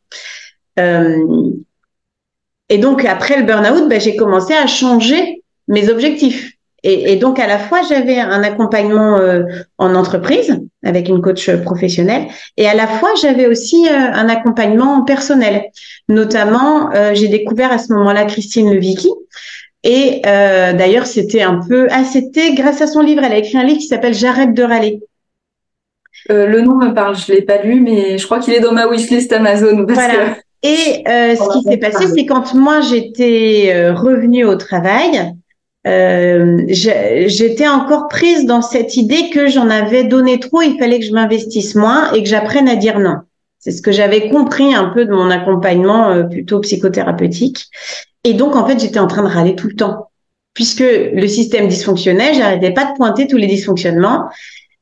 Euh, 0.78 1.18
et 2.68 2.78
donc, 2.78 3.04
après 3.04 3.38
le 3.38 3.44
burn-out, 3.44 3.88
ben, 3.88 4.00
j'ai 4.00 4.16
commencé 4.16 4.54
à 4.54 4.66
changer 4.66 5.42
mes 5.68 5.90
objectifs. 5.90 6.52
Et, 6.82 7.16
donc, 7.16 7.38
à 7.38 7.46
la 7.46 7.58
fois, 7.58 7.80
j'avais 7.88 8.18
un 8.18 8.42
accompagnement 8.42 9.16
euh, 9.18 9.42
en 9.78 9.94
entreprise 9.94 10.58
avec 10.82 11.08
une 11.08 11.20
coach 11.20 11.50
professionnelle, 11.62 12.26
et 12.56 12.66
à 12.66 12.74
la 12.74 12.86
fois, 12.86 13.10
j'avais 13.20 13.46
aussi 13.46 13.86
un 13.88 14.28
accompagnement 14.28 15.02
personnel. 15.04 15.64
Notamment, 16.08 16.90
j'ai 17.12 17.28
découvert 17.28 17.70
à 17.70 17.78
ce 17.78 17.92
moment-là 17.92 18.24
Christine 18.24 18.72
Levicki, 18.72 19.10
et 19.82 20.20
euh, 20.26 20.72
d'ailleurs, 20.72 21.06
c'était 21.06 21.42
un 21.42 21.60
peu... 21.66 21.86
Ah, 21.90 22.04
c'était 22.04 22.52
grâce 22.54 22.82
à 22.82 22.86
son 22.86 23.00
livre. 23.00 23.22
Elle 23.24 23.32
a 23.32 23.38
écrit 23.38 23.56
un 23.56 23.64
livre 23.64 23.78
qui 23.78 23.86
s'appelle 23.86 24.14
J'arrête 24.14 24.52
de 24.52 24.62
râler. 24.62 25.00
Euh, 26.30 26.46
le 26.46 26.60
nom 26.60 26.76
me 26.76 26.92
parle, 26.92 27.16
je 27.16 27.32
l'ai 27.32 27.42
pas 27.42 27.62
lu, 27.62 27.80
mais 27.80 28.18
je 28.18 28.24
crois 28.26 28.40
qu'il 28.40 28.52
est 28.52 28.60
dans 28.60 28.72
ma 28.72 28.86
wishlist 28.86 29.32
Amazon. 29.32 29.86
voilà. 29.88 30.36
Et 30.62 31.02
euh, 31.08 31.34
ce 31.34 31.58
qui 31.58 31.62
s'est 31.62 31.78
passé, 31.78 32.06
c'est 32.14 32.26
quand 32.26 32.54
moi 32.54 32.82
j'étais 32.82 33.72
euh, 33.74 33.94
revenue 33.94 34.44
au 34.44 34.56
travail, 34.56 35.32
euh, 35.86 36.64
j'étais 36.68 37.68
encore 37.68 38.08
prise 38.08 38.44
dans 38.44 38.60
cette 38.60 38.96
idée 38.96 39.30
que 39.30 39.48
j'en 39.48 39.70
avais 39.70 40.04
donné 40.04 40.38
trop, 40.38 40.60
il 40.62 40.78
fallait 40.78 40.98
que 40.98 41.06
je 41.06 41.12
m'investisse 41.12 41.74
moins 41.74 42.12
et 42.12 42.22
que 42.22 42.28
j'apprenne 42.28 42.68
à 42.68 42.76
dire 42.76 42.98
non. 42.98 43.16
C'est 43.58 43.72
ce 43.72 43.82
que 43.82 43.92
j'avais 43.92 44.28
compris 44.28 44.74
un 44.74 44.86
peu 44.86 45.04
de 45.04 45.12
mon 45.12 45.30
accompagnement 45.30 46.10
euh, 46.10 46.22
plutôt 46.24 46.60
psychothérapeutique. 46.60 47.66
Et 48.24 48.34
donc, 48.34 48.56
en 48.56 48.66
fait, 48.66 48.78
j'étais 48.78 48.98
en 48.98 49.06
train 49.06 49.22
de 49.22 49.28
râler 49.28 49.54
tout 49.54 49.68
le 49.68 49.74
temps. 49.74 50.10
Puisque 50.54 50.80
le 50.80 51.26
système 51.26 51.68
dysfonctionnait, 51.68 52.34
j'arrêtais 52.34 52.72
pas 52.72 52.86
de 52.86 52.96
pointer 52.96 53.26
tous 53.26 53.36
les 53.36 53.46
dysfonctionnements. 53.46 54.28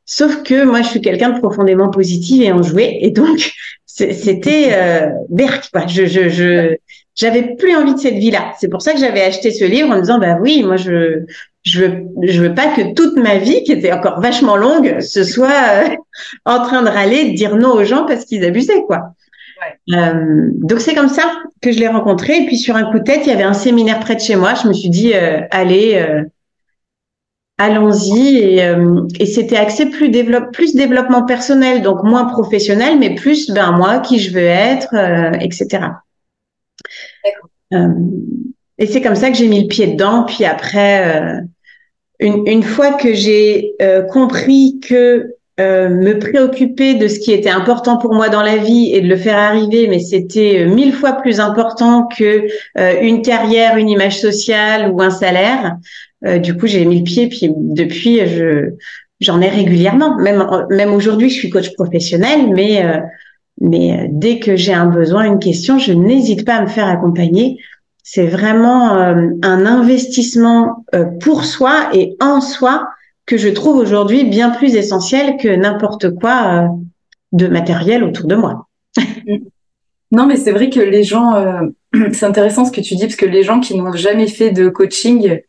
Sauf 0.07 0.43
que 0.43 0.65
moi, 0.65 0.83
je 0.83 0.89
suis 0.89 1.01
quelqu'un 1.01 1.31
de 1.31 1.39
profondément 1.39 1.91
positif 1.91 2.43
et 2.43 2.51
enjoué. 2.51 2.99
Et 3.03 3.11
donc, 3.11 3.53
c'était 3.87 4.71
euh, 4.73 5.11
berk, 5.29 5.71
quoi. 5.73 5.87
Je, 5.87 6.07
je, 6.07 6.29
je, 6.29 6.77
j'avais 7.19 7.57
plus 7.57 7.75
envie 7.75 7.95
de 7.95 7.99
cette 7.99 8.15
vie-là. 8.15 8.53
C'est 8.59 8.69
pour 8.69 8.81
ça 8.81 8.93
que 8.93 9.01
j'avais 9.01 9.23
acheté 9.23 9.51
ce 9.51 9.65
livre 9.65 9.91
en 9.91 9.97
me 9.97 10.01
disant, 10.01 10.21
bah 10.21 10.39
oui, 10.41 10.63
moi, 10.63 10.77
je, 10.77 11.25
je 11.65 11.85
veux, 11.85 12.05
je 12.23 12.41
veux 12.41 12.55
pas 12.55 12.69
que 12.69 12.95
toute 12.95 13.17
ma 13.17 13.39
vie, 13.39 13.65
qui 13.65 13.73
était 13.73 13.93
encore 13.93 14.21
vachement 14.21 14.57
longue, 14.57 15.01
ce 15.01 15.25
soit 15.25 15.51
euh, 15.73 15.89
en 16.45 16.63
train 16.63 16.83
de 16.83 16.89
râler, 16.89 17.31
de 17.31 17.35
dire 17.35 17.57
non 17.57 17.73
aux 17.73 17.85
gens 17.85 18.07
parce 18.07 18.25
qu'ils 18.25 18.45
abusaient, 18.45 18.85
quoi. 18.87 19.15
Euh, 19.93 20.51
donc 20.53 20.79
c'est 20.79 20.95
comme 20.95 21.09
ça 21.09 21.25
que 21.61 21.73
je 21.73 21.81
l'ai 21.81 21.89
rencontré. 21.89 22.37
Et 22.37 22.47
puis 22.47 22.57
sur 22.57 22.77
un 22.77 22.85
coup 22.85 23.01
de 23.01 23.05
tête, 23.05 23.23
il 23.25 23.31
y 23.31 23.33
avait 23.33 23.43
un 23.43 23.53
séminaire 23.53 23.99
près 23.99 24.15
de 24.15 24.21
chez 24.21 24.37
moi. 24.37 24.55
Je 24.55 24.69
me 24.69 24.73
suis 24.73 24.89
dit, 24.89 25.13
euh, 25.15 25.41
allez, 25.51 25.97
euh, 25.97 26.23
allons-y. 27.59 28.37
Et, 28.37 28.63
euh, 28.63 29.03
et 29.19 29.27
c'était 29.27 29.57
axé 29.57 29.87
plus, 29.87 30.11
développe, 30.11 30.53
plus 30.53 30.77
développement 30.77 31.25
personnel, 31.25 31.83
donc 31.83 32.05
moins 32.05 32.27
professionnel, 32.27 32.97
mais 33.01 33.17
plus 33.17 33.51
ben 33.51 33.73
moi 33.73 33.99
qui 33.99 34.21
je 34.21 34.33
veux 34.33 34.47
être, 34.47 34.95
etc. 35.41 35.81
et 38.79 38.87
c'est 38.87 39.03
comme 39.03 39.15
ça 39.15 39.31
que 39.31 39.37
j'ai 39.37 39.49
mis 39.49 39.63
le 39.63 39.69
pied 39.69 39.89
dedans. 39.89 40.25
Puis 40.25 40.45
après, 40.45 41.43
une, 42.21 42.47
une 42.47 42.63
fois 42.63 42.93
que 42.93 43.13
j'ai 43.15 43.75
compris 44.11 44.81
que 44.81 45.39
euh, 45.61 45.89
me 45.89 46.21
préoccuper 46.21 46.95
de 46.95 47.09
ce 47.09 47.19
qui 47.19 47.33
était 47.33 47.51
important 47.51 47.97
pour 47.97 48.15
moi 48.15 48.29
dans 48.29 48.43
la 48.43 48.59
vie 48.59 48.95
et 48.95 49.01
de 49.01 49.09
le 49.09 49.17
faire 49.17 49.37
arriver, 49.37 49.89
mais 49.89 49.99
c'était 49.99 50.61
euh, 50.61 50.73
mille 50.73 50.93
fois 50.93 51.15
plus 51.15 51.41
important 51.41 52.07
que 52.07 52.47
euh, 52.79 53.01
une 53.03 53.23
carrière, 53.23 53.77
une 53.77 53.89
image 53.89 54.21
sociale 54.21 54.93
ou 54.93 55.03
un 55.03 55.11
salaire. 55.11 55.77
du 56.23 56.57
coup, 56.57 56.69
j'ai 56.69 56.85
mis 56.85 56.99
le 56.99 57.05
pied, 57.05 57.29
puis 57.29 57.51
depuis, 57.57 58.25
je 58.25 58.71
j'en 59.21 59.41
ai 59.41 59.49
régulièrement. 59.49 60.17
Même 60.19 60.47
même 60.71 60.95
aujourd'hui, 60.95 61.29
je 61.29 61.35
suis 61.35 61.51
coach 61.51 61.73
professionnel, 61.73 62.51
mais 62.55 62.85
mais 63.61 64.09
dès 64.11 64.39
que 64.39 64.57
j'ai 64.57 64.73
un 64.73 64.87
besoin, 64.87 65.25
une 65.25 65.39
question, 65.39 65.79
je 65.79 65.93
n'hésite 65.93 66.45
pas 66.45 66.57
à 66.57 66.63
me 66.63 66.69
faire 66.69 66.87
accompagner. 66.87 67.59
C'est 68.03 68.27
vraiment 68.27 68.93
un 68.93 69.67
investissement 69.67 70.85
pour 71.21 71.45
soi 71.45 71.91
et 71.93 72.17
en 72.21 72.41
soi 72.41 72.89
que 73.27 73.37
je 73.37 73.49
trouve 73.49 73.77
aujourd'hui 73.77 74.25
bien 74.25 74.51
plus 74.51 74.75
essentiel 74.77 75.37
que 75.37 75.49
n'importe 75.49 76.15
quoi 76.15 76.71
de 77.33 77.47
matériel 77.49 78.03
autour 78.05 78.27
de 78.27 78.37
moi. 78.37 78.69
non, 80.13 80.27
mais 80.27 80.37
c'est 80.37 80.53
vrai 80.53 80.71
que 80.71 80.81
les 80.81 81.03
gens, 81.03 81.35
c'est 82.13 82.25
intéressant 82.25 82.65
ce 82.65 82.73
que 82.73 82.81
tu 82.81 82.95
dis, 82.95 83.03
parce 83.03 83.17
que 83.17 83.27
les 83.27 83.43
gens 83.43 83.61
qui 83.61 83.77
n'ont 83.77 83.93
jamais 83.93 84.29
fait 84.29 84.51
de 84.51 84.69
coaching 84.69 85.41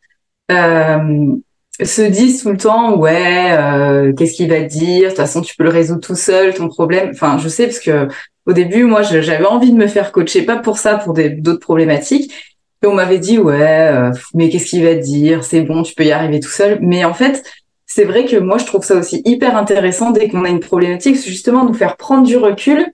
euh, 0.52 1.36
se 1.82 2.02
disent 2.02 2.44
tout 2.44 2.52
le 2.52 2.58
temps, 2.58 2.98
ouais, 2.98 3.52
euh, 3.52 4.14
qu'est-ce 4.14 4.34
qu'il 4.34 4.50
va 4.50 4.62
dire 4.62 5.04
De 5.04 5.08
toute 5.10 5.18
façon, 5.18 5.42
tu 5.42 5.56
peux 5.56 5.64
le 5.64 5.70
résoudre 5.70 6.02
tout 6.02 6.16
seul, 6.16 6.54
ton 6.54 6.68
problème. 6.68 7.12
Enfin, 7.14 7.38
je 7.38 7.48
sais, 7.48 7.66
parce 7.66 7.80
que 7.80 8.08
au 8.46 8.54
début, 8.54 8.84
moi, 8.84 9.02
j'avais 9.04 9.46
envie 9.46 9.72
de 9.72 9.78
me 9.78 9.88
faire 9.88 10.12
coacher, 10.12 10.44
pas 10.44 10.58
pour 10.58 10.78
ça, 10.78 10.98
pour 10.98 11.14
d'autres 11.14 11.60
problématiques. 11.60 12.34
Et 12.82 12.88
on 12.88 12.94
m'avait 12.94 13.20
dit, 13.20 13.38
ouais, 13.38 13.90
euh, 13.92 14.12
mais 14.34 14.50
qu'est-ce 14.50 14.66
qu'il 14.66 14.84
va 14.84 14.96
dire 14.96 15.44
C'est 15.44 15.62
bon, 15.62 15.84
tu 15.84 15.94
peux 15.94 16.06
y 16.06 16.12
arriver 16.12 16.40
tout 16.40 16.50
seul. 16.50 16.80
Mais 16.82 17.06
en 17.06 17.14
fait, 17.14 17.44
c'est 17.86 18.06
vrai 18.06 18.26
que 18.26 18.38
moi, 18.38 18.58
je 18.58 18.66
trouve 18.66 18.84
ça 18.84 18.96
aussi 18.96 19.22
hyper 19.26 19.56
intéressant 19.58 20.12
dès 20.12 20.30
qu'on 20.30 20.46
a 20.46 20.50
une 20.50 20.62
problématique, 20.62 21.16
justement, 21.16 21.66
nous 21.66 21.74
faire 21.74 21.98
prendre 21.98 22.26
du 22.26 22.38
recul 22.38 22.86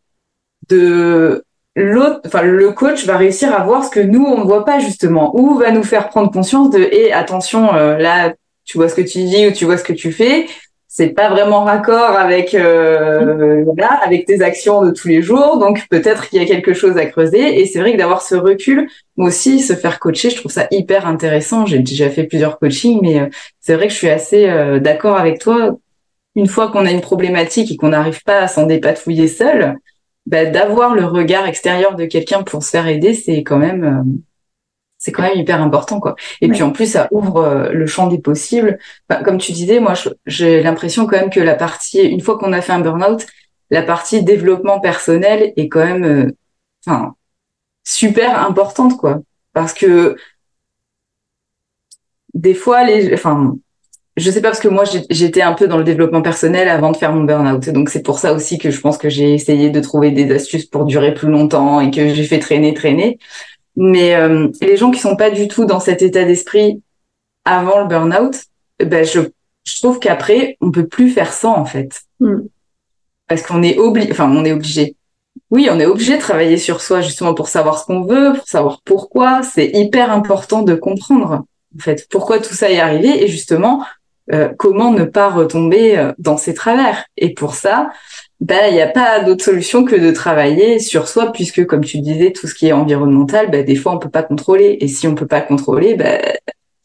de 0.70 1.44
l'autre, 1.76 2.22
enfin 2.26 2.42
le 2.42 2.72
coach 2.72 3.06
va 3.06 3.18
réussir 3.18 3.54
à 3.54 3.64
voir 3.64 3.84
ce 3.84 3.90
que 3.90 4.00
nous 4.00 4.24
on 4.24 4.40
ne 4.40 4.46
voit 4.46 4.66
pas 4.66 4.80
justement, 4.80 5.36
ou 5.36 5.56
va 5.56 5.72
nous 5.72 5.84
faire 5.84 6.10
prendre 6.10 6.32
conscience 6.32 6.70
de 6.70 6.80
et 6.80 7.12
attention 7.12 7.76
euh, 7.76 7.98
là 7.98 8.34
tu 8.66 8.78
vois 8.78 8.90
ce 8.90 8.96
que 8.96 9.02
tu 9.02 9.24
dis 9.24 9.48
ou 9.48 9.52
tu 9.52 9.66
vois 9.66 9.78
ce 9.78 9.84
que 9.84 9.94
tu 9.94 10.12
fais, 10.12 10.48
c'est 10.88 11.10
pas 11.10 11.30
vraiment 11.30 11.64
raccord 11.64 12.16
avec 12.18 12.54
euh, 12.54 13.66
avec 14.04 14.26
tes 14.26 14.42
actions 14.42 14.84
de 14.84 14.92
tous 14.92 15.08
les 15.08 15.22
jours, 15.22 15.58
donc 15.58 15.88
peut-être 15.90 16.30
qu'il 16.30 16.42
y 16.42 16.44
a 16.44 16.48
quelque 16.48 16.74
chose 16.74 16.98
à 16.98 17.06
creuser. 17.06 17.60
Et 17.60 17.66
c'est 17.66 17.80
vrai 17.80 17.94
que 17.94 17.98
d'avoir 17.98 18.22
ce 18.22 18.36
recul, 18.36 18.88
moi 19.18 19.28
aussi 19.28 19.60
se 19.60 19.74
faire 19.74 20.00
coacher, 20.00 20.30
je 20.30 20.38
trouve 20.38 20.52
ça 20.52 20.68
hyper 20.72 21.06
intéressant. 21.08 21.66
J'ai 21.66 21.80
déjà 21.80 22.10
fait 22.10 22.24
plusieurs 22.24 22.60
coachings, 22.60 23.00
mais 23.02 23.20
euh, 23.20 23.28
c'est 23.60 23.76
vrai 23.76 23.88
que 23.88 23.94
je 23.94 23.98
suis 23.98 24.10
assez 24.10 24.48
d'accord 24.80 25.18
avec 25.18 25.40
toi. 25.40 25.78
Une 26.36 26.48
fois 26.48 26.70
qu'on 26.70 26.86
a 26.86 26.92
une 26.92 27.02
problématique 27.02 27.72
et 27.72 27.78
qu'on 27.78 27.90
n'arrive 27.90 28.22
pas 28.24 28.40
à 28.40 28.48
s'en 28.48 28.66
dépatouiller 28.66 29.28
seul, 29.28 29.78
bah, 30.26 30.46
d'avoir 30.46 30.96
le 30.96 31.06
regard 31.06 31.46
extérieur 31.48 31.96
de 31.96 32.06
quelqu'un 32.06 32.42
pour 32.42 32.64
se 32.64 32.72
faire 32.72 32.88
aider, 32.88 33.14
c'est 33.14 33.44
quand 33.44 33.58
même 33.58 33.84
euh, 33.84 34.04
c'est 35.06 35.12
quand 35.12 35.22
même 35.22 35.38
hyper 35.38 35.62
important 35.62 36.00
quoi. 36.00 36.16
Et 36.42 36.48
puis 36.48 36.64
en 36.64 36.72
plus 36.72 36.88
ça 36.88 37.08
ouvre 37.12 37.38
euh, 37.38 37.72
le 37.72 37.86
champ 37.86 38.08
des 38.08 38.18
possibles. 38.18 38.80
comme 39.24 39.38
tu 39.38 39.52
disais, 39.52 39.80
moi 39.80 39.94
j'ai 40.26 40.64
l'impression 40.64 41.06
quand 41.06 41.18
même 41.18 41.30
que 41.30 41.40
la 41.40 41.54
partie 41.54 42.00
une 42.02 42.22
fois 42.22 42.40
qu'on 42.40 42.54
a 42.54 42.62
fait 42.62 42.74
un 42.74 42.80
burn-out, 42.80 43.24
la 43.70 43.84
partie 43.84 44.24
développement 44.24 44.80
personnel 44.80 45.54
est 45.58 45.70
quand 45.70 45.86
même 45.86 46.04
euh, 46.06 46.32
enfin 46.88 47.16
super 47.84 48.40
importante 48.48 48.98
quoi 48.98 49.22
parce 49.54 49.74
que 49.74 50.16
des 52.34 52.56
fois 52.56 52.84
les 52.84 53.14
enfin 53.14 53.56
je 54.18 54.32
sais 54.32 54.42
pas 54.42 54.50
parce 54.50 54.60
que 54.60 54.70
moi 54.70 54.86
j'étais 55.10 55.42
un 55.42 55.54
peu 55.54 55.68
dans 55.68 55.78
le 55.78 55.84
développement 55.84 56.22
personnel 56.22 56.70
avant 56.70 56.92
de 56.92 56.98
faire 56.98 57.12
mon 57.14 57.26
burn-out. 57.26 57.70
Donc 57.70 57.90
c'est 57.90 58.02
pour 58.02 58.18
ça 58.20 58.34
aussi 58.34 58.58
que 58.58 58.72
je 58.72 58.80
pense 58.80 58.98
que 58.98 59.10
j'ai 59.10 59.34
essayé 59.34 59.70
de 59.70 59.80
trouver 59.82 60.12
des 60.12 60.32
astuces 60.34 60.66
pour 60.66 60.86
durer 60.86 61.14
plus 61.14 61.30
longtemps 61.30 61.82
et 61.82 61.92
que 61.92 62.14
j'ai 62.14 62.24
fait 62.24 62.40
traîner, 62.40 62.74
traîner. 62.74 63.20
Mais 63.76 64.16
euh, 64.16 64.48
les 64.62 64.78
gens 64.78 64.92
qui 64.92 65.00
sont 65.00 65.16
pas 65.16 65.30
du 65.30 65.48
tout 65.48 65.66
dans 65.66 65.80
cet 65.80 66.02
état 66.02 66.24
d'esprit 66.24 66.82
avant 67.44 67.82
le 67.82 67.88
burn-out, 67.88 68.36
ben 68.80 69.06
je, 69.06 69.20
je 69.66 69.82
trouve 69.82 70.00
qu'après 70.00 70.58
on 70.62 70.72
peut 70.72 70.88
plus 70.88 71.10
faire 71.10 71.34
ça 71.34 71.50
en 71.50 71.66
fait. 71.66 72.02
Mm. 72.20 72.42
Parce 73.28 73.42
qu'on 73.42 73.64
est 73.64 73.78
obligé, 73.78 74.12
enfin 74.12 74.32
on 74.32 74.46
est 74.46 74.52
obligé. 74.52 74.96
Oui, 75.52 75.68
on 75.72 75.80
est 75.80 75.86
obligé 75.86 76.16
de 76.16 76.22
travailler 76.22 76.58
sur 76.58 76.82
soi 76.82 77.02
justement 77.02 77.34
pour 77.34 77.50
savoir 77.50 77.80
ce 77.80 77.86
qu'on 77.86 78.04
veut, 78.04 78.34
pour 78.34 78.48
savoir 78.48 78.82
pourquoi. 78.86 79.44
C'est 79.44 79.68
hyper 79.74 80.12
important 80.12 80.62
de 80.62 80.76
comprendre 80.76 81.44
en 81.76 81.80
fait 81.80 82.08
pourquoi 82.10 82.40
tout 82.40 82.54
ça 82.54 82.72
est 82.72 82.80
arrivé 82.80 83.24
et 83.24 83.28
justement 83.28 83.84
euh, 84.34 84.50
comment 84.58 84.92
ne 84.92 85.04
pas 85.04 85.30
retomber 85.30 85.98
euh, 85.98 86.12
dans 86.18 86.38
ses 86.38 86.54
travers. 86.54 87.06
Et 87.16 87.34
pour 87.34 87.54
ça, 87.54 87.92
bah, 88.42 88.68
il 88.68 88.74
n'y 88.74 88.82
a 88.82 88.88
pas 88.88 89.22
d'autre 89.22 89.44
solution 89.44 89.86
que 89.86 89.96
de 89.96 90.12
travailler 90.12 90.80
sur 90.80 91.08
soi, 91.08 91.32
puisque 91.32 91.66
comme 91.66 91.84
tu 91.84 92.00
disais, 92.00 92.32
tout 92.32 92.48
ce 92.48 92.54
qui 92.54 92.68
est 92.68 92.74
environnemental, 92.74 93.50
bah, 93.50 93.64
des 93.64 93.76
fois 93.76 93.94
on 93.94 94.00
peut 94.00 94.10
pas 94.10 94.24
contrôler. 94.24 94.78
Et 94.82 94.88
si 94.88 95.08
on 95.08 95.16
peut 95.16 95.28
pas 95.28 95.42
contrôler, 95.42 95.96
bah, 95.96 96.20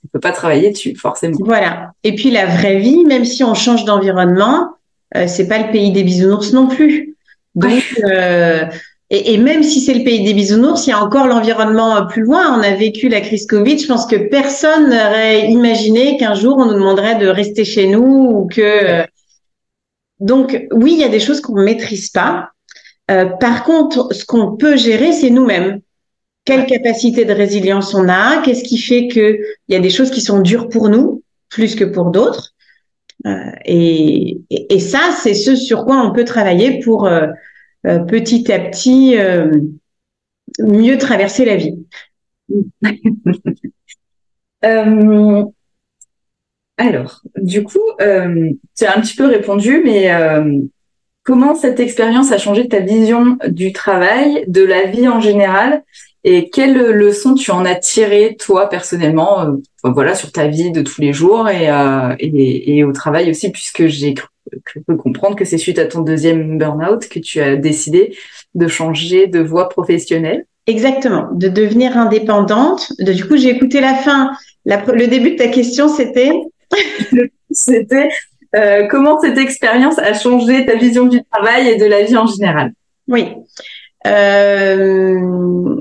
on 0.04 0.08
peut 0.12 0.20
pas 0.20 0.32
travailler 0.32 0.70
dessus 0.70 0.94
forcément. 0.94 1.36
Voilà. 1.40 1.92
Et 2.04 2.14
puis 2.14 2.30
la 2.30 2.46
vraie 2.46 2.78
vie, 2.78 3.04
même 3.04 3.24
si 3.24 3.42
on 3.42 3.54
change 3.54 3.84
d'environnement, 3.84 4.68
euh, 5.16 5.26
c'est 5.26 5.48
pas 5.48 5.58
le 5.58 5.72
pays 5.72 5.92
des 5.92 6.04
bisounours 6.04 6.52
non 6.52 6.68
plus. 6.68 7.16
Donc 7.56 7.82
euh, 8.04 8.64
et, 9.10 9.34
et, 9.34 9.38
même 9.38 9.64
si 9.64 9.80
c'est 9.80 9.94
le 9.94 10.04
pays 10.04 10.22
des 10.22 10.34
bisounours, 10.34 10.86
il 10.86 10.90
y 10.90 10.92
a 10.92 11.02
encore 11.02 11.26
l'environnement 11.26 11.96
euh, 11.96 12.02
plus 12.02 12.22
loin. 12.22 12.56
On 12.56 12.62
a 12.62 12.74
vécu 12.76 13.08
la 13.08 13.20
crise 13.20 13.46
Covid. 13.46 13.76
Je 13.76 13.88
pense 13.88 14.06
que 14.06 14.14
personne 14.14 14.88
n'aurait 14.88 15.50
imaginé 15.50 16.16
qu'un 16.16 16.34
jour 16.34 16.58
on 16.58 16.66
nous 16.66 16.74
demanderait 16.74 17.16
de 17.16 17.26
rester 17.26 17.64
chez 17.64 17.88
nous 17.88 18.04
ou 18.04 18.46
que. 18.46 19.04
Donc 20.20 20.66
oui, 20.72 20.92
il 20.92 21.00
y 21.00 21.04
a 21.04 21.08
des 21.08 21.20
choses 21.20 21.40
qu'on 21.40 21.56
ne 21.56 21.64
maîtrise 21.64 22.10
pas. 22.10 22.50
Euh, 23.10 23.26
par 23.26 23.64
contre, 23.64 24.14
ce 24.14 24.24
qu'on 24.24 24.56
peut 24.56 24.76
gérer, 24.76 25.12
c'est 25.12 25.30
nous-mêmes. 25.30 25.80
Quelle 26.44 26.66
capacité 26.66 27.24
de 27.24 27.32
résilience 27.32 27.94
on 27.94 28.08
a? 28.08 28.42
Qu'est-ce 28.42 28.64
qui 28.64 28.78
fait 28.78 29.08
que 29.08 29.38
il 29.68 29.74
y 29.74 29.76
a 29.76 29.80
des 29.80 29.90
choses 29.90 30.10
qui 30.10 30.20
sont 30.20 30.40
dures 30.40 30.68
pour 30.68 30.88
nous 30.88 31.22
plus 31.48 31.74
que 31.74 31.84
pour 31.84 32.10
d'autres? 32.10 32.54
Euh, 33.26 33.50
et, 33.64 34.40
et, 34.50 34.80
ça, 34.80 35.14
c'est 35.22 35.34
ce 35.34 35.54
sur 35.54 35.84
quoi 35.84 36.02
on 36.02 36.12
peut 36.12 36.24
travailler 36.24 36.80
pour 36.80 37.06
euh, 37.06 37.26
euh, 37.86 37.98
petit 38.00 38.50
à 38.50 38.58
petit 38.58 39.18
euh, 39.18 39.50
mieux 40.58 40.98
traverser 40.98 41.44
la 41.44 41.56
vie. 41.56 41.78
Euh, 46.80 46.88
alors, 46.88 47.20
du 47.36 47.62
coup, 47.62 47.78
tu 47.98 48.84
as 48.84 48.96
un 48.96 49.00
petit 49.00 49.16
peu 49.16 49.26
répondu, 49.26 49.82
mais 49.84 50.10
comment 51.24 51.54
cette 51.54 51.80
expérience 51.80 52.32
a 52.32 52.38
changé 52.38 52.68
ta 52.68 52.80
vision 52.80 53.38
du 53.48 53.72
travail, 53.72 54.44
de 54.48 54.64
la 54.64 54.84
vie 54.84 55.08
en 55.08 55.20
général? 55.20 55.82
Et 56.22 56.50
quelles 56.50 56.76
leçons 56.76 57.34
tu 57.34 57.50
en 57.50 57.64
as 57.64 57.76
tirées, 57.76 58.36
toi, 58.38 58.68
personnellement, 58.68 59.56
voilà, 59.82 60.14
sur 60.14 60.32
ta 60.32 60.48
vie 60.48 60.70
de 60.70 60.82
tous 60.82 61.00
les 61.00 61.14
jours 61.14 61.48
et, 61.48 61.70
et 62.20 62.84
au 62.84 62.92
travail 62.92 63.30
aussi, 63.30 63.50
puisque 63.50 63.86
j'ai 63.86 64.14
cru 64.14 64.82
comprendre 64.98 65.36
que 65.36 65.44
c'est 65.44 65.58
suite 65.58 65.78
à 65.78 65.86
ton 65.86 66.02
deuxième 66.02 66.58
burn-out 66.58 67.08
que 67.08 67.18
tu 67.18 67.40
as 67.40 67.56
décidé 67.56 68.16
de 68.54 68.66
changer 68.68 69.26
de 69.26 69.40
voie 69.40 69.68
professionnelle? 69.68 70.46
Exactement, 70.66 71.28
de 71.32 71.48
devenir 71.48 71.96
indépendante. 71.96 72.92
du 72.98 73.26
coup, 73.26 73.36
j'ai 73.36 73.48
écouté 73.50 73.80
la 73.80 73.94
fin. 73.94 74.32
le 74.64 75.06
début 75.06 75.32
de 75.32 75.36
ta 75.36 75.48
question, 75.48 75.88
c'était? 75.88 76.32
C'était 77.50 78.08
euh, 78.56 78.86
comment 78.88 79.20
cette 79.20 79.38
expérience 79.38 79.98
a 79.98 80.14
changé 80.14 80.66
ta 80.66 80.76
vision 80.76 81.06
du 81.06 81.20
travail 81.30 81.68
et 81.68 81.76
de 81.76 81.84
la 81.84 82.02
vie 82.02 82.16
en 82.16 82.26
général? 82.26 82.72
Oui. 83.08 83.28
Euh, 84.06 85.18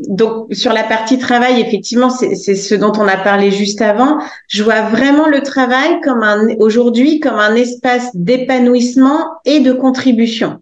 donc 0.09 0.53
sur 0.53 0.73
la 0.73 0.83
partie 0.83 1.17
travail, 1.19 1.61
effectivement, 1.61 2.09
c'est 2.09 2.35
ce 2.35 2.75
dont 2.75 2.91
on 2.97 3.07
a 3.07 3.17
parlé 3.17 3.49
juste 3.51 3.81
avant. 3.81 4.19
Je 4.47 4.63
vois 4.63 4.81
vraiment 4.81 5.27
le 5.27 5.41
travail 5.41 6.01
comme 6.01 6.23
un 6.23 6.47
aujourd'hui 6.59 7.19
comme 7.19 7.39
un 7.39 7.55
espace 7.55 8.09
d'épanouissement 8.13 9.25
et 9.45 9.61
de 9.61 9.71
contribution. 9.71 10.59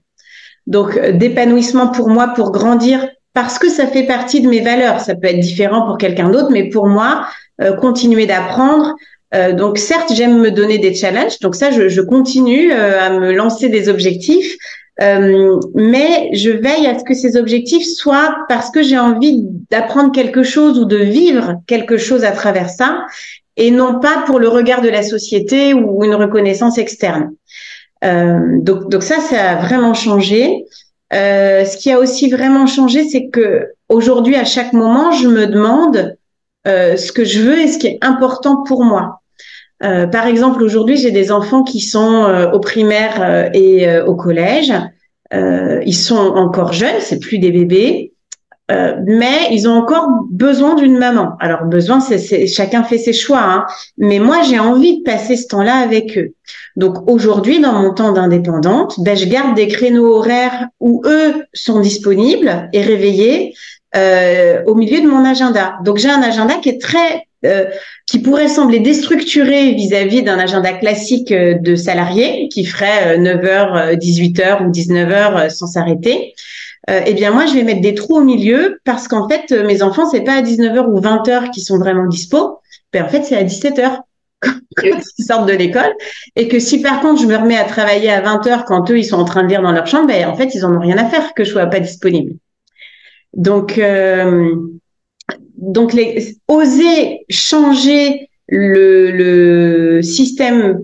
Donc 0.67 0.97
euh, 0.97 1.13
d'épanouissement 1.13 1.87
pour 1.87 2.09
moi 2.09 2.27
pour 2.35 2.51
grandir 2.51 3.07
parce 3.33 3.57
que 3.59 3.69
ça 3.69 3.87
fait 3.87 4.03
partie 4.03 4.41
de 4.41 4.49
mes 4.49 4.61
valeurs. 4.61 4.99
Ça 4.99 5.15
peut 5.15 5.27
être 5.27 5.39
différent 5.39 5.85
pour 5.85 5.97
quelqu'un 5.97 6.29
d'autre, 6.29 6.49
mais 6.51 6.69
pour 6.69 6.87
moi, 6.87 7.27
euh, 7.61 7.73
continuer 7.73 8.25
d'apprendre. 8.25 8.95
Euh, 9.35 9.53
donc 9.53 9.77
certes, 9.77 10.13
j'aime 10.13 10.39
me 10.39 10.51
donner 10.51 10.77
des 10.77 10.93
challenges. 10.93 11.39
Donc 11.39 11.55
ça, 11.55 11.71
je, 11.71 11.89
je 11.89 12.01
continue 12.01 12.71
à 12.71 13.09
me 13.09 13.31
lancer 13.33 13.69
des 13.69 13.89
objectifs. 13.89 14.55
Euh, 14.99 15.59
mais 15.75 16.29
je 16.33 16.49
veille 16.49 16.87
à 16.87 16.97
ce 16.97 17.03
que 17.03 17.13
ces 17.13 17.37
objectifs 17.37 17.85
soient 17.85 18.35
parce 18.49 18.71
que 18.71 18.81
j'ai 18.81 18.97
envie 18.97 19.43
d'apprendre 19.69 20.11
quelque 20.11 20.41
chose 20.41 20.79
ou 20.79 20.85
de 20.85 20.97
vivre 20.97 21.61
quelque 21.67 21.97
chose 21.97 22.23
à 22.23 22.31
travers 22.31 22.69
ça, 22.69 23.05
et 23.57 23.69
non 23.69 23.99
pas 23.99 24.23
pour 24.25 24.39
le 24.39 24.47
regard 24.47 24.81
de 24.81 24.89
la 24.89 25.03
société 25.03 25.73
ou 25.73 26.03
une 26.03 26.15
reconnaissance 26.15 26.77
externe. 26.77 27.33
Euh, 28.03 28.39
donc, 28.59 28.89
donc 28.89 29.03
ça, 29.03 29.19
ça 29.19 29.51
a 29.51 29.55
vraiment 29.55 29.93
changé. 29.93 30.65
Euh, 31.13 31.63
ce 31.63 31.77
qui 31.77 31.91
a 31.91 31.99
aussi 31.99 32.29
vraiment 32.29 32.67
changé, 32.67 33.07
c'est 33.07 33.27
que 33.27 33.67
aujourd'hui, 33.89 34.35
à 34.35 34.45
chaque 34.45 34.73
moment, 34.73 35.11
je 35.11 35.27
me 35.27 35.47
demande 35.47 35.97
euh, 35.97 36.11
ce 36.67 37.11
que 37.11 37.23
je 37.23 37.41
veux 37.41 37.59
et 37.59 37.67
ce 37.67 37.77
qui 37.77 37.87
est 37.87 37.99
important 38.01 38.63
pour 38.63 38.83
moi. 38.83 39.21
Euh, 39.83 40.07
par 40.07 40.25
exemple, 40.25 40.63
aujourd'hui, 40.63 40.97
j'ai 40.97 41.11
des 41.11 41.31
enfants 41.31 41.63
qui 41.63 41.79
sont 41.79 42.23
euh, 42.23 42.51
au 42.51 42.59
primaire 42.59 43.21
euh, 43.21 43.49
et 43.53 43.99
au 44.01 44.15
collège. 44.15 44.73
ils 45.31 45.95
sont 45.95 46.15
encore 46.15 46.73
jeunes, 46.73 46.99
c'est 46.99 47.19
plus 47.19 47.37
des 47.39 47.51
bébés. 47.51 48.13
euh, 48.69 48.95
mais 49.05 49.47
ils 49.51 49.67
ont 49.69 49.75
encore 49.75 50.09
besoin 50.29 50.75
d'une 50.75 50.97
maman. 50.97 51.37
Alors 51.39 51.63
besoin, 51.63 52.01
c'est 52.01 52.47
chacun 52.47 52.83
fait 52.83 52.97
ses 52.97 53.13
choix, 53.13 53.41
hein. 53.41 53.65
mais 53.97 54.19
moi 54.19 54.41
j'ai 54.41 54.59
envie 54.59 54.99
de 54.99 55.03
passer 55.03 55.37
ce 55.37 55.47
temps-là 55.47 55.75
avec 55.75 56.17
eux. 56.17 56.33
Donc 56.75 57.09
aujourd'hui, 57.09 57.61
dans 57.61 57.73
mon 57.73 57.93
temps 57.93 58.11
d'indépendante, 58.11 58.95
ben, 58.99 59.15
je 59.15 59.25
garde 59.25 59.55
des 59.55 59.67
créneaux 59.67 60.17
horaires 60.17 60.67
où 60.81 61.01
eux 61.05 61.45
sont 61.53 61.79
disponibles 61.79 62.69
et 62.73 62.81
réveillés 62.81 63.53
euh, 63.95 64.63
au 64.65 64.75
milieu 64.75 65.01
de 65.01 65.07
mon 65.07 65.23
agenda. 65.23 65.77
Donc 65.83 65.97
j'ai 65.97 66.09
un 66.09 66.21
agenda 66.21 66.55
qui 66.55 66.69
est 66.69 66.81
très 66.81 67.23
euh, 67.45 67.65
qui 68.05 68.19
pourrait 68.19 68.49
sembler 68.49 68.79
déstructuré 68.79 69.71
vis-à-vis 69.71 70.23
d'un 70.23 70.37
agenda 70.37 70.73
classique 70.73 71.31
euh, 71.31 71.53
de 71.53 71.75
salarié 71.75 72.49
qui 72.49 72.65
ferait 72.65 73.17
9h, 73.17 73.95
18h 73.97 74.65
ou 74.65 74.71
19h 74.71 75.49
sans 75.49 75.67
s'arrêter. 75.67 76.33
eh 76.89 77.13
bien 77.13 77.31
moi 77.31 77.45
je 77.45 77.53
vais 77.53 77.63
mettre 77.63 77.81
des 77.81 77.95
trous 77.95 78.17
au 78.17 78.23
milieu 78.23 78.79
parce 78.83 79.07
qu'en 79.07 79.29
fait 79.29 79.51
mes 79.51 79.81
enfants 79.81 80.09
c'est 80.09 80.21
pas 80.21 80.33
à 80.33 80.41
19h 80.41 80.87
ou 80.87 80.99
20h 80.99 81.51
qui 81.51 81.61
sont 81.61 81.77
vraiment 81.77 82.07
dispo, 82.07 82.59
ben 82.91 83.05
en 83.05 83.07
fait 83.07 83.23
c'est 83.23 83.37
à 83.37 83.43
17h 83.43 83.99
quand 84.41 84.51
ils 85.17 85.23
sortent 85.23 85.47
de 85.47 85.53
l'école 85.53 85.93
et 86.35 86.49
que 86.49 86.59
si 86.59 86.81
par 86.81 86.99
contre 86.99 87.21
je 87.21 87.27
me 87.27 87.37
remets 87.37 87.57
à 87.57 87.63
travailler 87.63 88.09
à 88.09 88.21
20h 88.21 88.65
quand 88.65 88.91
eux 88.91 88.99
ils 88.99 89.05
sont 89.05 89.17
en 89.17 89.25
train 89.25 89.43
de 89.43 89.47
lire 89.47 89.61
dans 89.61 89.71
leur 89.71 89.87
chambre, 89.87 90.07
ben 90.07 90.27
en 90.27 90.35
fait 90.35 90.53
ils 90.55 90.65
en 90.65 90.75
ont 90.75 90.81
rien 90.81 90.97
à 90.97 91.05
faire 91.05 91.33
que 91.33 91.45
je 91.45 91.51
sois 91.51 91.67
pas 91.67 91.79
disponible. 91.79 92.33
Donc, 93.37 93.77
euh, 93.77 94.55
donc 95.57 95.93
les, 95.93 96.37
oser 96.47 97.25
changer 97.29 98.29
le, 98.47 99.11
le 99.11 100.01
système, 100.01 100.81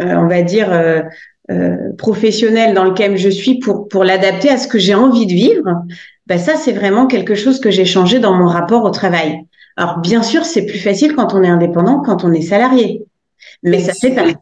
euh, 0.00 0.14
on 0.16 0.28
va 0.28 0.42
dire, 0.42 0.72
euh, 0.72 1.02
euh, 1.50 1.76
professionnel 1.98 2.74
dans 2.74 2.84
lequel 2.84 3.16
je 3.16 3.28
suis 3.28 3.58
pour, 3.58 3.88
pour 3.88 4.04
l'adapter 4.04 4.48
à 4.48 4.56
ce 4.56 4.68
que 4.68 4.78
j'ai 4.78 4.94
envie 4.94 5.26
de 5.26 5.32
vivre, 5.32 5.82
ben 6.26 6.38
ça, 6.38 6.56
c'est 6.56 6.72
vraiment 6.72 7.06
quelque 7.06 7.34
chose 7.34 7.60
que 7.60 7.70
j'ai 7.70 7.84
changé 7.84 8.18
dans 8.18 8.34
mon 8.34 8.46
rapport 8.46 8.84
au 8.84 8.90
travail. 8.90 9.40
Alors, 9.76 9.98
bien 9.98 10.22
sûr, 10.22 10.44
c'est 10.44 10.66
plus 10.66 10.78
facile 10.78 11.14
quand 11.14 11.34
on 11.34 11.42
est 11.42 11.48
indépendant, 11.48 12.00
quand 12.00 12.24
on 12.24 12.32
est 12.32 12.42
salarié. 12.42 13.04
Mais 13.62 13.80
ça 13.80 13.92
fait 13.92 14.14
partie 14.14 14.36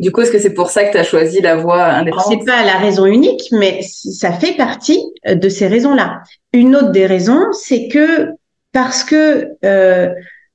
du 0.00 0.10
coup, 0.10 0.22
est-ce 0.22 0.32
que 0.32 0.38
c'est 0.38 0.54
pour 0.54 0.70
ça 0.70 0.84
que 0.84 0.92
tu 0.92 0.98
as 0.98 1.04
choisi 1.04 1.40
la 1.40 1.56
voie 1.56 1.84
indépendante? 1.84 2.26
C'est 2.28 2.44
pas 2.44 2.64
la 2.64 2.78
raison 2.78 3.06
unique, 3.06 3.42
mais 3.52 3.80
ça 3.82 4.32
fait 4.32 4.56
partie 4.56 5.00
euh, 5.26 5.34
de 5.34 5.48
ces 5.48 5.66
raisons-là. 5.66 6.22
Une 6.52 6.74
autre 6.74 6.90
des 6.90 7.06
raisons, 7.06 7.46
c'est 7.52 7.88
que 7.88 8.30
parce 8.72 9.04
que 9.04 9.48
euh, 9.64 10.08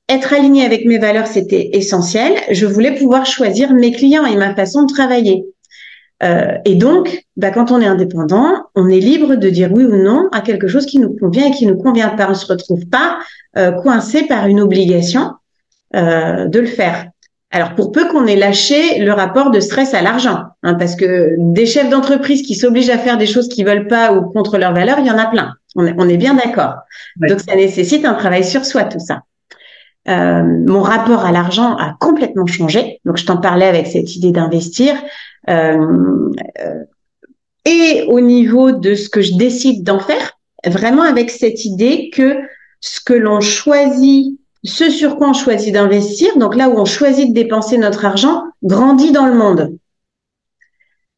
être 0.08 0.34
aligné 0.34 0.64
avec 0.64 0.84
mes 0.84 0.98
valeurs, 0.98 1.26
c'était 1.26 1.70
essentiel, 1.72 2.34
je 2.50 2.66
voulais 2.66 2.94
pouvoir 2.94 3.24
choisir 3.24 3.72
mes 3.72 3.92
clients 3.92 4.26
et 4.26 4.36
ma 4.36 4.54
façon 4.54 4.82
de 4.82 4.92
travailler. 4.92 5.44
Euh, 6.22 6.58
et 6.64 6.74
donc, 6.74 7.24
bah, 7.36 7.50
quand 7.50 7.70
on 7.70 7.80
est 7.80 7.86
indépendant, 7.86 8.64
on 8.74 8.88
est 8.88 9.00
libre 9.00 9.36
de 9.36 9.48
dire 9.48 9.70
oui 9.72 9.84
ou 9.84 9.96
non 9.96 10.28
à 10.32 10.40
quelque 10.40 10.68
chose 10.68 10.84
qui 10.84 10.98
nous 10.98 11.16
convient 11.16 11.46
et 11.46 11.50
qui 11.50 11.66
nous 11.66 11.78
convient 11.78 12.10
pas. 12.10 12.28
On 12.28 12.34
se 12.34 12.46
retrouve 12.46 12.86
pas 12.86 13.18
euh, 13.56 13.72
coincé 13.72 14.24
par 14.26 14.46
une 14.46 14.60
obligation 14.60 15.32
euh, 15.96 16.46
de 16.46 16.60
le 16.60 16.66
faire. 16.66 17.06
Alors, 17.52 17.74
pour 17.74 17.90
peu 17.90 18.06
qu'on 18.08 18.26
ait 18.26 18.36
lâché 18.36 19.00
le 19.00 19.12
rapport 19.12 19.50
de 19.50 19.58
stress 19.58 19.92
à 19.92 20.02
l'argent, 20.02 20.44
hein, 20.62 20.74
parce 20.74 20.94
que 20.94 21.34
des 21.36 21.66
chefs 21.66 21.90
d'entreprise 21.90 22.42
qui 22.42 22.54
s'obligent 22.54 22.90
à 22.90 22.98
faire 22.98 23.18
des 23.18 23.26
choses 23.26 23.48
qu'ils 23.48 23.66
veulent 23.66 23.88
pas 23.88 24.12
ou 24.12 24.30
contre 24.30 24.56
leurs 24.56 24.72
valeurs, 24.72 25.00
il 25.00 25.06
y 25.06 25.10
en 25.10 25.18
a 25.18 25.26
plein. 25.26 25.54
On 25.74 25.84
est, 25.84 25.94
on 25.98 26.08
est 26.08 26.16
bien 26.16 26.34
d'accord. 26.34 26.74
Donc, 27.16 27.40
ça 27.40 27.56
nécessite 27.56 28.04
un 28.04 28.14
travail 28.14 28.44
sur 28.44 28.64
soi, 28.64 28.84
tout 28.84 29.00
ça. 29.00 29.22
Euh, 30.08 30.42
mon 30.66 30.80
rapport 30.80 31.24
à 31.24 31.32
l'argent 31.32 31.76
a 31.76 31.96
complètement 31.98 32.46
changé. 32.46 33.00
Donc, 33.04 33.16
je 33.16 33.26
t'en 33.26 33.38
parlais 33.38 33.66
avec 33.66 33.88
cette 33.88 34.14
idée 34.14 34.30
d'investir. 34.30 34.94
Euh, 35.48 36.30
euh, 36.60 36.84
et 37.64 38.04
au 38.08 38.20
niveau 38.20 38.72
de 38.72 38.94
ce 38.94 39.08
que 39.08 39.20
je 39.22 39.36
décide 39.36 39.82
d'en 39.82 39.98
faire, 39.98 40.38
vraiment 40.64 41.02
avec 41.02 41.30
cette 41.30 41.64
idée 41.64 42.10
que 42.12 42.38
ce 42.80 43.00
que 43.00 43.12
l'on 43.12 43.40
choisit 43.40 44.38
ce 44.64 44.90
sur 44.90 45.16
quoi 45.16 45.30
on 45.30 45.32
choisit 45.32 45.72
d'investir, 45.72 46.36
donc 46.36 46.54
là 46.54 46.68
où 46.68 46.78
on 46.78 46.84
choisit 46.84 47.28
de 47.28 47.34
dépenser 47.34 47.78
notre 47.78 48.04
argent, 48.04 48.44
grandit 48.62 49.12
dans 49.12 49.26
le 49.26 49.34
monde. 49.34 49.78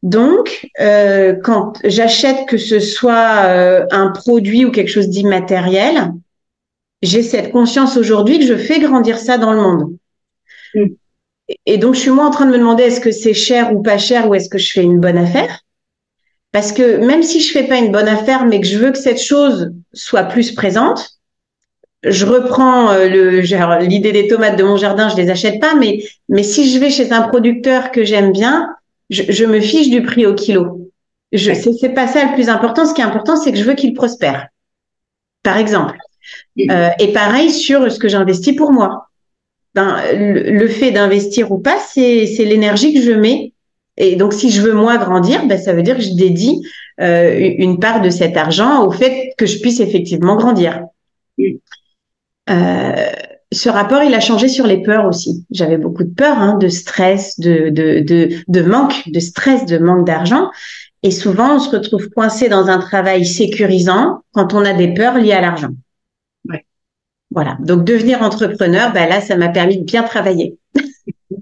Donc, 0.02 0.68
euh, 0.80 1.34
quand 1.44 1.74
j'achète 1.84 2.46
que 2.48 2.58
ce 2.58 2.80
soit 2.80 3.44
euh, 3.46 3.86
un 3.90 4.08
produit 4.10 4.64
ou 4.64 4.72
quelque 4.72 4.90
chose 4.90 5.08
d'immatériel, 5.08 6.12
j'ai 7.02 7.22
cette 7.22 7.52
conscience 7.52 7.96
aujourd'hui 7.96 8.38
que 8.38 8.46
je 8.46 8.56
fais 8.56 8.80
grandir 8.80 9.18
ça 9.18 9.38
dans 9.38 9.52
le 9.52 9.60
monde. 9.60 9.96
Mm. 10.74 10.86
Et 11.66 11.78
donc, 11.78 11.94
je 11.94 12.00
suis 12.00 12.10
moins 12.10 12.28
en 12.28 12.30
train 12.30 12.46
de 12.46 12.52
me 12.52 12.58
demander 12.58 12.84
est-ce 12.84 13.00
que 13.00 13.10
c'est 13.10 13.34
cher 13.34 13.74
ou 13.74 13.82
pas 13.82 13.98
cher 13.98 14.28
ou 14.28 14.34
est-ce 14.34 14.48
que 14.48 14.58
je 14.58 14.72
fais 14.72 14.82
une 14.82 15.00
bonne 15.00 15.18
affaire. 15.18 15.60
Parce 16.52 16.72
que 16.72 16.98
même 16.98 17.22
si 17.22 17.40
je 17.40 17.52
fais 17.52 17.64
pas 17.64 17.78
une 17.78 17.92
bonne 17.92 18.08
affaire, 18.08 18.44
mais 18.44 18.60
que 18.60 18.66
je 18.66 18.78
veux 18.78 18.92
que 18.92 18.98
cette 18.98 19.20
chose 19.20 19.72
soit 19.92 20.24
plus 20.24 20.52
présente, 20.52 21.18
je 22.04 22.26
reprends 22.26 22.90
euh, 22.90 23.08
le 23.08 23.86
l'idée 23.86 24.12
des 24.12 24.26
tomates 24.26 24.58
de 24.58 24.64
mon 24.64 24.76
jardin, 24.76 25.08
je 25.08 25.16
les 25.16 25.30
achète 25.30 25.60
pas, 25.60 25.74
mais 25.74 26.02
mais 26.28 26.42
si 26.42 26.72
je 26.72 26.78
vais 26.78 26.90
chez 26.90 27.12
un 27.12 27.22
producteur 27.22 27.90
que 27.90 28.04
j'aime 28.04 28.32
bien, 28.32 28.74
je, 29.10 29.22
je, 29.28 29.44
me 29.44 29.60
fiche 29.60 29.90
du 29.90 30.02
prix 30.02 30.26
au 30.26 30.34
kilo. 30.34 30.90
Je 31.32 31.52
c'est 31.54 31.94
pas 31.94 32.06
ça 32.08 32.24
le 32.24 32.34
plus 32.34 32.48
important. 32.48 32.84
Ce 32.86 32.94
qui 32.94 33.00
est 33.00 33.04
important, 33.04 33.36
c'est 33.36 33.52
que 33.52 33.58
je 33.58 33.64
veux 33.64 33.74
qu'il 33.74 33.94
prospère. 33.94 34.48
Par 35.42 35.56
exemple. 35.56 35.96
Euh, 36.70 36.90
et 36.98 37.12
pareil 37.12 37.50
sur 37.50 37.90
ce 37.90 37.98
que 37.98 38.08
j'investis 38.08 38.54
pour 38.54 38.72
moi. 38.72 39.08
Ben, 39.74 39.96
le, 40.14 40.68
fait 40.68 40.90
d'investir 40.90 41.50
ou 41.50 41.58
pas, 41.58 41.78
c'est 41.78 42.26
c'est 42.26 42.44
l'énergie 42.44 42.92
que 42.92 43.00
je 43.00 43.12
mets. 43.12 43.52
Et 43.96 44.16
donc, 44.16 44.32
si 44.32 44.50
je 44.50 44.60
veux 44.60 44.74
moi 44.74 44.98
grandir, 44.98 45.46
ben, 45.46 45.58
ça 45.58 45.72
veut 45.72 45.82
dire 45.82 45.96
que 45.96 46.02
je 46.02 46.14
dédie 46.14 46.60
euh, 47.00 47.54
une 47.58 47.78
part 47.78 48.02
de 48.02 48.10
cet 48.10 48.36
argent 48.36 48.86
au 48.86 48.90
fait 48.90 49.32
que 49.38 49.46
je 49.46 49.58
puisse 49.60 49.80
effectivement 49.80 50.36
grandir. 50.36 50.82
Euh, 52.50 53.12
ce 53.52 53.68
rapport, 53.68 54.02
il 54.02 54.14
a 54.14 54.20
changé 54.20 54.48
sur 54.48 54.66
les 54.66 54.82
peurs 54.82 55.06
aussi. 55.06 55.46
J'avais 55.50 55.76
beaucoup 55.76 56.04
de 56.04 56.14
peur, 56.14 56.38
hein, 56.38 56.56
de 56.56 56.68
stress, 56.68 57.38
de, 57.38 57.68
de, 57.68 58.00
de, 58.00 58.30
de 58.48 58.62
manque, 58.62 59.08
de 59.08 59.20
stress, 59.20 59.66
de 59.66 59.78
manque 59.78 60.06
d'argent. 60.06 60.50
Et 61.02 61.10
souvent, 61.10 61.56
on 61.56 61.58
se 61.58 61.70
retrouve 61.70 62.08
coincé 62.10 62.48
dans 62.48 62.68
un 62.68 62.78
travail 62.78 63.26
sécurisant 63.26 64.22
quand 64.32 64.54
on 64.54 64.64
a 64.64 64.72
des 64.72 64.94
peurs 64.94 65.18
liées 65.18 65.32
à 65.32 65.40
l'argent. 65.40 65.70
Ouais. 66.48 66.64
Voilà. 67.30 67.58
Donc, 67.60 67.84
devenir 67.84 68.22
entrepreneur, 68.22 68.92
bah 68.92 69.06
là, 69.06 69.20
ça 69.20 69.36
m'a 69.36 69.48
permis 69.48 69.78
de 69.78 69.84
bien 69.84 70.02
travailler. 70.02 70.56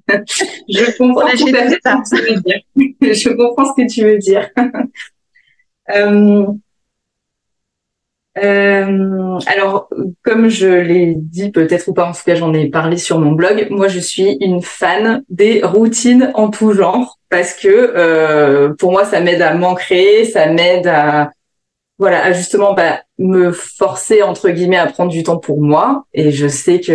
Je 0.09 0.97
comprends 0.99 1.29
tout 1.29 1.55
à 1.55 1.69
fait 1.69 1.79
ce 2.05 2.17
que 2.17 2.27
tu 2.27 2.35
veux 2.35 2.41
dire. 2.41 2.61
Je 3.15 3.29
comprends 3.31 3.67
ce 3.67 3.83
que 3.83 3.89
tu 3.89 4.03
veux 4.03 4.19
dire. 4.19 4.49
euh, 5.95 6.47
euh, 8.43 9.39
alors, 9.47 9.89
comme 10.23 10.49
je 10.49 10.69
l'ai 10.69 11.15
dit 11.17 11.51
peut-être 11.51 11.89
ou 11.89 11.95
pas, 11.95 12.07
en 12.07 12.13
tout 12.13 12.23
cas 12.25 12.35
j'en 12.35 12.55
ai 12.55 12.69
parlé 12.69 12.97
sur 12.97 13.19
mon 13.19 13.33
blog, 13.33 13.69
moi 13.71 13.89
je 13.89 13.99
suis 13.99 14.37
une 14.41 14.63
fan 14.63 15.23
des 15.29 15.63
routines 15.63 16.31
en 16.35 16.51
tout 16.51 16.73
genre 16.73 17.19
parce 17.29 17.55
que 17.55 17.69
euh, 17.69 18.73
pour 18.79 18.93
moi 18.93 19.05
ça 19.05 19.21
m'aide 19.21 19.43
à 19.43 19.55
m'ancrer, 19.55 20.25
ça 20.25 20.47
m'aide 20.47 20.87
à 20.87 21.31
voilà 21.99 22.25
à 22.25 22.33
justement 22.33 22.73
bah, 22.73 23.03
me 23.19 23.53
forcer 23.53 24.23
entre 24.23 24.49
guillemets 24.49 24.79
à 24.79 24.87
prendre 24.87 25.11
du 25.11 25.23
temps 25.23 25.37
pour 25.39 25.61
moi. 25.61 26.05
Et 26.15 26.31
je 26.31 26.49
sais 26.49 26.81
que 26.81 26.93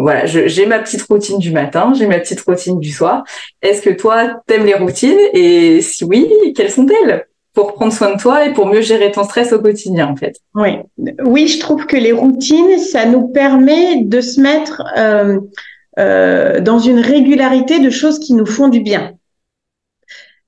voilà 0.00 0.26
j'ai 0.26 0.66
ma 0.66 0.78
petite 0.78 1.02
routine 1.02 1.38
du 1.38 1.50
matin, 1.50 1.92
j'ai 1.98 2.06
ma 2.06 2.20
petite 2.20 2.40
routine 2.42 2.78
du 2.78 2.90
soir. 2.92 3.24
Est-ce 3.62 3.82
que 3.82 3.90
toi 3.90 4.40
t'aimes 4.46 4.64
les 4.64 4.74
routines? 4.74 5.18
Et 5.32 5.80
si 5.80 6.04
oui, 6.04 6.28
quelles 6.56 6.70
sont-elles? 6.70 7.26
Pour 7.54 7.74
prendre 7.74 7.92
soin 7.92 8.14
de 8.14 8.20
toi 8.20 8.44
et 8.44 8.52
pour 8.52 8.66
mieux 8.66 8.80
gérer 8.80 9.12
ton 9.12 9.24
stress 9.24 9.52
au 9.52 9.60
quotidien, 9.60 10.08
en 10.08 10.16
fait. 10.16 10.36
Oui, 10.54 10.78
oui, 11.24 11.46
je 11.46 11.60
trouve 11.60 11.86
que 11.86 11.96
les 11.96 12.12
routines, 12.12 12.78
ça 12.78 13.06
nous 13.06 13.28
permet 13.28 14.02
de 14.02 14.20
se 14.20 14.40
mettre 14.40 14.82
euh, 14.98 15.38
euh, 15.98 16.60
dans 16.60 16.80
une 16.80 16.98
régularité 16.98 17.78
de 17.78 17.90
choses 17.90 18.18
qui 18.18 18.34
nous 18.34 18.46
font 18.46 18.68
du 18.68 18.80
bien. 18.80 19.12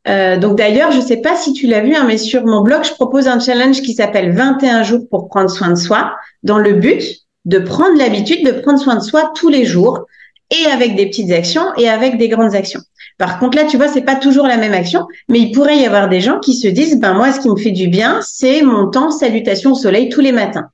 Euh, 0.08 0.36
donc 0.36 0.58
d'ailleurs, 0.58 0.90
je 0.90 0.98
ne 0.98 1.02
sais 1.02 1.16
pas 1.18 1.36
si 1.36 1.52
tu 1.52 1.66
l'as 1.66 1.80
vu, 1.80 1.94
hein, 1.94 2.04
mais 2.06 2.18
sur 2.18 2.44
mon 2.44 2.62
blog, 2.62 2.84
je 2.84 2.92
propose 2.92 3.28
un 3.28 3.38
challenge 3.38 3.82
qui 3.82 3.94
s'appelle 3.94 4.32
21 4.32 4.82
jours 4.82 5.08
pour 5.08 5.28
prendre 5.28 5.50
soin 5.50 5.70
de 5.70 5.76
soi, 5.76 6.16
dans 6.42 6.58
le 6.58 6.74
but 6.74 7.02
de 7.44 7.60
prendre 7.60 7.96
l'habitude 7.96 8.44
de 8.44 8.50
prendre 8.50 8.80
soin 8.80 8.96
de 8.96 9.02
soi 9.02 9.32
tous 9.36 9.48
les 9.48 9.64
jours, 9.64 10.06
et 10.50 10.66
avec 10.70 10.96
des 10.96 11.06
petites 11.06 11.30
actions 11.32 11.74
et 11.76 11.88
avec 11.88 12.18
des 12.18 12.28
grandes 12.28 12.54
actions. 12.54 12.80
Par 13.18 13.38
contre, 13.38 13.56
là, 13.56 13.64
tu 13.64 13.76
vois, 13.76 13.88
c'est 13.88 14.02
pas 14.02 14.16
toujours 14.16 14.46
la 14.46 14.56
même 14.58 14.74
action, 14.74 15.06
mais 15.28 15.40
il 15.40 15.52
pourrait 15.52 15.78
y 15.78 15.86
avoir 15.86 16.08
des 16.08 16.20
gens 16.20 16.38
qui 16.38 16.54
se 16.54 16.68
disent, 16.68 16.98
ben 16.98 17.14
moi, 17.14 17.32
ce 17.32 17.40
qui 17.40 17.48
me 17.48 17.56
fait 17.56 17.70
du 17.70 17.88
bien, 17.88 18.20
c'est 18.22 18.62
mon 18.62 18.90
temps 18.90 19.10
salutation 19.10 19.72
au 19.72 19.74
soleil 19.74 20.08
tous 20.10 20.20
les 20.20 20.32
matins. 20.32 20.68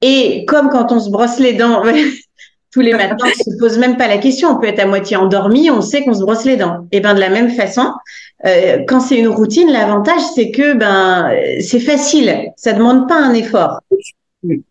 Et 0.00 0.44
comme 0.46 0.70
quand 0.70 0.92
on 0.92 1.00
se 1.00 1.10
brosse 1.10 1.38
les 1.38 1.52
dents 1.52 1.82
tous 2.72 2.80
les 2.80 2.94
matins, 2.94 3.16
on 3.20 3.50
se 3.52 3.58
pose 3.58 3.78
même 3.78 3.98
pas 3.98 4.08
la 4.08 4.18
question. 4.18 4.48
On 4.48 4.56
peut 4.56 4.66
être 4.66 4.80
à 4.80 4.86
moitié 4.86 5.16
endormi, 5.16 5.70
on 5.70 5.82
sait 5.82 6.04
qu'on 6.04 6.14
se 6.14 6.22
brosse 6.22 6.44
les 6.44 6.56
dents. 6.56 6.86
Et 6.90 7.00
ben 7.00 7.14
de 7.14 7.20
la 7.20 7.28
même 7.28 7.50
façon, 7.50 7.92
euh, 8.46 8.78
quand 8.88 9.00
c'est 9.00 9.18
une 9.18 9.28
routine, 9.28 9.70
l'avantage 9.70 10.22
c'est 10.34 10.50
que 10.50 10.72
ben 10.72 11.30
c'est 11.60 11.80
facile, 11.80 12.50
ça 12.56 12.72
demande 12.72 13.08
pas 13.08 13.16
un 13.16 13.34
effort. 13.34 13.80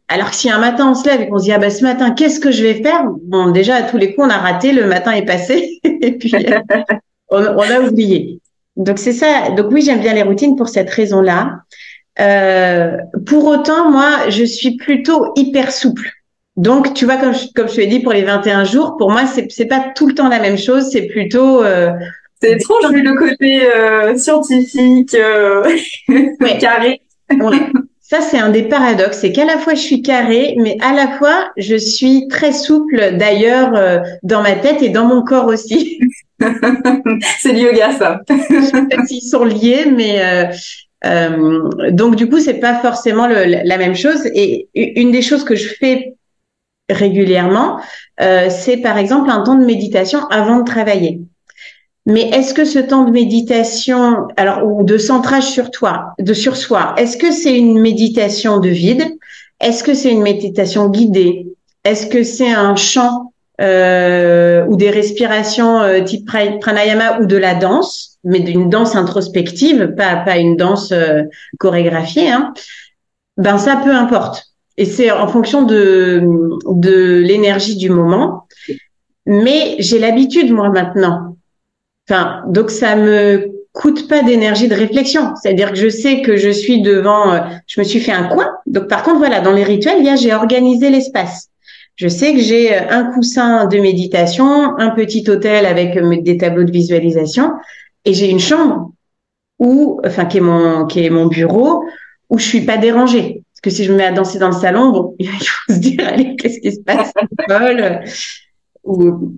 Alors 0.08 0.32
que 0.32 0.36
si 0.36 0.50
un 0.50 0.60
matin 0.60 0.90
on 0.90 0.94
se 0.94 1.08
lève 1.08 1.22
et 1.22 1.30
qu'on 1.30 1.40
se 1.40 1.46
dit 1.46 1.52
ah 1.52 1.58
ben 1.58 1.70
ce 1.70 1.84
matin 1.84 2.12
qu'est-ce 2.12 2.40
que 2.40 2.52
je 2.52 2.64
vais 2.64 2.82
faire? 2.82 3.06
Bon 3.24 3.52
déjà 3.52 3.76
à 3.76 3.84
tous 3.84 3.98
les 3.98 4.14
coups 4.14 4.28
on 4.28 4.30
a 4.30 4.38
raté, 4.38 4.74
le 4.74 4.86
matin 4.86 5.14
est 5.14 5.26
passé 5.26 5.80
et 5.84 6.18
puis 6.18 6.34
on, 7.30 7.38
a 7.38 7.80
oublié. 7.82 8.40
Donc 8.76 9.00
c'est 9.00 9.14
ça. 9.14 9.52
Donc 9.52 9.72
oui 9.72 9.82
j'aime 9.82 10.02
bien 10.02 10.14
les 10.14 10.24
routines 10.24 10.56
pour 10.56 10.70
cette 10.70 10.90
raison-là. 10.90 11.62
Euh, 12.20 12.98
pour 13.26 13.46
autant, 13.46 13.90
moi, 13.90 14.30
je 14.30 14.44
suis 14.44 14.76
plutôt 14.76 15.32
hyper 15.36 15.72
souple. 15.72 16.12
Donc, 16.58 16.94
tu 16.94 17.06
vois, 17.06 17.18
comme 17.18 17.34
je, 17.34 17.46
comme 17.56 17.70
je 17.70 17.76
te 17.76 17.80
l'ai 17.80 17.88
dit 17.88 18.00
pour 18.02 18.14
les 18.14 18.24
21 18.24 18.66
jours, 18.66 18.98
pour 18.98 19.10
moi, 19.10 19.26
c'est 19.26 19.50
c'est 19.50 19.66
pas 19.66 19.92
tout 19.96 20.08
le 20.08 20.14
temps 20.14 20.28
la 20.28 20.40
même 20.40 20.58
chose. 20.58 20.90
C'est 20.92 21.08
plutôt. 21.08 21.64
Euh, 21.64 21.92
c'est 22.42 22.54
étrange 22.54 22.92
vu 22.92 23.04
le 23.04 23.16
côté 23.16 23.66
euh, 23.66 24.18
scientifique, 24.18 25.14
euh, 25.14 25.64
carré. 26.60 27.02
Ça, 28.12 28.20
c'est 28.20 28.38
un 28.38 28.50
des 28.50 28.64
paradoxes. 28.64 29.20
C'est 29.20 29.32
qu'à 29.32 29.46
la 29.46 29.58
fois, 29.58 29.74
je 29.74 29.80
suis 29.80 30.02
carré, 30.02 30.56
mais 30.58 30.76
à 30.82 30.92
la 30.92 31.18
fois, 31.18 31.50
je 31.56 31.78
suis 31.78 32.28
très 32.28 32.52
souple, 32.52 33.16
d'ailleurs, 33.18 33.74
euh, 33.74 34.00
dans 34.22 34.42
ma 34.42 34.52
tête 34.52 34.82
et 34.82 34.90
dans 34.90 35.06
mon 35.06 35.24
corps 35.24 35.46
aussi. 35.46 35.98
c'est 37.40 37.54
le 37.54 37.60
yoga, 37.60 37.94
ça. 37.94 38.20
je 38.30 38.62
sais 38.66 38.86
pas 38.90 39.06
s'ils 39.06 39.22
sont 39.22 39.46
liés, 39.46 39.86
mais 39.96 40.22
euh, 40.26 40.46
euh, 41.06 41.92
donc 41.92 42.18
du 42.18 42.28
coup, 42.28 42.40
c'est 42.40 42.60
pas 42.60 42.82
forcément 42.82 43.28
le, 43.28 43.46
la 43.64 43.78
même 43.78 43.96
chose. 43.96 44.26
Et 44.36 44.68
une 44.76 45.14
des 45.14 45.22
choses 45.22 45.46
que 45.46 45.56
je 45.56 45.70
fais 45.70 46.16
régulièrement, 46.90 47.80
euh, 48.20 48.50
c'est 48.50 48.76
par 48.76 48.98
exemple 48.98 49.30
un 49.30 49.42
temps 49.42 49.56
de 49.56 49.64
méditation 49.64 50.28
avant 50.28 50.60
de 50.60 50.66
travailler. 50.66 51.22
Mais 52.06 52.30
est-ce 52.30 52.54
que 52.54 52.66
ce 52.66 52.80
temps 52.80 53.04
de 53.04 53.12
méditation, 53.12 54.28
alors 54.36 54.66
ou 54.66 54.84
de 54.84 54.98
centrage 54.98 55.46
sur 55.46 55.70
toi, 55.70 56.14
de 56.20 56.34
sur 56.34 56.58
soi, 56.58 56.96
est-ce 56.98 57.16
que 57.16 57.32
c'est 57.32 57.56
une 57.56 57.80
méditation 57.80 58.60
de 58.60 58.70
vide? 58.70 59.04
Est-ce 59.60 59.84
que 59.84 59.94
c'est 59.94 60.12
une 60.12 60.24
méditation 60.24 60.90
guidée? 60.90 61.48
Est-ce 61.84 62.08
que 62.08 62.24
c'est 62.24 62.52
un 62.52 62.76
chant 62.76 63.34
euh, 63.60 64.66
ou 64.68 64.76
des 64.78 64.90
respirations 64.90 65.82
euh, 65.82 66.02
type 66.02 66.26
pranayama 66.26 67.20
ou 67.20 67.28
de 67.28 67.38
la 67.38 67.54
danse, 67.54 68.18
mais 68.24 68.40
d'une 68.40 68.70
danse 68.70 68.96
introspective, 68.96 69.94
pas 69.96 70.16
pas 70.16 70.38
une 70.38 70.58
danse 70.58 70.92
euh, 70.92 71.24
chorégraphiée 71.60 72.32
hein? 72.32 72.54
Ben 73.38 73.60
ça 73.60 73.80
peu 73.84 73.92
importe. 73.92 74.48
Et 74.78 74.86
c'est 74.86 75.12
en 75.12 75.28
fonction 75.28 75.62
de 75.62 76.28
de 76.66 77.20
l'énergie 77.20 77.78
du 77.78 77.92
moment. 77.92 78.48
Mais 79.28 79.76
j'ai 79.78 80.00
l'habitude 80.00 80.52
moi 80.52 80.70
maintenant 80.70 81.31
Donc 82.48 82.70
ça 82.70 82.96
me 82.96 83.52
coûte 83.74 84.08
pas 84.08 84.22
d'énergie 84.24 84.68
de 84.68 84.76
réflexion. 84.76 85.34
C'est-à-dire 85.42 85.72
que 85.72 85.78
je 85.78 85.90
sais 85.90 86.22
que 86.22 86.36
je 86.36 86.50
suis 86.50 86.82
devant, 86.82 87.34
euh, 87.34 87.40
je 87.68 87.80
me 87.80 87.86
suis 87.86 88.00
fait 88.00 88.12
un 88.12 88.26
coin. 88.26 88.50
Donc 88.66 88.88
par 88.88 89.04
contre, 89.04 89.20
voilà, 89.20 89.40
dans 89.40 89.54
les 89.54 89.64
rituels, 89.64 89.98
il 90.00 90.06
y 90.06 90.10
a, 90.10 90.16
j'ai 90.16 90.34
organisé 90.34 90.90
l'espace. 90.90 91.50
Je 91.96 92.08
sais 92.08 92.34
que 92.34 92.40
j'ai 92.40 92.74
euh, 92.74 92.90
un 92.90 93.12
coussin 93.14 93.66
de 93.66 93.78
méditation, 93.78 94.78
un 94.78 94.90
petit 94.90 95.30
hôtel 95.30 95.66
avec 95.66 95.96
euh, 95.96 96.22
des 96.22 96.38
tableaux 96.38 96.64
de 96.64 96.72
visualisation, 96.72 97.52
et 98.04 98.14
j'ai 98.14 98.30
une 98.30 98.40
chambre 98.40 98.92
où, 99.60 100.02
enfin, 100.06 100.26
qui 100.26 100.38
est 100.38 100.42
mon, 100.42 100.86
qui 100.86 101.06
est 101.06 101.10
mon 101.10 101.28
bureau, 101.28 101.86
où 102.30 102.40
je 102.40 102.46
suis 102.46 102.62
pas 102.62 102.78
dérangée. 102.78 103.44
Parce 103.54 103.62
que 103.62 103.70
si 103.70 103.86
je 103.86 103.92
me 103.92 103.98
mets 103.98 104.06
à 104.06 104.12
danser 104.12 104.40
dans 104.40 104.48
le 104.50 104.56
salon, 104.56 104.90
bon, 104.90 105.16
il 105.20 105.28
faut 105.28 105.74
se 105.74 105.80
dire, 105.80 106.06
allez, 106.08 106.36
qu'est-ce 106.36 106.60
qui 106.60 106.72
se 106.74 106.82
passe, 106.82 107.14
ou 108.84 109.38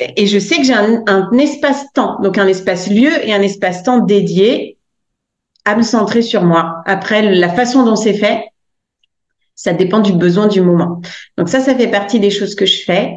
et 0.00 0.26
je 0.26 0.38
sais 0.38 0.56
que 0.56 0.62
j'ai 0.62 0.74
un, 0.74 1.32
espace-temps, 1.38 2.20
donc 2.22 2.38
un 2.38 2.46
espace-lieu 2.46 3.10
et 3.26 3.32
un 3.32 3.42
espace-temps 3.42 3.98
dédié 3.98 4.78
à 5.64 5.74
me 5.76 5.82
centrer 5.82 6.22
sur 6.22 6.44
moi. 6.44 6.82
Après, 6.86 7.22
la 7.34 7.48
façon 7.48 7.84
dont 7.84 7.96
c'est 7.96 8.14
fait, 8.14 8.44
ça 9.54 9.72
dépend 9.72 9.98
du 9.98 10.12
besoin 10.12 10.46
du 10.46 10.60
moment. 10.60 11.02
Donc 11.36 11.48
ça, 11.48 11.58
ça 11.58 11.74
fait 11.74 11.88
partie 11.88 12.20
des 12.20 12.30
choses 12.30 12.54
que 12.54 12.64
je 12.64 12.84
fais. 12.84 13.16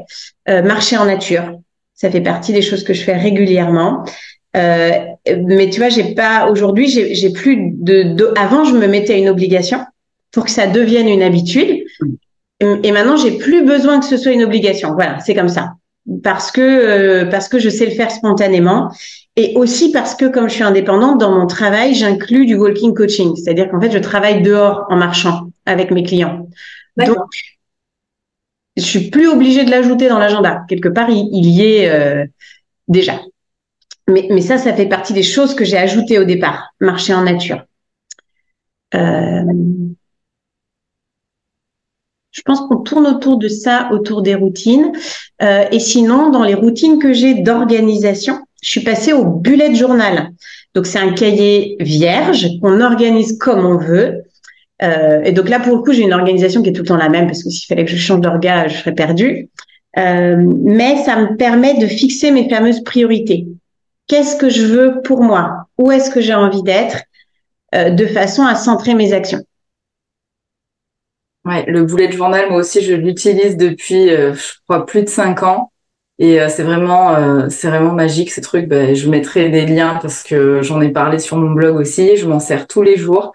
Euh, 0.50 0.64
marcher 0.64 0.98
en 0.98 1.06
nature, 1.06 1.60
ça 1.94 2.10
fait 2.10 2.22
partie 2.22 2.52
des 2.52 2.64
choses 2.64 2.84
que 2.84 2.94
je 2.94 3.04
fais 3.04 3.16
régulièrement. 3.16 4.04
Euh, 4.58 4.92
mais 5.48 5.70
tu 5.70 5.80
vois, 5.80 5.90
j'ai 5.90 6.16
pas 6.16 6.50
aujourd'hui, 6.50 6.88
j'ai 6.88 7.30
plus 7.32 7.58
de, 7.74 8.16
de, 8.16 8.34
Avant, 8.36 8.66
je 8.66 8.74
me 8.74 8.88
mettais 8.88 9.20
une 9.20 9.30
obligation 9.30 9.80
pour 10.32 10.46
que 10.46 10.52
ça 10.52 10.66
devienne 10.66 11.08
une 11.08 11.22
habitude. 11.22 11.84
Et 12.60 12.92
maintenant, 12.92 13.18
j'ai 13.18 13.38
plus 13.38 13.66
besoin 13.66 14.00
que 14.00 14.06
ce 14.06 14.18
soit 14.18 14.32
une 14.32 14.44
obligation. 14.44 14.94
Voilà, 14.94 15.20
c'est 15.20 15.36
comme 15.36 15.50
ça 15.50 15.74
parce 16.24 16.52
que 16.52 16.62
euh, 16.62 17.26
parce 17.26 17.48
que 17.48 17.60
je 17.60 17.70
sais 17.70 17.86
le 17.86 17.92
faire 17.92 18.12
spontanément 18.12 18.92
et 19.36 19.54
aussi 19.56 19.92
parce 19.92 20.16
que 20.16 20.26
comme 20.26 20.50
je 20.50 20.56
suis 20.56 20.64
indépendante 20.64 21.20
dans 21.20 21.32
mon 21.32 21.48
travail, 21.48 21.94
j'inclus 21.94 22.46
du 22.46 22.56
walking 22.56 22.94
coaching, 22.94 23.36
c'est-à-dire 23.36 23.70
qu'en 23.70 23.80
fait 23.80 23.92
je 23.92 24.00
travaille 24.00 24.42
dehors 24.42 24.86
en 24.90 24.98
marchant 24.98 25.52
avec 25.66 25.92
mes 25.92 26.04
clients. 26.04 26.48
Donc 26.98 27.18
je 28.78 28.84
suis 28.84 29.10
plus 29.10 29.28
obligée 29.28 29.64
de 29.64 29.72
l'ajouter 29.72 30.10
dans 30.10 30.20
l'agenda. 30.20 30.64
Quelque 30.68 30.90
part 30.90 31.10
il, 31.10 31.46
y 31.46 31.64
est 31.64 31.90
euh, 31.90 32.26
déjà. 32.88 33.22
Mais, 34.08 34.28
mais 34.30 34.42
ça, 34.42 34.58
ça 34.58 34.74
fait 34.74 34.88
partie 34.88 35.14
des 35.14 35.24
choses 35.24 35.56
que 35.56 35.64
j'ai 35.64 35.78
ajoutées 35.78 36.20
au 36.20 36.26
départ. 36.26 36.74
Marcher 36.80 37.14
en 37.14 37.24
nature. 37.24 37.64
Euh, 38.96 39.44
je 42.32 42.42
pense 42.44 42.62
qu'on 42.62 42.78
tourne 42.78 43.06
autour 43.08 43.38
de 43.38 43.48
ça, 43.48 43.90
autour 43.92 44.22
des 44.22 44.36
routines. 44.36 44.92
Euh, 45.42 45.66
et 45.72 45.80
sinon, 45.80 46.30
dans 46.30 46.44
les 46.44 46.54
routines 46.54 46.98
que 46.98 47.14
j'ai 47.14 47.36
d'organisation, 47.36 48.40
je 48.62 48.70
suis 48.70 48.82
passée 48.82 49.14
au 49.14 49.26
bullet 49.26 49.76
journal. 49.76 50.32
Donc, 50.74 50.86
c'est 50.86 51.00
un 51.00 51.12
cahier 51.12 51.76
vierge 51.82 52.48
qu'on 52.62 52.80
organise 52.80 53.38
comme 53.38 53.66
on 53.66 53.78
veut. 53.78 54.24
Euh, 54.82 55.22
et 55.24 55.32
donc 55.34 55.50
là, 55.50 55.60
pour 55.60 55.76
le 55.76 55.82
coup, 55.84 55.92
j'ai 55.92 56.04
une 56.04 56.14
organisation 56.14 56.62
qui 56.64 56.70
est 56.70 56.74
tout 56.74 56.84
le 56.84 56.88
temps 56.88 56.98
la 56.98 57.10
même 57.10 57.28
parce 57.28 57.44
que 57.44 57.50
s'il 57.50 57.68
fallait 57.68 57.86
que 57.86 57.92
je 57.92 57.98
change 57.98 58.22
d'orga, 58.22 58.68
je 58.68 58.78
serais 58.78 58.96
perdue. 58.96 59.50
Euh, 59.98 60.38
mais 60.64 61.04
ça 61.04 61.18
me 61.18 61.36
permet 61.36 61.78
de 61.78 61.86
fixer 61.86 62.32
mes 62.32 62.50
fameuses 62.50 62.82
priorités. 62.84 63.46
Qu'est-ce 64.08 64.38
que 64.38 64.50
je 64.50 64.66
veux 64.66 65.02
pour 65.04 65.22
moi? 65.22 65.68
Où 65.78 65.92
est-ce 65.92 66.10
que 66.10 66.22
j'ai 66.22 66.34
envie 66.34 66.64
d'être? 66.64 67.04
De 67.74 68.06
façon 68.06 68.44
à 68.44 68.56
centrer 68.56 68.96
mes 68.96 69.14
actions. 69.14 69.46
Ouais, 71.44 71.66
le 71.68 71.84
bullet 71.84 72.12
journal, 72.12 72.50
moi 72.50 72.60
aussi, 72.60 72.82
je 72.84 72.94
l'utilise 72.94 73.58
depuis, 73.58 74.12
euh, 74.12 74.34
je 74.36 74.54
crois, 74.68 74.86
plus 74.86 75.02
de 75.02 75.10
cinq 75.10 75.42
ans. 75.42 75.72
Et 76.20 76.40
euh, 76.40 76.50
c'est 76.50 76.62
vraiment, 76.62 77.16
euh, 77.16 77.48
c'est 77.50 77.68
vraiment 77.68 77.94
magique 77.94 78.32
ce 78.32 78.42
truc. 78.42 78.68
Ben, 78.68 78.94
je 78.96 79.10
mettrai 79.10 79.50
des 79.50 79.66
liens 79.66 79.98
parce 80.02 80.22
que 80.22 80.62
j'en 80.62 80.82
ai 80.82 80.90
parlé 80.90 81.18
sur 81.18 81.38
mon 81.38 81.50
blog 81.52 81.78
aussi. 81.78 82.16
Je 82.16 82.28
m'en 82.28 82.40
sers 82.40 82.68
tous 82.68 82.84
les 82.84 82.96
jours. 82.96 83.34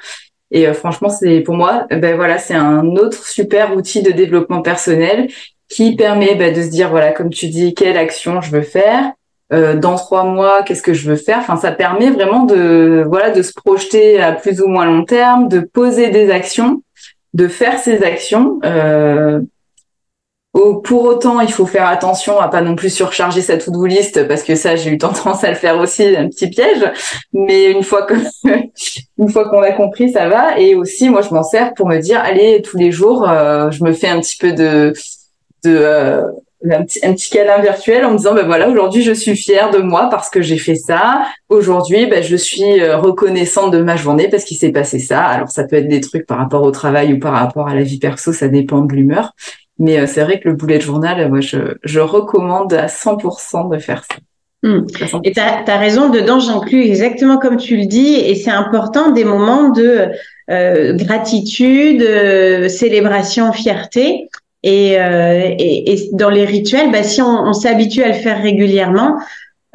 Et 0.52 0.72
franchement, 0.72 1.08
c'est 1.08 1.40
pour 1.40 1.56
moi, 1.56 1.86
ben 1.90 2.14
voilà, 2.14 2.38
c'est 2.38 2.54
un 2.54 2.86
autre 2.94 3.26
super 3.26 3.76
outil 3.76 4.02
de 4.02 4.12
développement 4.12 4.62
personnel 4.62 5.28
qui 5.68 5.96
permet 5.96 6.36
ben, 6.36 6.54
de 6.54 6.62
se 6.62 6.68
dire, 6.68 6.90
voilà, 6.90 7.10
comme 7.10 7.30
tu 7.30 7.48
dis, 7.48 7.74
quelle 7.74 7.96
action 7.96 8.40
je 8.40 8.52
veux 8.52 8.62
faire. 8.62 9.10
dans 9.50 9.96
trois 9.96 10.22
mois, 10.22 10.62
qu'est-ce 10.62 10.82
que 10.82 10.94
je 10.94 11.10
veux 11.10 11.16
faire? 11.16 11.38
Enfin, 11.38 11.56
ça 11.56 11.72
permet 11.72 12.10
vraiment 12.10 12.44
de, 12.44 13.04
voilà, 13.08 13.30
de 13.30 13.42
se 13.42 13.52
projeter 13.54 14.22
à 14.22 14.32
plus 14.32 14.60
ou 14.60 14.68
moins 14.68 14.86
long 14.86 15.04
terme, 15.04 15.48
de 15.48 15.58
poser 15.58 16.10
des 16.10 16.30
actions 16.30 16.82
de 17.36 17.48
faire 17.48 17.78
ces 17.78 18.02
actions. 18.02 18.58
Euh, 18.64 19.40
pour 20.84 21.04
autant, 21.04 21.40
il 21.40 21.52
faut 21.52 21.66
faire 21.66 21.86
attention 21.86 22.40
à 22.40 22.48
pas 22.48 22.62
non 22.62 22.76
plus 22.76 22.88
surcharger 22.88 23.42
sa 23.42 23.58
to-do 23.58 23.84
list 23.84 24.26
parce 24.26 24.42
que 24.42 24.54
ça, 24.54 24.74
j'ai 24.74 24.90
eu 24.90 24.98
tendance 24.98 25.44
à 25.44 25.50
le 25.50 25.54
faire 25.54 25.78
aussi, 25.78 26.16
un 26.16 26.28
petit 26.28 26.48
piège. 26.48 26.82
Mais 27.34 27.70
une 27.70 27.82
fois 27.82 28.04
que, 28.04 28.14
une 29.18 29.28
fois 29.28 29.50
qu'on 29.50 29.60
a 29.60 29.72
compris, 29.72 30.10
ça 30.10 30.28
va. 30.28 30.58
Et 30.58 30.74
aussi, 30.74 31.10
moi, 31.10 31.20
je 31.20 31.34
m'en 31.34 31.42
sers 31.42 31.74
pour 31.74 31.86
me 31.86 31.98
dire, 31.98 32.20
allez, 32.20 32.62
tous 32.62 32.78
les 32.78 32.90
jours, 32.90 33.28
euh, 33.28 33.70
je 33.70 33.84
me 33.84 33.92
fais 33.92 34.08
un 34.08 34.20
petit 34.20 34.38
peu 34.38 34.52
de, 34.52 34.94
de, 35.62 35.76
euh, 35.76 36.22
un 36.72 36.84
petit, 36.84 37.04
un 37.04 37.12
petit 37.12 37.30
câlin 37.30 37.60
virtuel 37.60 38.04
en 38.04 38.12
me 38.12 38.16
disant 38.16 38.34
ben 38.34 38.46
voilà 38.46 38.68
aujourd'hui 38.68 39.02
je 39.02 39.12
suis 39.12 39.36
fière 39.36 39.70
de 39.70 39.78
moi 39.78 40.08
parce 40.10 40.30
que 40.30 40.42
j'ai 40.42 40.58
fait 40.58 40.74
ça. 40.74 41.24
Aujourd'hui 41.48 42.06
ben, 42.06 42.22
je 42.22 42.36
suis 42.36 42.80
euh, 42.80 42.96
reconnaissante 42.96 43.72
de 43.72 43.78
ma 43.78 43.96
journée 43.96 44.28
parce 44.28 44.44
qu'il 44.44 44.56
s'est 44.56 44.72
passé 44.72 44.98
ça. 44.98 45.22
Alors 45.22 45.50
ça 45.50 45.64
peut 45.64 45.76
être 45.76 45.88
des 45.88 46.00
trucs 46.00 46.26
par 46.26 46.38
rapport 46.38 46.62
au 46.62 46.70
travail 46.70 47.12
ou 47.12 47.18
par 47.18 47.32
rapport 47.32 47.68
à 47.68 47.74
la 47.74 47.82
vie 47.82 47.98
perso 47.98 48.32
ça 48.32 48.48
dépend 48.48 48.80
de 48.82 48.92
l'humeur. 48.92 49.32
Mais 49.78 49.98
euh, 49.98 50.06
c'est 50.06 50.22
vrai 50.22 50.40
que 50.40 50.48
le 50.48 50.54
bullet 50.54 50.80
journal 50.80 51.28
moi 51.28 51.40
je, 51.40 51.76
je 51.82 52.00
recommande 52.00 52.72
à 52.72 52.86
100% 52.86 53.70
de 53.70 53.78
faire 53.78 54.04
ça. 54.04 54.16
Hmm. 54.62 54.86
Et 55.22 55.32
tu 55.32 55.40
as, 55.40 55.78
raison, 55.78 56.08
dedans 56.08 56.40
j'inclus 56.40 56.82
exactement 56.82 57.36
comme 57.36 57.58
tu 57.58 57.76
le 57.76 57.84
dis, 57.84 58.14
et 58.14 58.34
c'est 58.34 58.50
important 58.50 59.10
des 59.10 59.22
moments 59.22 59.68
de 59.68 60.08
euh, 60.50 60.94
gratitude, 60.94 62.00
célébration, 62.68 63.52
fierté. 63.52 64.28
Euh, 64.66 65.54
et, 65.58 65.92
et, 65.92 66.08
dans 66.12 66.30
les 66.30 66.44
rituels, 66.44 66.90
bah, 66.90 67.02
si 67.02 67.22
on, 67.22 67.52
s'habitue 67.52 68.02
à 68.02 68.08
le 68.08 68.14
faire 68.14 68.42
régulièrement, 68.42 69.16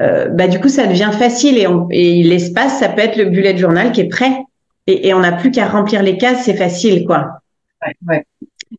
euh, 0.01 0.27
bah, 0.27 0.47
du 0.47 0.59
coup, 0.59 0.69
ça 0.69 0.87
devient 0.87 1.11
facile. 1.17 1.57
Et, 1.57 1.67
et 1.91 2.23
l'espace, 2.23 2.79
ça 2.79 2.89
peut 2.89 3.01
être 3.01 3.15
le 3.15 3.25
bullet 3.25 3.57
journal 3.57 3.91
qui 3.91 4.01
est 4.01 4.09
prêt. 4.09 4.43
Et, 4.87 5.13
on 5.13 5.19
n'a 5.19 5.31
plus 5.31 5.51
qu'à 5.51 5.67
remplir 5.67 6.03
les 6.03 6.17
cases, 6.17 6.43
c'est 6.43 6.55
facile, 6.55 7.05
quoi. 7.05 7.39
Ouais, 7.85 7.93
ouais. 8.07 8.25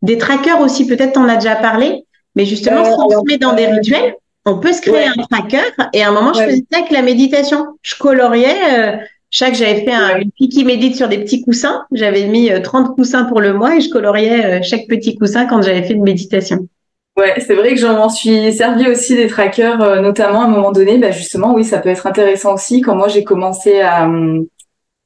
Des 0.02 0.18
trackers 0.18 0.60
aussi, 0.60 0.86
peut-être 0.86 1.12
t'en 1.12 1.28
as 1.28 1.36
déjà 1.36 1.56
parlé, 1.56 2.04
mais 2.34 2.44
justement, 2.44 2.80
euh, 2.80 2.84
si 2.84 2.96
on 2.98 3.20
se 3.20 3.24
met 3.26 3.38
dans 3.38 3.54
des 3.54 3.66
rituels, 3.66 4.16
on 4.44 4.58
peut 4.58 4.72
se 4.72 4.82
créer 4.82 5.06
un 5.06 5.22
tracker. 5.30 5.62
Et 5.92 6.02
à 6.02 6.08
un 6.08 6.12
moment, 6.12 6.32
je 6.32 6.42
faisais 6.42 6.64
ça 6.70 6.78
avec 6.78 6.90
la 6.90 7.02
méditation. 7.02 7.66
Je 7.82 7.94
coloriais 7.94 9.00
chaque, 9.34 9.54
j'avais 9.54 9.82
fait 9.82 9.92
un, 9.92 10.18
une 10.18 10.30
fille 10.36 10.50
qui 10.50 10.62
médite 10.62 10.94
sur 10.94 11.08
des 11.08 11.16
petits 11.16 11.42
coussins. 11.42 11.86
J'avais 11.90 12.26
mis 12.26 12.50
30 12.62 12.90
euh, 12.90 12.94
coussins 12.94 13.24
pour 13.24 13.40
le 13.40 13.54
mois 13.54 13.74
et 13.76 13.80
je 13.80 13.88
coloriais 13.88 14.44
euh, 14.44 14.62
chaque 14.62 14.86
petit 14.86 15.16
coussin 15.16 15.46
quand 15.46 15.62
j'avais 15.62 15.82
fait 15.82 15.94
une 15.94 16.02
méditation. 16.02 16.68
Ouais, 17.16 17.40
c'est 17.40 17.54
vrai 17.54 17.70
que 17.70 17.80
j'en 17.80 18.10
suis 18.10 18.52
servi 18.52 18.88
aussi 18.88 19.16
des 19.16 19.28
trackers, 19.28 19.80
euh, 19.80 20.00
notamment 20.00 20.42
à 20.42 20.44
un 20.44 20.48
moment 20.48 20.70
donné. 20.70 20.98
Bah 20.98 21.12
justement, 21.12 21.54
oui, 21.54 21.64
ça 21.64 21.78
peut 21.78 21.88
être 21.88 22.06
intéressant 22.06 22.54
aussi. 22.54 22.82
Quand 22.82 22.94
moi 22.94 23.08
j'ai 23.08 23.24
commencé 23.24 23.80
à, 23.80 24.06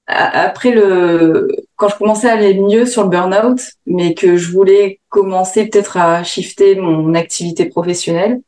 après 0.08 0.72
le 0.72 1.46
quand 1.76 1.88
je 1.88 1.96
commençais 1.96 2.28
à 2.28 2.32
aller 2.32 2.54
mieux 2.54 2.84
sur 2.84 3.04
le 3.04 3.10
burn-out, 3.10 3.60
mais 3.86 4.14
que 4.14 4.36
je 4.36 4.50
voulais 4.50 4.98
commencer 5.08 5.68
peut-être 5.68 5.98
à 5.98 6.24
shifter 6.24 6.74
mon 6.74 7.14
activité 7.14 7.66
professionnelle, 7.66 8.40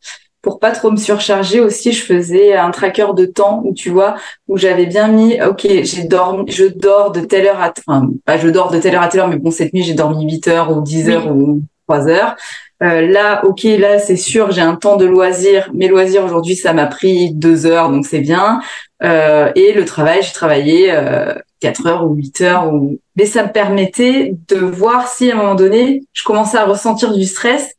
pour 0.49 0.61
pas 0.61 0.70
trop 0.70 0.90
me 0.90 0.96
surcharger 0.96 1.61
aussi, 1.61 1.92
je 1.92 2.03
faisais 2.03 2.57
un 2.57 2.70
tracker 2.70 3.09
de 3.14 3.26
temps 3.26 3.61
où 3.66 3.74
tu 3.74 3.90
vois 3.90 4.14
où 4.49 4.57
j'avais 4.57 4.86
bien 4.86 5.09
mis 5.09 5.38
OK, 5.42 5.66
j'ai 5.82 6.05
dormi 6.05 6.51
je 6.51 6.64
dors 6.64 7.12
de 7.12 7.20
telle 7.20 7.46
heure 7.46 7.61
à 7.61 7.70
enfin 7.86 8.09
pas 8.24 8.38
je 8.38 8.49
dors 8.49 8.70
de 8.70 8.78
telle 8.78 8.94
heure 8.94 9.03
à 9.03 9.09
telle 9.09 9.20
heure 9.20 9.28
mais 9.28 9.36
bon 9.36 9.51
cette 9.51 9.74
nuit 9.74 9.82
j'ai 9.82 9.92
dormi 9.92 10.24
8 10.24 10.49
heures 10.49 10.74
ou 10.74 10.80
10 10.80 11.11
heures 11.11 11.36
ou 11.36 11.61
3 11.86 12.09
heures. 12.09 12.36
Euh, 12.82 13.07
là, 13.07 13.44
ok, 13.44 13.62
là 13.64 13.99
c'est 13.99 14.16
sûr, 14.16 14.51
j'ai 14.51 14.62
un 14.62 14.76
temps 14.76 14.96
de 14.96 15.05
loisirs. 15.05 15.70
Mes 15.74 15.88
loisirs 15.88 16.24
aujourd'hui, 16.24 16.57
ça 16.57 16.72
m'a 16.72 16.86
pris 16.86 17.34
deux 17.34 17.66
heures, 17.66 17.90
donc 17.90 18.07
c'est 18.07 18.20
bien. 18.20 18.62
Euh, 19.03 19.53
et 19.55 19.74
le 19.74 19.84
travail, 19.84 20.20
j'ai 20.22 20.32
travaillé 20.32 20.92
euh, 20.92 21.34
4 21.61 21.86
heures 21.88 22.05
ou 22.07 22.14
8 22.14 22.40
heures. 22.40 22.72
Ou... 22.72 22.99
Mais 23.16 23.26
ça 23.26 23.42
me 23.42 23.53
permettait 23.53 24.34
de 24.49 24.57
voir 24.57 25.09
si 25.09 25.30
à 25.30 25.34
un 25.34 25.36
moment 25.36 25.55
donné, 25.57 26.05
je 26.14 26.22
commençais 26.22 26.57
à 26.57 26.64
ressentir 26.64 27.12
du 27.12 27.24
stress 27.24 27.74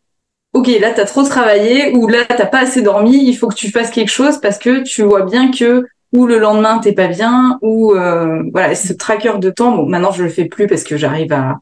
ok, 0.53 0.67
là 0.79 0.91
t'as 0.91 1.05
trop 1.05 1.23
travaillé 1.23 1.95
ou 1.95 2.07
là 2.07 2.25
t'as 2.25 2.45
pas 2.45 2.61
assez 2.61 2.81
dormi, 2.81 3.23
il 3.27 3.35
faut 3.35 3.47
que 3.47 3.55
tu 3.55 3.69
fasses 3.69 3.91
quelque 3.91 4.11
chose 4.11 4.39
parce 4.39 4.57
que 4.57 4.83
tu 4.83 5.03
vois 5.03 5.23
bien 5.23 5.51
que 5.51 5.85
ou 6.13 6.25
le 6.25 6.39
lendemain 6.39 6.79
t'es 6.79 6.93
pas 6.93 7.07
bien 7.07 7.59
ou 7.61 7.93
euh, 7.93 8.41
voilà 8.51 8.73
ce 8.75 8.93
tracker 8.93 9.39
de 9.39 9.49
temps. 9.49 9.75
Bon, 9.75 9.85
maintenant 9.85 10.11
je 10.11 10.23
le 10.23 10.29
fais 10.29 10.45
plus 10.45 10.67
parce 10.67 10.83
que 10.83 10.97
j'arrive 10.97 11.33
à, 11.33 11.59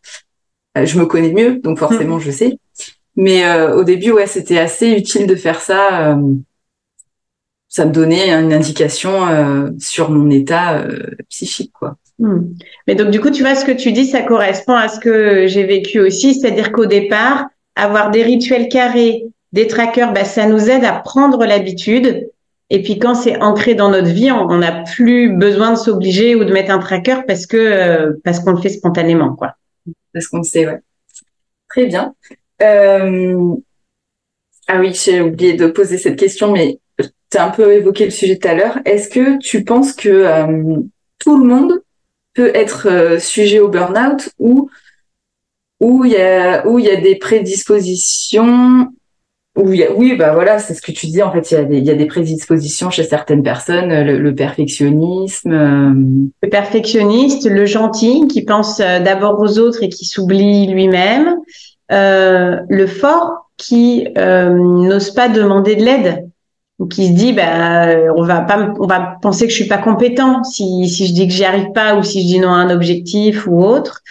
je 0.83 0.97
me 0.99 1.05
connais 1.05 1.33
mieux, 1.33 1.59
donc 1.59 1.79
forcément 1.79 2.17
mm. 2.17 2.21
je 2.21 2.31
sais. 2.31 2.59
Mais 3.15 3.45
euh, 3.45 3.75
au 3.75 3.83
début, 3.83 4.11
ouais, 4.11 4.27
c'était 4.27 4.59
assez 4.59 4.91
utile 4.91 5.25
de 5.25 5.35
faire 5.35 5.59
ça. 5.59 6.11
Euh, 6.11 6.35
ça 7.67 7.85
me 7.85 7.91
donnait 7.91 8.29
une 8.29 8.53
indication 8.53 9.73
sur 9.79 10.09
mon 10.11 10.29
état 10.29 10.85
psychique, 11.29 11.73
quoi. 11.73 11.97
Mm. 12.19 12.53
Mais 12.87 12.95
donc 12.95 13.09
du 13.09 13.19
coup, 13.19 13.31
tu 13.31 13.41
vois 13.41 13.55
ce 13.55 13.65
que 13.65 13.71
tu 13.71 13.91
dis, 13.91 14.05
ça 14.05 14.21
correspond 14.21 14.75
à 14.75 14.87
ce 14.87 14.99
que 14.99 15.47
j'ai 15.47 15.65
vécu 15.65 15.99
aussi, 15.99 16.35
c'est-à-dire 16.35 16.71
qu'au 16.71 16.85
départ, 16.85 17.47
avoir 17.77 18.11
des 18.11 18.23
rituels 18.23 18.67
carrés, 18.67 19.25
des 19.53 19.67
trackers, 19.67 20.11
bah, 20.11 20.25
ça 20.25 20.45
nous 20.45 20.69
aide 20.69 20.83
à 20.83 20.93
prendre 20.93 21.45
l'habitude. 21.45 22.29
Et 22.69 22.83
puis 22.83 22.99
quand 22.99 23.15
c'est 23.15 23.41
ancré 23.41 23.75
dans 23.75 23.89
notre 23.89 24.09
vie, 24.09 24.29
on 24.31 24.57
n'a 24.57 24.83
plus 24.83 25.31
besoin 25.31 25.71
de 25.71 25.77
s'obliger 25.77 26.35
ou 26.35 26.43
de 26.43 26.51
mettre 26.51 26.71
un 26.71 26.79
tracker 26.79 27.21
parce 27.25 27.45
que 27.45 27.55
euh, 27.55 28.13
parce 28.25 28.39
qu'on 28.41 28.51
le 28.51 28.61
fait 28.61 28.69
spontanément, 28.69 29.35
quoi. 29.35 29.53
Parce 30.13 30.27
qu'on 30.27 30.39
le 30.39 30.43
sait, 30.43 30.67
ouais. 30.67 30.79
Très 31.69 31.85
bien. 31.85 32.13
Euh... 32.61 33.55
Ah 34.67 34.79
oui, 34.79 34.93
j'ai 34.93 35.21
oublié 35.21 35.53
de 35.53 35.67
poser 35.67 35.97
cette 35.97 36.17
question, 36.19 36.51
mais 36.51 36.79
tu 36.99 37.37
as 37.37 37.45
un 37.45 37.51
peu 37.51 37.71
évoqué 37.71 38.03
le 38.03 38.11
sujet 38.11 38.37
tout 38.37 38.49
à 38.49 38.53
l'heure. 38.53 38.79
Est-ce 38.83 39.07
que 39.07 39.37
tu 39.37 39.63
penses 39.63 39.93
que 39.93 40.09
euh, 40.09 40.75
tout 41.19 41.37
le 41.37 41.45
monde 41.45 41.81
peut 42.33 42.51
être 42.53 43.17
sujet 43.19 43.59
au 43.59 43.69
burn-out 43.69 44.29
ou 44.39 44.69
où 45.79 46.05
il 46.05 46.11
y 46.11 46.17
a 46.17 46.67
où 46.67 46.79
il 46.79 46.85
y 46.85 46.89
a 46.89 46.95
des 46.95 47.15
prédispositions 47.15 48.87
où 49.57 49.73
il 49.73 49.79
y 49.79 49.83
a, 49.83 49.91
oui 49.91 50.15
bah 50.15 50.33
voilà 50.33 50.59
c'est 50.59 50.73
ce 50.73 50.81
que 50.81 50.91
tu 50.91 51.07
dis 51.07 51.21
en 51.21 51.31
fait 51.31 51.51
il 51.51 51.53
y 51.55 51.57
a 51.57 51.63
des 51.63 51.77
il 51.77 51.85
y 51.85 51.89
a 51.89 51.95
des 51.95 52.05
prédispositions 52.05 52.89
chez 52.89 53.03
certaines 53.03 53.43
personnes 53.43 53.89
le, 53.89 54.35
perfectionnisme 54.35 55.51
euh, 55.51 55.93
le 56.41 56.49
perfectionniste 56.49 57.49
le 57.49 57.65
gentil 57.65 58.27
qui 58.27 58.43
pense 58.43 58.79
euh, 58.79 58.99
d'abord 58.99 59.39
aux 59.39 59.59
autres 59.59 59.83
et 59.83 59.89
qui 59.89 60.05
s'oublie 60.05 60.67
lui-même 60.67 61.37
euh, 61.91 62.59
le 62.69 62.87
fort 62.87 63.49
qui 63.57 64.07
euh, 64.17 64.49
n'ose 64.49 65.11
pas 65.11 65.29
demander 65.29 65.75
de 65.75 65.83
l'aide 65.83 66.29
ou 66.79 66.85
qui 66.85 67.07
se 67.07 67.13
dit 67.13 67.33
bah 67.33 67.87
on 68.15 68.23
va 68.23 68.41
pas 68.41 68.73
on 68.79 68.85
va 68.85 69.17
penser 69.21 69.45
que 69.45 69.51
je 69.51 69.55
suis 69.55 69.67
pas 69.67 69.79
compétent 69.79 70.43
si 70.43 70.87
si 70.87 71.07
je 71.07 71.13
dis 71.13 71.27
que 71.27 71.33
j'y 71.33 71.45
arrive 71.45 71.71
pas 71.71 71.95
ou 71.95 72.03
si 72.03 72.21
je 72.21 72.27
dis 72.27 72.39
non 72.39 72.49
à 72.49 72.57
un 72.57 72.69
objectif 72.69 73.47
ou 73.47 73.63
autre 73.63 74.03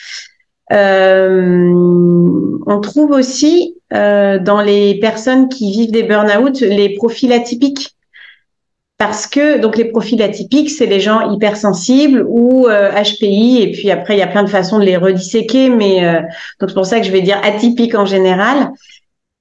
on 2.67 2.81
trouve 2.81 3.13
aussi 3.13 3.77
euh, 3.93 4.39
dans 4.39 4.61
les 4.61 4.99
personnes 4.99 5.49
qui 5.49 5.71
vivent 5.71 5.93
des 5.93 6.03
burn-out 6.03 6.61
les 6.61 6.95
profils 6.97 7.33
atypiques. 7.33 7.93
Parce 8.99 9.27
que 9.27 9.59
donc 9.59 9.77
les 9.77 9.85
profils 9.85 10.21
atypiques, 10.23 10.71
c'est 10.71 10.87
les 10.87 11.01
gens 11.01 11.31
hypersensibles 11.31 12.25
ou 12.29 12.67
HPI, 12.67 13.59
euh, 13.59 13.63
et 13.63 13.73
puis 13.73 13.91
après 13.91 14.17
il 14.17 14.19
y 14.19 14.23
a 14.23 14.27
plein 14.27 14.43
de 14.43 14.49
façons 14.49 14.79
de 14.79 14.85
les 14.85 14.97
redisséquer, 14.97 15.69
mais 15.69 16.01
donc 16.61 16.71
c'est 16.71 16.75
pour 16.75 16.87
ça 16.87 16.99
que 16.99 17.07
je 17.07 17.13
vais 17.13 17.21
dire 17.21 17.39
atypique 17.45 17.95
en 17.95 18.07
général, 18.07 18.73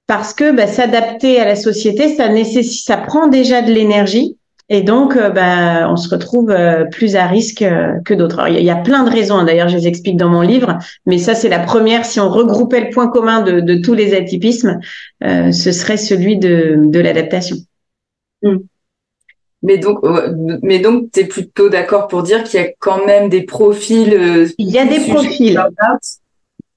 parce 0.06 0.34
que 0.34 0.52
bah, 0.52 0.66
s'adapter 0.66 1.40
à 1.40 1.46
la 1.46 1.56
société, 1.56 2.14
ça 2.14 2.28
nécessite, 2.28 2.84
ça 2.84 2.98
prend 2.98 3.28
déjà 3.28 3.62
de 3.62 3.72
l'énergie, 3.72 4.36
et 4.68 4.82
donc, 4.82 5.16
euh, 5.16 5.30
bah, 5.30 5.88
on 5.88 5.96
se 5.96 6.08
retrouve 6.08 6.50
euh, 6.50 6.84
plus 6.86 7.14
à 7.14 7.26
risque 7.26 7.62
euh, 7.62 8.00
que 8.04 8.14
d'autres. 8.14 8.48
Il 8.48 8.64
y, 8.64 8.70
a 8.70 8.76
plein 8.76 9.04
de 9.04 9.10
raisons, 9.10 9.36
hein. 9.36 9.44
d'ailleurs, 9.44 9.68
je 9.68 9.76
les 9.76 9.86
explique 9.86 10.16
dans 10.16 10.28
mon 10.28 10.40
livre, 10.40 10.78
mais 11.06 11.18
ça, 11.18 11.36
c'est 11.36 11.48
la 11.48 11.60
première. 11.60 12.04
Si 12.04 12.18
on 12.18 12.28
regroupait 12.28 12.80
le 12.80 12.90
point 12.90 13.06
commun 13.06 13.42
de, 13.42 13.80
tous 13.80 13.94
les 13.94 14.14
atypismes, 14.14 14.80
ce 15.22 15.72
serait 15.72 15.96
celui 15.96 16.38
de, 16.38 16.74
de 16.78 17.00
l'adaptation. 17.00 17.56
Hmm. 18.42 18.58
Mais 19.62 19.78
donc, 19.78 20.00
mais 20.62 20.80
donc, 20.80 21.10
tu 21.12 21.20
es 21.20 21.24
plutôt 21.24 21.68
d'accord 21.68 22.08
pour 22.08 22.22
dire 22.22 22.44
qu'il 22.44 22.60
y 22.60 22.62
a 22.62 22.68
quand 22.78 23.04
même 23.06 23.28
des 23.28 23.42
profils. 23.42 24.52
Il 24.58 24.68
y 24.68 24.78
a 24.78 24.84
des 24.84 25.00
profils 25.12 25.60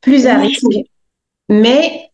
plus 0.02 0.28
à 0.28 0.38
risque, 0.38 0.64
mais 1.50 2.09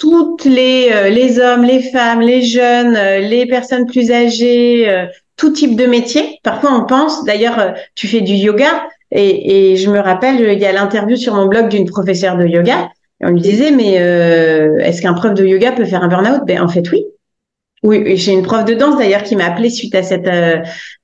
toutes 0.00 0.46
les, 0.46 1.10
les 1.10 1.38
hommes, 1.38 1.62
les 1.62 1.82
femmes, 1.82 2.20
les 2.20 2.42
jeunes, 2.42 2.94
les 3.20 3.46
personnes 3.46 3.86
plus 3.86 4.10
âgées, 4.10 5.06
tout 5.40 5.50
type 5.50 5.74
de 5.74 5.86
métier. 5.86 6.38
Parfois, 6.42 6.70
on 6.74 6.84
pense, 6.84 7.24
d'ailleurs, 7.24 7.58
euh, 7.58 7.70
tu 7.94 8.06
fais 8.06 8.20
du 8.20 8.34
yoga, 8.34 8.86
et, 9.10 9.74
je 9.76 9.90
me 9.90 9.98
rappelle, 9.98 10.38
il 10.40 10.58
y 10.58 10.66
a 10.66 10.72
l'interview 10.72 11.16
sur 11.16 11.34
mon 11.34 11.46
blog 11.46 11.68
d'une 11.68 11.86
professeure 11.86 12.36
de 12.36 12.46
yoga. 12.46 12.90
Et 13.20 13.26
on 13.26 13.30
lui 13.30 13.40
disait, 13.40 13.72
mais 13.72 13.96
euh, 13.98 14.78
est-ce 14.78 15.02
qu'un 15.02 15.14
prof 15.14 15.34
de 15.34 15.44
yoga 15.44 15.72
peut 15.72 15.84
faire 15.84 16.04
un 16.04 16.08
burn-out? 16.08 16.42
Ben 16.46 16.62
en 16.62 16.68
fait, 16.68 16.88
oui. 16.92 17.04
Oui, 17.82 18.16
j'ai 18.18 18.32
une 18.32 18.42
prof 18.42 18.66
de 18.66 18.74
danse 18.74 18.98
d'ailleurs 18.98 19.22
qui 19.22 19.34
m'a 19.36 19.46
appelé 19.46 19.70
suite 19.70 19.94
à 19.94 20.02
cette 20.02 20.28
euh, 20.28 20.58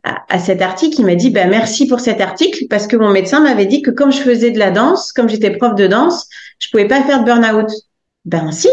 à, 0.04 0.38
cet 0.38 0.60
article. 0.60 0.94
qui 0.94 1.04
m'a 1.04 1.14
dit 1.14 1.30
ben 1.30 1.48
merci 1.48 1.86
pour 1.86 2.00
cet 2.00 2.20
article 2.20 2.66
parce 2.68 2.86
que 2.86 2.96
mon 2.96 3.10
médecin 3.10 3.40
m'avait 3.40 3.64
dit 3.64 3.80
que 3.80 3.90
comme 3.90 4.12
je 4.12 4.20
faisais 4.20 4.50
de 4.50 4.58
la 4.58 4.70
danse, 4.70 5.10
comme 5.12 5.28
j'étais 5.28 5.50
prof 5.50 5.74
de 5.74 5.86
danse, 5.86 6.28
je 6.58 6.68
pouvais 6.68 6.86
pas 6.86 7.02
faire 7.02 7.20
de 7.20 7.24
burn-out. 7.24 7.70
Ben 8.26 8.52
si, 8.52 8.68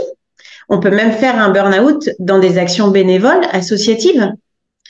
on 0.69 0.79
peut 0.79 0.91
même 0.91 1.11
faire 1.11 1.37
un 1.37 1.49
burn-out 1.51 2.09
dans 2.19 2.39
des 2.39 2.57
actions 2.57 2.89
bénévoles 2.89 3.45
associatives. 3.51 4.31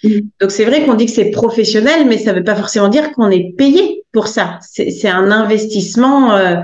Mm. 0.03 0.19
Donc 0.39 0.51
c'est 0.51 0.65
vrai 0.65 0.85
qu'on 0.85 0.95
dit 0.95 1.05
que 1.05 1.11
c'est 1.11 1.31
professionnel, 1.31 2.07
mais 2.07 2.17
ça 2.17 2.31
ne 2.31 2.37
veut 2.37 2.43
pas 2.43 2.55
forcément 2.55 2.89
dire 2.89 3.11
qu'on 3.11 3.29
est 3.29 3.53
payé 3.57 4.03
pour 4.11 4.27
ça. 4.27 4.59
C'est 4.61 5.07
un 5.07 5.31
investissement, 5.31 6.35
euh, 6.35 6.57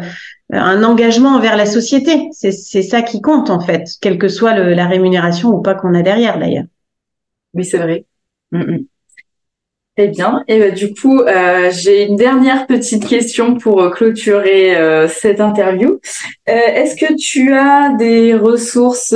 un 0.52 0.84
engagement 0.84 1.36
envers 1.36 1.58
la 1.58 1.66
société. 1.66 2.28
C'est 2.32 2.52
ça 2.52 3.02
qui 3.02 3.22
compte 3.22 3.50
en 3.50 3.60
fait, 3.60 3.90
quelle 4.02 4.18
que 4.18 4.28
soit 4.28 4.54
la 4.54 4.88
rémunération 4.88 5.50
ou 5.50 5.62
pas 5.62 5.76
qu'on 5.76 5.94
a 5.94 6.02
derrière 6.02 6.40
d'ailleurs. 6.40 6.66
Oui, 7.54 7.66
c'est 7.66 7.78
vrai. 7.78 8.06
Mm, 8.52 8.60
mm. 8.60 8.86
Très 10.00 10.08
bien. 10.08 10.46
Et 10.48 10.60
bah, 10.60 10.70
du 10.70 10.94
coup, 10.94 11.20
euh, 11.20 11.72
j'ai 11.74 12.06
une 12.06 12.16
dernière 12.16 12.68
petite 12.68 13.06
question 13.06 13.56
pour 13.56 13.82
euh, 13.82 13.90
clôturer 13.90 14.78
euh, 14.78 15.10
cette 15.10 15.42
interview. 15.42 16.00
Est-ce 16.46 16.96
que 16.96 17.16
tu 17.16 17.54
as 17.54 17.90
des 18.00 18.34
ressources 18.34 19.14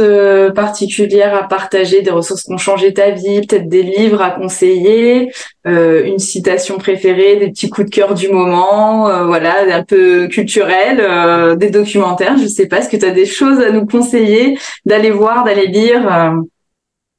particulières 0.54 1.34
à 1.34 1.48
partager, 1.48 2.02
des 2.02 2.12
ressources 2.12 2.44
qui 2.44 2.52
ont 2.52 2.58
changé 2.58 2.94
ta 2.94 3.12
vie, 3.12 3.48
peut-être 3.48 3.70
des 3.70 3.82
livres 3.82 4.22
à 4.22 4.32
conseiller, 4.32 5.32
une 5.66 6.20
citation 6.20 6.78
préférée, 6.78 7.38
des 7.38 7.50
petits 7.50 7.70
coups 7.72 7.90
de 7.90 7.96
cœur 7.96 8.14
du 8.14 8.30
moment, 8.30 9.26
voilà, 9.26 9.64
un 9.76 9.84
peu 9.84 10.28
culturel, 10.28 11.58
des 11.58 11.72
documentaires, 11.72 12.38
je 12.38 12.46
sais 12.46 12.68
pas. 12.68 12.80
Est-ce 12.80 12.90
que 12.90 12.98
tu 12.98 13.06
as 13.06 13.12
des 13.12 13.26
choses 13.26 13.60
à 13.62 13.72
nous 13.72 13.88
conseiller, 13.88 14.60
d'aller 14.86 15.10
voir, 15.10 15.44
d'aller 15.44 15.66
lire 15.66 16.08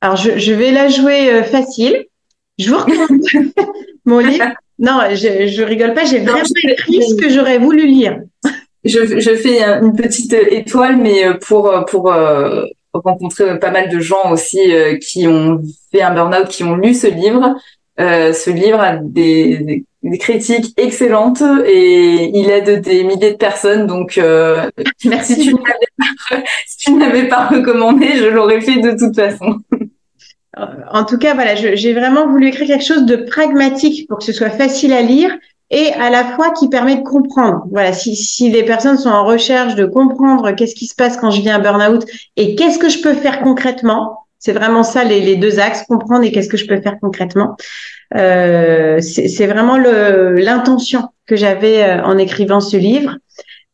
Alors, 0.00 0.16
je, 0.16 0.38
je, 0.38 0.52
vais 0.52 0.70
la 0.70 0.86
jouer 0.86 1.42
facile. 1.42 2.06
Je 2.58 2.70
vous 2.70 2.78
recommande 2.78 3.22
mon 4.04 4.18
livre. 4.18 4.46
Non, 4.78 5.00
je, 5.10 5.46
je 5.46 5.62
rigole 5.62 5.94
pas, 5.94 6.04
j'ai 6.04 6.20
vraiment 6.20 6.42
écrit 6.64 7.02
ce 7.02 7.14
que 7.14 7.28
j'aurais 7.30 7.58
voulu 7.58 7.86
lire. 7.86 8.20
Je, 8.84 9.18
je, 9.18 9.34
fais 9.34 9.62
une 9.62 9.96
petite 9.96 10.32
étoile, 10.32 10.96
mais 10.96 11.26
euh, 11.26 11.34
pour, 11.34 11.68
euh, 11.68 11.82
pour 11.82 12.12
euh, 12.12 12.64
rencontrer 12.92 13.58
pas 13.58 13.70
mal 13.70 13.88
de 13.88 13.98
gens 13.98 14.30
aussi 14.30 14.60
qui 15.00 15.26
ont 15.26 15.62
fait 15.90 16.02
un 16.02 16.14
burn-out, 16.14 16.48
qui 16.48 16.64
ont 16.64 16.76
lu 16.76 16.94
ce 16.94 17.06
livre. 17.06 17.56
ce 17.98 18.50
livre 18.50 18.80
a 18.80 18.96
des, 18.96 19.84
des, 20.02 20.18
critiques 20.18 20.74
excellentes 20.76 21.42
et 21.66 22.30
il 22.38 22.50
aide 22.50 22.82
des 22.82 23.04
milliers 23.04 23.32
de 23.32 23.36
personnes. 23.36 23.86
Donc, 23.86 24.20
merci. 25.04 25.50
Si 26.66 26.76
tu 26.78 26.92
ne 26.92 27.00
l'avais 27.00 27.24
pas 27.28 27.46
recommandé, 27.46 28.16
je 28.16 28.26
l'aurais 28.26 28.60
fait 28.60 28.80
de 28.80 28.96
toute 28.96 29.16
façon. 29.16 29.58
En 30.92 31.04
tout 31.04 31.18
cas, 31.18 31.34
voilà, 31.34 31.54
j'ai 31.54 31.92
vraiment 31.92 32.28
voulu 32.28 32.48
écrire 32.48 32.68
quelque 32.68 32.84
chose 32.84 33.06
de 33.06 33.16
pragmatique 33.16 34.08
pour 34.08 34.18
que 34.18 34.24
ce 34.24 34.32
soit 34.32 34.50
facile 34.50 34.92
à 34.92 35.02
lire 35.02 35.30
et 35.70 35.92
à 35.94 36.10
la 36.10 36.24
fois 36.24 36.52
qui 36.52 36.68
permet 36.68 36.96
de 36.96 37.02
comprendre. 37.02 37.64
Voilà, 37.70 37.92
si, 37.92 38.14
si 38.14 38.50
les 38.50 38.62
personnes 38.62 38.98
sont 38.98 39.10
en 39.10 39.24
recherche 39.24 39.74
de 39.74 39.86
comprendre 39.86 40.52
qu'est-ce 40.52 40.74
qui 40.74 40.86
se 40.86 40.94
passe 40.94 41.16
quand 41.16 41.30
je 41.30 41.40
viens 41.40 41.56
à 41.56 41.58
burn-out 41.58 42.04
et 42.36 42.54
qu'est-ce 42.54 42.78
que 42.78 42.88
je 42.88 43.00
peux 43.00 43.14
faire 43.14 43.40
concrètement, 43.40 44.26
c'est 44.38 44.52
vraiment 44.52 44.82
ça 44.82 45.04
les, 45.04 45.20
les, 45.20 45.36
deux 45.36 45.58
axes, 45.58 45.84
comprendre 45.88 46.22
et 46.22 46.30
qu'est-ce 46.30 46.48
que 46.48 46.56
je 46.56 46.66
peux 46.66 46.80
faire 46.80 46.98
concrètement. 47.00 47.56
Euh, 48.14 49.00
c'est 49.00 49.46
vraiment 49.46 49.78
l'intention 49.78 51.08
que 51.26 51.34
j'avais 51.34 51.82
euh, 51.82 52.02
en 52.04 52.18
écrivant 52.18 52.60
ce 52.60 52.76
livre. 52.76 53.16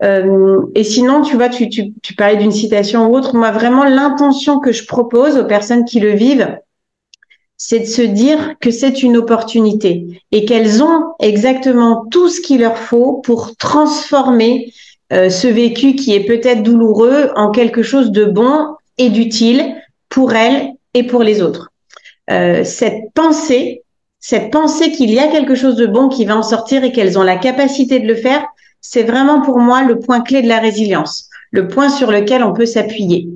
Euh, 0.02 0.62
et 0.74 0.84
sinon, 0.84 1.22
tu 1.22 1.36
vois, 1.36 1.48
tu, 1.48 1.68
tu, 1.68 1.92
tu 2.02 2.14
parlais 2.14 2.36
d'une 2.36 2.52
citation 2.52 3.08
ou 3.08 3.16
autre. 3.16 3.36
Moi, 3.36 3.50
vraiment, 3.50 3.84
l'intention 3.84 4.60
que 4.60 4.72
je 4.72 4.86
propose 4.86 5.36
aux 5.36 5.44
personnes 5.44 5.84
qui 5.84 6.00
le 6.00 6.12
vivent, 6.12 6.56
c'est 7.62 7.80
de 7.80 7.84
se 7.84 8.00
dire 8.00 8.54
que 8.58 8.70
c'est 8.70 9.02
une 9.02 9.18
opportunité 9.18 10.22
et 10.32 10.46
qu'elles 10.46 10.82
ont 10.82 11.12
exactement 11.20 12.06
tout 12.10 12.30
ce 12.30 12.40
qu'il 12.40 12.60
leur 12.60 12.78
faut 12.78 13.20
pour 13.22 13.54
transformer 13.56 14.72
euh, 15.12 15.28
ce 15.28 15.46
vécu 15.46 15.94
qui 15.94 16.14
est 16.14 16.24
peut-être 16.24 16.62
douloureux 16.62 17.30
en 17.36 17.50
quelque 17.50 17.82
chose 17.82 18.12
de 18.12 18.24
bon 18.24 18.76
et 18.96 19.10
d'utile 19.10 19.76
pour 20.08 20.32
elles 20.32 20.70
et 20.94 21.02
pour 21.02 21.22
les 21.22 21.42
autres. 21.42 21.70
Euh, 22.30 22.64
cette 22.64 23.12
pensée, 23.14 23.82
cette 24.20 24.50
pensée 24.50 24.90
qu'il 24.90 25.10
y 25.10 25.18
a 25.18 25.28
quelque 25.28 25.54
chose 25.54 25.76
de 25.76 25.86
bon 25.86 26.08
qui 26.08 26.24
va 26.24 26.38
en 26.38 26.42
sortir 26.42 26.82
et 26.82 26.92
qu'elles 26.92 27.18
ont 27.18 27.22
la 27.22 27.36
capacité 27.36 28.00
de 28.00 28.06
le 28.06 28.14
faire, 28.14 28.42
c'est 28.80 29.02
vraiment 29.02 29.42
pour 29.42 29.58
moi 29.58 29.82
le 29.82 29.98
point 29.98 30.22
clé 30.22 30.40
de 30.40 30.48
la 30.48 30.60
résilience, 30.60 31.28
le 31.50 31.68
point 31.68 31.90
sur 31.90 32.10
lequel 32.10 32.42
on 32.42 32.54
peut 32.54 32.64
s'appuyer. 32.64 33.28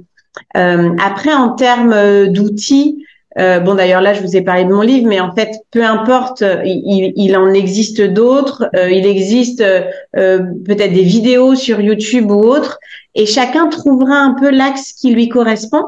Euh, 0.56 0.96
après, 0.98 1.34
en 1.34 1.50
termes 1.50 2.28
d'outils, 2.28 3.04
euh, 3.38 3.58
bon, 3.60 3.74
d'ailleurs, 3.74 4.00
là, 4.00 4.14
je 4.14 4.20
vous 4.20 4.36
ai 4.36 4.42
parlé 4.42 4.64
de 4.64 4.72
mon 4.72 4.80
livre, 4.80 5.08
mais 5.08 5.20
en 5.20 5.34
fait, 5.34 5.50
peu 5.70 5.84
importe, 5.84 6.42
euh, 6.42 6.62
il, 6.64 7.12
il 7.16 7.36
en 7.36 7.52
existe 7.52 8.00
d'autres. 8.00 8.68
Euh, 8.76 8.90
il 8.90 9.06
existe 9.06 9.64
peut-être 10.12 10.92
des 10.92 11.02
vidéos 11.02 11.54
sur 11.54 11.80
YouTube 11.80 12.30
ou 12.30 12.40
autres, 12.40 12.78
et 13.14 13.26
chacun 13.26 13.68
trouvera 13.68 14.16
un 14.16 14.34
peu 14.34 14.50
l'axe 14.50 14.92
qui 14.92 15.12
lui 15.12 15.28
correspond. 15.28 15.84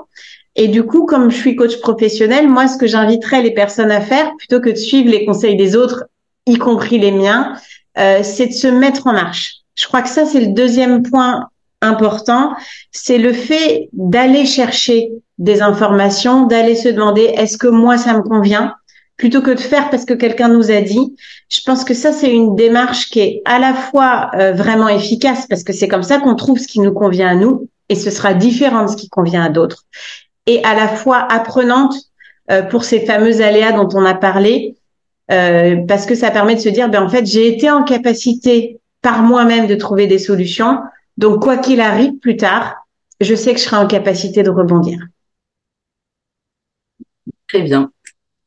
Et 0.57 0.69
du 0.69 0.83
coup, 0.85 1.05
comme 1.05 1.31
je 1.31 1.37
suis 1.37 1.55
coach 1.55 1.79
professionnel, 1.81 2.49
moi, 2.49 2.67
ce 2.67 2.79
que 2.79 2.87
j'inviterais 2.87 3.43
les 3.43 3.53
personnes 3.53 3.91
à 3.91 4.01
faire, 4.01 4.35
plutôt 4.39 4.61
que 4.61 4.71
de 4.71 4.77
suivre 4.77 5.11
les 5.11 5.27
conseils 5.27 5.57
des 5.57 5.77
autres, 5.77 6.05
y 6.47 6.57
compris 6.57 6.99
les 6.99 7.13
miens, 7.13 7.55
c'est 7.95 8.47
de 8.47 8.53
se 8.53 8.69
mettre 8.69 9.07
en 9.07 9.13
marche. 9.13 9.57
Je 9.75 9.87
crois 9.87 10.01
que 10.01 10.09
ça, 10.09 10.25
c'est 10.25 10.41
le 10.41 10.55
deuxième 10.55 11.03
point 11.03 11.49
important, 11.83 12.55
c'est 12.91 13.19
le 13.19 13.33
fait 13.33 13.89
d'aller 13.93 14.47
chercher 14.47 15.11
des 15.39 15.63
informations, 15.63 16.47
d'aller 16.47 16.75
se 16.75 16.89
demander 16.89 17.23
est-ce 17.23 17.59
que 17.59 17.69
moi 17.69 17.99
ça 17.99 18.15
me 18.15 18.23
convient 18.23 18.75
plutôt 19.17 19.41
que 19.41 19.51
de 19.51 19.61
faire 19.61 19.91
parce 19.91 20.05
que 20.05 20.15
quelqu'un 20.15 20.49
nous 20.49 20.71
a 20.71 20.81
dit. 20.81 21.17
Je 21.49 21.61
pense 21.65 21.85
que 21.85 21.95
ça 21.95 22.13
c'est 22.13 22.33
une 22.33 22.55
démarche 22.55 23.11
qui 23.11 23.21
est 23.21 23.43
à 23.45 23.59
la 23.59 23.75
fois 23.75 24.31
euh, 24.35 24.53
vraiment 24.53 24.89
efficace 24.89 25.47
parce 25.49 25.63
que 25.63 25.73
c'est 25.73 25.89
comme 25.89 26.03
ça 26.03 26.19
qu'on 26.19 26.35
trouve 26.35 26.59
ce 26.59 26.69
qui 26.69 26.81
nous 26.81 26.93
convient 26.93 27.29
à 27.29 27.35
nous 27.35 27.69
et 27.89 27.95
ce 27.95 28.11
sera 28.11 28.35
différent 28.35 28.85
de 28.85 28.91
ce 28.91 28.97
qui 28.97 29.09
convient 29.09 29.45
à 29.45 29.49
d'autres 29.49 29.85
et 30.47 30.63
à 30.65 30.75
la 30.75 30.89
fois 30.89 31.19
apprenante 31.31 31.95
euh, 32.51 32.63
pour 32.63 32.85
ces 32.85 33.01
fameux 33.01 33.41
aléas 33.43 33.73
dont 33.73 33.89
on 33.95 34.05
a 34.05 34.15
parlé 34.15 34.77
euh, 35.31 35.77
parce 35.89 36.07
que 36.07 36.15
ça 36.15 36.31
permet 36.31 36.55
de 36.55 36.61
se 36.61 36.69
dire 36.69 36.89
ben 36.89 37.03
en 37.03 37.09
fait 37.09 37.27
j'ai 37.27 37.49
été 37.49 37.71
en 37.71 37.85
capacité 37.85 38.81
par 39.03 39.23
moi-même 39.23 39.67
de 39.67 39.75
trouver 39.77 40.07
des 40.07 40.19
solutions 40.19 40.79
donc, 41.17 41.43
quoi 41.43 41.57
qu'il 41.57 41.81
arrive 41.81 42.19
plus 42.19 42.37
tard, 42.37 42.75
je 43.21 43.35
sais 43.35 43.53
que 43.53 43.59
je 43.59 43.65
serai 43.65 43.77
en 43.77 43.87
capacité 43.87 44.43
de 44.43 44.51
rebondir. 44.51 44.99
Très 47.49 47.63
bien. 47.63 47.91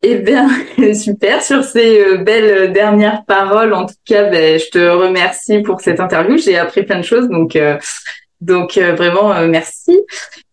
Eh 0.01 0.15
bien, 0.15 0.47
super 0.93 1.43
sur 1.43 1.63
ces 1.63 1.99
euh, 1.99 2.17
belles 2.17 2.71
dernières 2.71 3.25
paroles. 3.25 3.73
En 3.73 3.85
tout 3.85 3.95
cas, 4.05 4.29
ben, 4.29 4.57
je 4.57 4.69
te 4.69 4.89
remercie 4.89 5.61
pour 5.61 5.81
cette 5.81 5.99
interview. 5.99 6.37
J'ai 6.37 6.57
appris 6.57 6.83
plein 6.83 6.99
de 6.99 7.03
choses, 7.03 7.27
donc 7.27 7.55
euh, 7.55 7.77
donc 8.39 8.77
euh, 8.77 8.93
vraiment 8.95 9.33
merci. 9.47 9.99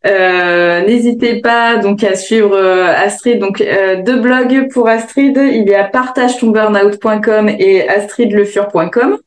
N'hésitez 0.05 1.41
pas 1.41 1.77
donc 1.77 2.03
à 2.03 2.17
suivre 2.17 2.57
Astrid. 2.59 3.39
Donc 3.39 3.59
deux 4.05 4.21
blogs 4.21 4.69
pour 4.73 4.89
Astrid. 4.89 5.37
Il 5.37 5.69
y 5.69 5.75
a 5.75 5.85
partagetonburnout.com 5.85 7.49
et 7.49 7.89
astridlefur.com. 7.89 9.19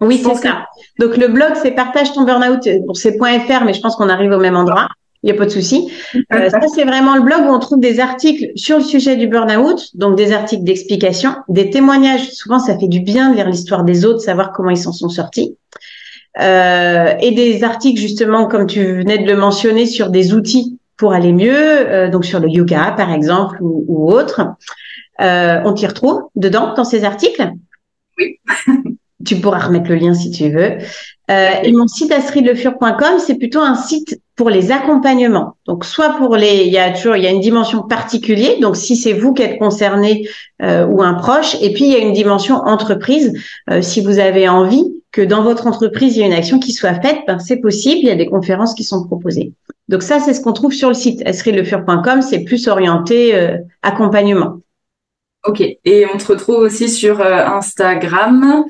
Oui, 0.00 0.22
c'est 0.24 0.34
ça. 0.34 0.66
Donc 0.98 1.16
le 1.16 1.28
blog, 1.28 1.52
c'est 1.62 1.72
partage 1.72 2.12
ton 2.12 2.24
burnout. 2.24 2.68
Bon, 2.86 2.94
c'est 2.94 3.16
.fr, 3.16 3.64
mais 3.64 3.74
je 3.74 3.80
pense 3.80 3.96
qu'on 3.96 4.08
arrive 4.08 4.32
au 4.32 4.38
même 4.38 4.56
endroit. 4.56 4.88
Il 5.22 5.26
n'y 5.26 5.32
a 5.32 5.38
pas 5.38 5.46
de 5.46 5.50
souci. 5.50 5.90
Euh, 6.32 6.48
ça, 6.48 6.60
c'est 6.72 6.84
vraiment 6.84 7.16
le 7.16 7.22
blog 7.22 7.40
où 7.46 7.52
on 7.52 7.58
trouve 7.58 7.80
des 7.80 7.98
articles 7.98 8.52
sur 8.54 8.78
le 8.78 8.84
sujet 8.84 9.16
du 9.16 9.26
burn-out, 9.26 9.96
donc 9.96 10.16
des 10.16 10.32
articles 10.32 10.62
d'explication, 10.62 11.34
des 11.48 11.70
témoignages. 11.70 12.30
Souvent, 12.30 12.60
ça 12.60 12.78
fait 12.78 12.86
du 12.86 13.00
bien 13.00 13.30
de 13.30 13.36
lire 13.36 13.48
l'histoire 13.48 13.82
des 13.82 14.04
autres, 14.04 14.20
savoir 14.20 14.52
comment 14.52 14.70
ils 14.70 14.78
s'en 14.78 14.92
sont 14.92 15.08
sortis. 15.08 15.56
Euh, 16.40 17.14
et 17.20 17.32
des 17.32 17.64
articles, 17.64 18.00
justement, 18.00 18.46
comme 18.46 18.66
tu 18.66 18.84
venais 18.98 19.18
de 19.18 19.26
le 19.26 19.36
mentionner, 19.36 19.86
sur 19.86 20.10
des 20.10 20.34
outils 20.34 20.78
pour 20.96 21.12
aller 21.12 21.32
mieux, 21.32 21.52
euh, 21.52 22.10
donc 22.10 22.24
sur 22.24 22.38
le 22.38 22.48
yoga, 22.48 22.92
par 22.96 23.12
exemple, 23.12 23.58
ou, 23.60 23.84
ou 23.88 24.12
autre. 24.12 24.42
Euh, 25.20 25.60
on 25.64 25.72
t'y 25.72 25.86
retrouve 25.86 26.28
dedans, 26.36 26.74
dans 26.74 26.84
ces 26.84 27.04
articles? 27.04 27.50
Oui. 28.18 28.38
tu 29.24 29.36
pourras 29.36 29.58
remettre 29.58 29.90
le 29.90 29.96
lien 29.96 30.14
si 30.14 30.30
tu 30.30 30.50
veux. 30.50 30.78
Euh, 31.30 31.50
et 31.62 31.72
mon 31.72 31.86
site 31.86 32.10
astridlefur.com, 32.10 33.18
c'est 33.18 33.34
plutôt 33.34 33.60
un 33.60 33.74
site 33.74 34.20
pour 34.34 34.48
les 34.48 34.72
accompagnements. 34.72 35.56
Donc, 35.66 35.84
soit 35.84 36.16
pour 36.16 36.36
les, 36.36 36.64
il 36.64 36.72
y 36.72 36.78
a 36.78 36.90
toujours, 36.92 37.16
il 37.16 37.24
y 37.24 37.26
a 37.26 37.30
une 37.30 37.40
dimension 37.40 37.82
particulière. 37.82 38.58
Donc, 38.60 38.76
si 38.76 38.96
c'est 38.96 39.12
vous 39.12 39.34
qui 39.34 39.42
êtes 39.42 39.58
concerné 39.58 40.26
euh, 40.62 40.86
ou 40.86 41.02
un 41.02 41.14
proche, 41.14 41.56
et 41.60 41.72
puis 41.72 41.84
il 41.84 41.92
y 41.92 41.96
a 41.96 41.98
une 41.98 42.14
dimension 42.14 42.56
entreprise. 42.56 43.32
Euh, 43.70 43.82
si 43.82 44.00
vous 44.00 44.18
avez 44.18 44.48
envie 44.48 44.84
que 45.10 45.20
dans 45.20 45.42
votre 45.42 45.66
entreprise 45.66 46.16
il 46.16 46.20
y 46.20 46.22
ait 46.22 46.26
une 46.26 46.32
action 46.32 46.58
qui 46.58 46.72
soit 46.72 46.94
faite, 46.94 47.18
ben, 47.26 47.38
c'est 47.38 47.56
possible. 47.58 48.00
Il 48.02 48.08
y 48.08 48.10
a 48.10 48.16
des 48.16 48.26
conférences 48.26 48.74
qui 48.74 48.84
sont 48.84 49.04
proposées. 49.04 49.52
Donc 49.88 50.02
ça, 50.02 50.20
c'est 50.20 50.32
ce 50.32 50.40
qu'on 50.40 50.52
trouve 50.52 50.72
sur 50.72 50.88
le 50.88 50.94
site 50.94 51.26
astridlefur.com. 51.26 52.22
C'est 52.22 52.44
plus 52.44 52.68
orienté 52.68 53.34
accompagnement. 53.82 54.60
Ok. 55.46 55.62
Et 55.62 56.06
on 56.12 56.18
te 56.18 56.26
retrouve 56.26 56.58
aussi 56.58 56.90
sur 56.90 57.22
Instagram. 57.22 58.66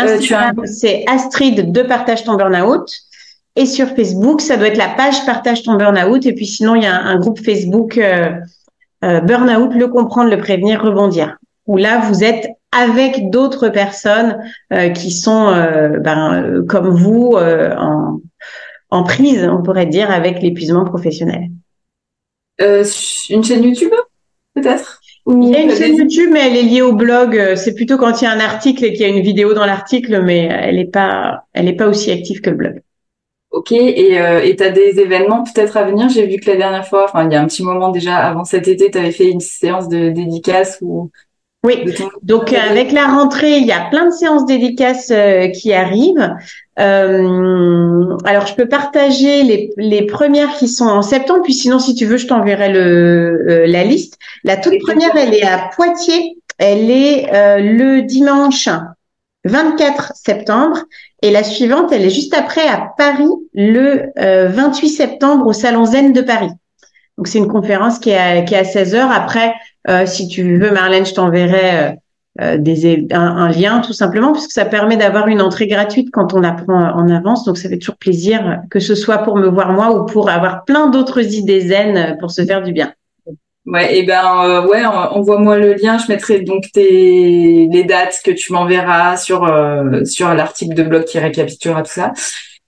Euh, 0.00 0.18
c'est 0.66 1.04
Astrid 1.06 1.72
de 1.72 1.82
Partage 1.82 2.24
ton 2.24 2.34
Burnout. 2.34 2.86
Et 3.58 3.64
sur 3.64 3.88
Facebook, 3.88 4.42
ça 4.42 4.58
doit 4.58 4.68
être 4.68 4.76
la 4.76 4.90
page 4.90 5.24
Partage 5.24 5.62
ton 5.62 5.74
Burnout. 5.74 6.24
Et 6.26 6.34
puis 6.34 6.46
sinon, 6.46 6.74
il 6.74 6.82
y 6.82 6.86
a 6.86 6.94
un, 6.94 7.18
groupe 7.18 7.42
Facebook 7.42 7.96
euh, 7.96 8.32
euh, 9.04 9.20
Burnout, 9.20 9.74
le 9.74 9.88
comprendre, 9.88 10.30
le 10.30 10.38
prévenir, 10.38 10.82
rebondir. 10.82 11.38
Où 11.66 11.78
là, 11.78 12.00
vous 12.00 12.22
êtes 12.22 12.46
avec 12.72 13.30
d'autres 13.30 13.70
personnes 13.70 14.38
qui 14.94 15.10
sont 15.10 15.46
ben, 16.00 16.62
comme 16.68 16.90
vous 16.90 17.32
en, 17.34 18.20
en 18.90 19.02
prise, 19.02 19.48
on 19.50 19.62
pourrait 19.62 19.86
dire, 19.86 20.10
avec 20.10 20.42
l'épuisement 20.42 20.84
professionnel. 20.84 21.48
une 22.60 23.42
chaîne 23.42 23.64
YouTube, 23.64 23.94
peut-être? 24.54 25.00
Il 25.28 25.48
y 25.48 25.56
a 25.56 25.62
une 25.62 25.70
chaîne 25.70 25.96
YouTube, 25.96 26.30
mais 26.32 26.46
elle 26.46 26.56
est 26.56 26.62
liée 26.62 26.82
au 26.82 26.92
blog. 26.92 27.54
C'est 27.56 27.74
plutôt 27.74 27.98
quand 27.98 28.20
il 28.20 28.24
y 28.24 28.28
a 28.28 28.32
un 28.32 28.40
article 28.40 28.84
et 28.84 28.92
qu'il 28.92 29.02
y 29.02 29.04
a 29.04 29.08
une 29.08 29.22
vidéo 29.22 29.54
dans 29.54 29.66
l'article, 29.66 30.22
mais 30.22 30.48
elle 30.50 30.76
n'est 30.76 30.86
pas, 30.86 31.44
elle 31.52 31.68
est 31.68 31.76
pas 31.76 31.88
aussi 31.88 32.12
active 32.12 32.40
que 32.40 32.50
le 32.50 32.56
blog. 32.56 32.82
Ok. 33.50 33.72
Et 33.72 34.20
euh, 34.20 34.54
tu 34.56 34.62
as 34.62 34.70
des 34.70 35.00
événements 35.00 35.42
peut-être 35.42 35.76
à 35.76 35.84
venir? 35.84 36.08
J'ai 36.08 36.26
vu 36.26 36.36
que 36.38 36.50
la 36.50 36.56
dernière 36.56 36.86
fois, 36.86 37.04
enfin 37.04 37.24
il 37.24 37.32
y 37.32 37.36
a 37.36 37.42
un 37.42 37.46
petit 37.46 37.62
moment 37.64 37.90
déjà 37.90 38.16
avant 38.18 38.44
cet 38.44 38.68
été, 38.68 38.90
tu 38.90 38.98
avais 38.98 39.12
fait 39.12 39.30
une 39.30 39.40
séance 39.40 39.88
de 39.88 40.10
dédicace 40.10 40.78
ou. 40.80 41.10
Oui. 41.64 41.84
Donc 42.22 42.52
avec 42.52 42.92
la 42.92 43.06
rentrée, 43.06 43.58
il 43.58 43.66
y 43.66 43.72
a 43.72 43.88
plein 43.90 44.06
de 44.06 44.12
séances 44.12 44.46
dédicaces 44.46 45.10
euh, 45.10 45.48
qui 45.48 45.72
arrivent. 45.72 46.30
Euh, 46.78 48.16
alors, 48.24 48.46
je 48.46 48.54
peux 48.54 48.68
partager 48.68 49.42
les, 49.42 49.70
les, 49.78 50.04
premières 50.04 50.54
qui 50.56 50.68
sont 50.68 50.86
en 50.86 51.02
septembre, 51.02 51.42
puis 51.42 51.54
sinon, 51.54 51.78
si 51.78 51.94
tu 51.94 52.04
veux, 52.04 52.18
je 52.18 52.26
t'enverrai 52.26 52.70
le, 52.70 53.46
euh, 53.48 53.66
la 53.66 53.84
liste. 53.84 54.18
La 54.44 54.56
toute 54.56 54.78
première, 54.80 55.16
elle 55.16 55.34
est 55.34 55.46
à 55.46 55.70
Poitiers. 55.74 56.38
Elle 56.58 56.90
est 56.90 57.32
euh, 57.32 57.58
le 57.58 58.02
dimanche 58.02 58.68
24 59.44 60.12
septembre. 60.14 60.84
Et 61.22 61.30
la 61.30 61.42
suivante, 61.42 61.92
elle 61.92 62.04
est 62.04 62.10
juste 62.10 62.34
après 62.34 62.66
à 62.68 62.90
Paris, 62.98 63.24
le 63.54 64.10
28 64.16 64.88
septembre, 64.90 65.46
au 65.46 65.54
Salon 65.54 65.86
Zen 65.86 66.12
de 66.12 66.20
Paris. 66.20 66.50
Donc, 67.16 67.26
c'est 67.26 67.38
une 67.38 67.48
conférence 67.48 67.98
qui 67.98 68.10
est 68.10 68.18
à, 68.18 68.42
qui 68.42 68.54
est 68.54 68.58
à 68.58 68.64
16 68.64 68.94
heures. 68.94 69.10
Après, 69.10 69.54
si 70.06 70.28
tu 70.28 70.58
veux, 70.58 70.70
Marlène, 70.70 71.06
je 71.06 71.14
t'enverrai 71.14 71.96
euh, 72.42 72.58
des, 72.58 73.06
un, 73.12 73.48
lien 73.48 73.80
tout 73.80 73.94
simplement, 73.94 74.32
puisque 74.32 74.50
ça 74.50 74.66
permet 74.66 74.98
d'avoir 74.98 75.26
une 75.28 75.40
entrée 75.40 75.66
gratuite 75.66 76.08
quand 76.12 76.34
on 76.34 76.42
apprend 76.42 76.92
en 76.92 77.08
avance. 77.08 77.44
Donc 77.44 77.56
ça 77.56 77.70
fait 77.70 77.78
toujours 77.78 77.96
plaisir, 77.96 78.60
que 78.70 78.78
ce 78.78 78.94
soit 78.94 79.18
pour 79.18 79.36
me 79.36 79.48
voir 79.48 79.72
moi 79.72 79.96
ou 79.96 80.04
pour 80.04 80.28
avoir 80.28 80.64
plein 80.64 80.88
d'autres 80.88 81.34
idées 81.34 81.62
zen 81.62 82.18
pour 82.20 82.30
se 82.30 82.44
faire 82.44 82.62
du 82.62 82.72
bien. 82.72 82.92
Ouais, 83.64 83.98
et 83.98 84.02
ben 84.02 84.22
euh, 84.44 84.66
ouais, 84.66 84.84
envoie-moi 84.84 85.58
le 85.58 85.74
lien. 85.74 85.96
Je 85.96 86.12
mettrai 86.12 86.40
donc 86.40 86.64
tes 86.72 87.68
les 87.72 87.84
dates 87.84 88.20
que 88.22 88.30
tu 88.30 88.52
m'enverras 88.52 89.16
sur 89.16 89.44
euh, 89.44 90.04
sur 90.04 90.32
l'article 90.34 90.74
de 90.74 90.82
blog 90.82 91.04
qui 91.04 91.18
récapitulera 91.18 91.82
tout 91.82 91.92
ça. 91.92 92.12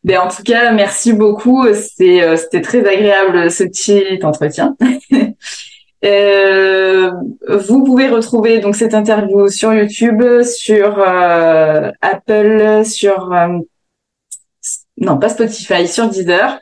Ben 0.03 0.19
en 0.21 0.29
tout 0.29 0.43
cas, 0.45 0.73
merci 0.73 1.13
beaucoup. 1.13 1.67
C'était 1.75 2.37
c'était 2.39 2.63
très 2.63 2.89
agréable 2.89 3.51
ce 3.51 3.65
petit 3.65 4.19
entretien. 4.23 4.77
Euh, 6.05 7.11
vous 7.49 7.83
pouvez 7.85 8.09
retrouver 8.09 8.61
donc 8.61 8.77
cette 8.77 8.95
interview 8.95 9.49
sur 9.49 9.73
YouTube, 9.73 10.23
sur 10.43 10.99
euh, 10.99 11.91
Apple, 12.01 12.85
sur 12.85 13.33
euh, 13.33 13.59
non 15.01 15.19
pas 15.19 15.29
Spotify, 15.29 15.89
sur 15.89 16.09
Deezer. 16.09 16.59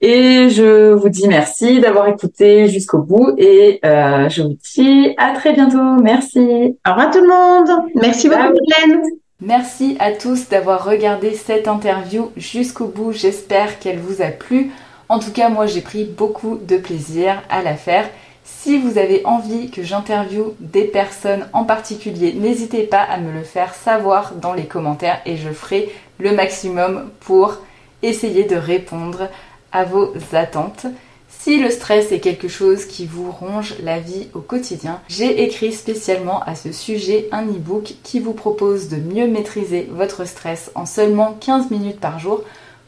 Et 0.00 0.48
je 0.48 0.92
vous 0.92 1.08
dis 1.08 1.26
merci 1.26 1.80
d'avoir 1.80 2.06
écouté 2.08 2.68
jusqu'au 2.68 2.98
bout 2.98 3.34
et 3.36 3.80
euh, 3.84 4.28
je 4.28 4.42
vous 4.42 4.56
dis 4.74 5.14
à 5.16 5.32
très 5.32 5.52
bientôt. 5.52 6.00
Merci. 6.02 6.76
Au 6.86 6.90
revoir 6.90 7.10
tout 7.10 7.20
le 7.20 7.28
monde. 7.28 7.90
Merci 7.94 8.28
beaucoup, 8.28 8.54
Hélène. 8.86 9.02
Merci 9.40 9.96
à 10.00 10.12
tous 10.12 10.48
d'avoir 10.48 10.84
regardé 10.84 11.32
cette 11.32 11.68
interview 11.68 12.30
jusqu'au 12.36 12.86
bout. 12.86 13.12
J'espère 13.12 13.78
qu'elle 13.78 13.98
vous 13.98 14.22
a 14.22 14.28
plu. 14.28 14.70
En 15.08 15.18
tout 15.18 15.32
cas, 15.32 15.48
moi, 15.48 15.66
j'ai 15.66 15.80
pris 15.80 16.04
beaucoup 16.04 16.58
de 16.58 16.76
plaisir 16.76 17.42
à 17.48 17.62
la 17.62 17.74
faire. 17.74 18.08
Si 18.56 18.78
vous 18.78 18.98
avez 18.98 19.24
envie 19.24 19.70
que 19.70 19.82
j'interviewe 19.82 20.54
des 20.58 20.84
personnes 20.84 21.48
en 21.52 21.64
particulier, 21.64 22.32
n'hésitez 22.32 22.82
pas 22.82 23.02
à 23.02 23.18
me 23.18 23.32
le 23.32 23.42
faire 23.42 23.74
savoir 23.74 24.34
dans 24.34 24.52
les 24.52 24.66
commentaires 24.66 25.20
et 25.26 25.36
je 25.36 25.50
ferai 25.50 25.90
le 26.18 26.32
maximum 26.32 27.10
pour 27.20 27.58
essayer 28.02 28.44
de 28.44 28.56
répondre 28.56 29.28
à 29.70 29.84
vos 29.84 30.12
attentes. 30.32 30.86
Si 31.28 31.60
le 31.60 31.70
stress 31.70 32.10
est 32.10 32.20
quelque 32.20 32.48
chose 32.48 32.86
qui 32.86 33.06
vous 33.06 33.30
ronge 33.30 33.74
la 33.82 34.00
vie 34.00 34.28
au 34.34 34.40
quotidien, 34.40 35.00
j'ai 35.08 35.44
écrit 35.44 35.72
spécialement 35.72 36.42
à 36.42 36.54
ce 36.54 36.72
sujet 36.72 37.28
un 37.32 37.44
e-book 37.44 37.94
qui 38.02 38.18
vous 38.18 38.32
propose 38.32 38.88
de 38.88 38.96
mieux 38.96 39.28
maîtriser 39.28 39.88
votre 39.92 40.24
stress 40.24 40.70
en 40.74 40.84
seulement 40.84 41.36
15 41.40 41.70
minutes 41.70 42.00
par 42.00 42.18
jour. 42.18 42.42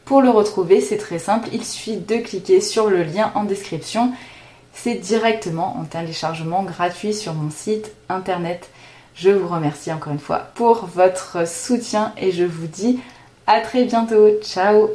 Pour 0.05 0.21
le 0.21 0.29
retrouver, 0.29 0.81
c'est 0.81 0.97
très 0.97 1.19
simple, 1.19 1.49
il 1.53 1.63
suffit 1.63 1.97
de 1.97 2.17
cliquer 2.17 2.61
sur 2.61 2.89
le 2.89 3.03
lien 3.03 3.31
en 3.35 3.45
description. 3.45 4.11
C'est 4.73 4.95
directement 4.95 5.77
en 5.77 5.83
téléchargement 5.83 6.63
gratuit 6.63 7.13
sur 7.13 7.33
mon 7.33 7.49
site 7.49 7.91
internet. 8.09 8.69
Je 9.15 9.29
vous 9.29 9.47
remercie 9.47 9.91
encore 9.91 10.13
une 10.13 10.19
fois 10.19 10.47
pour 10.55 10.85
votre 10.85 11.47
soutien 11.47 12.13
et 12.17 12.31
je 12.31 12.43
vous 12.43 12.67
dis 12.67 12.99
à 13.47 13.59
très 13.59 13.85
bientôt. 13.85 14.39
Ciao 14.41 14.89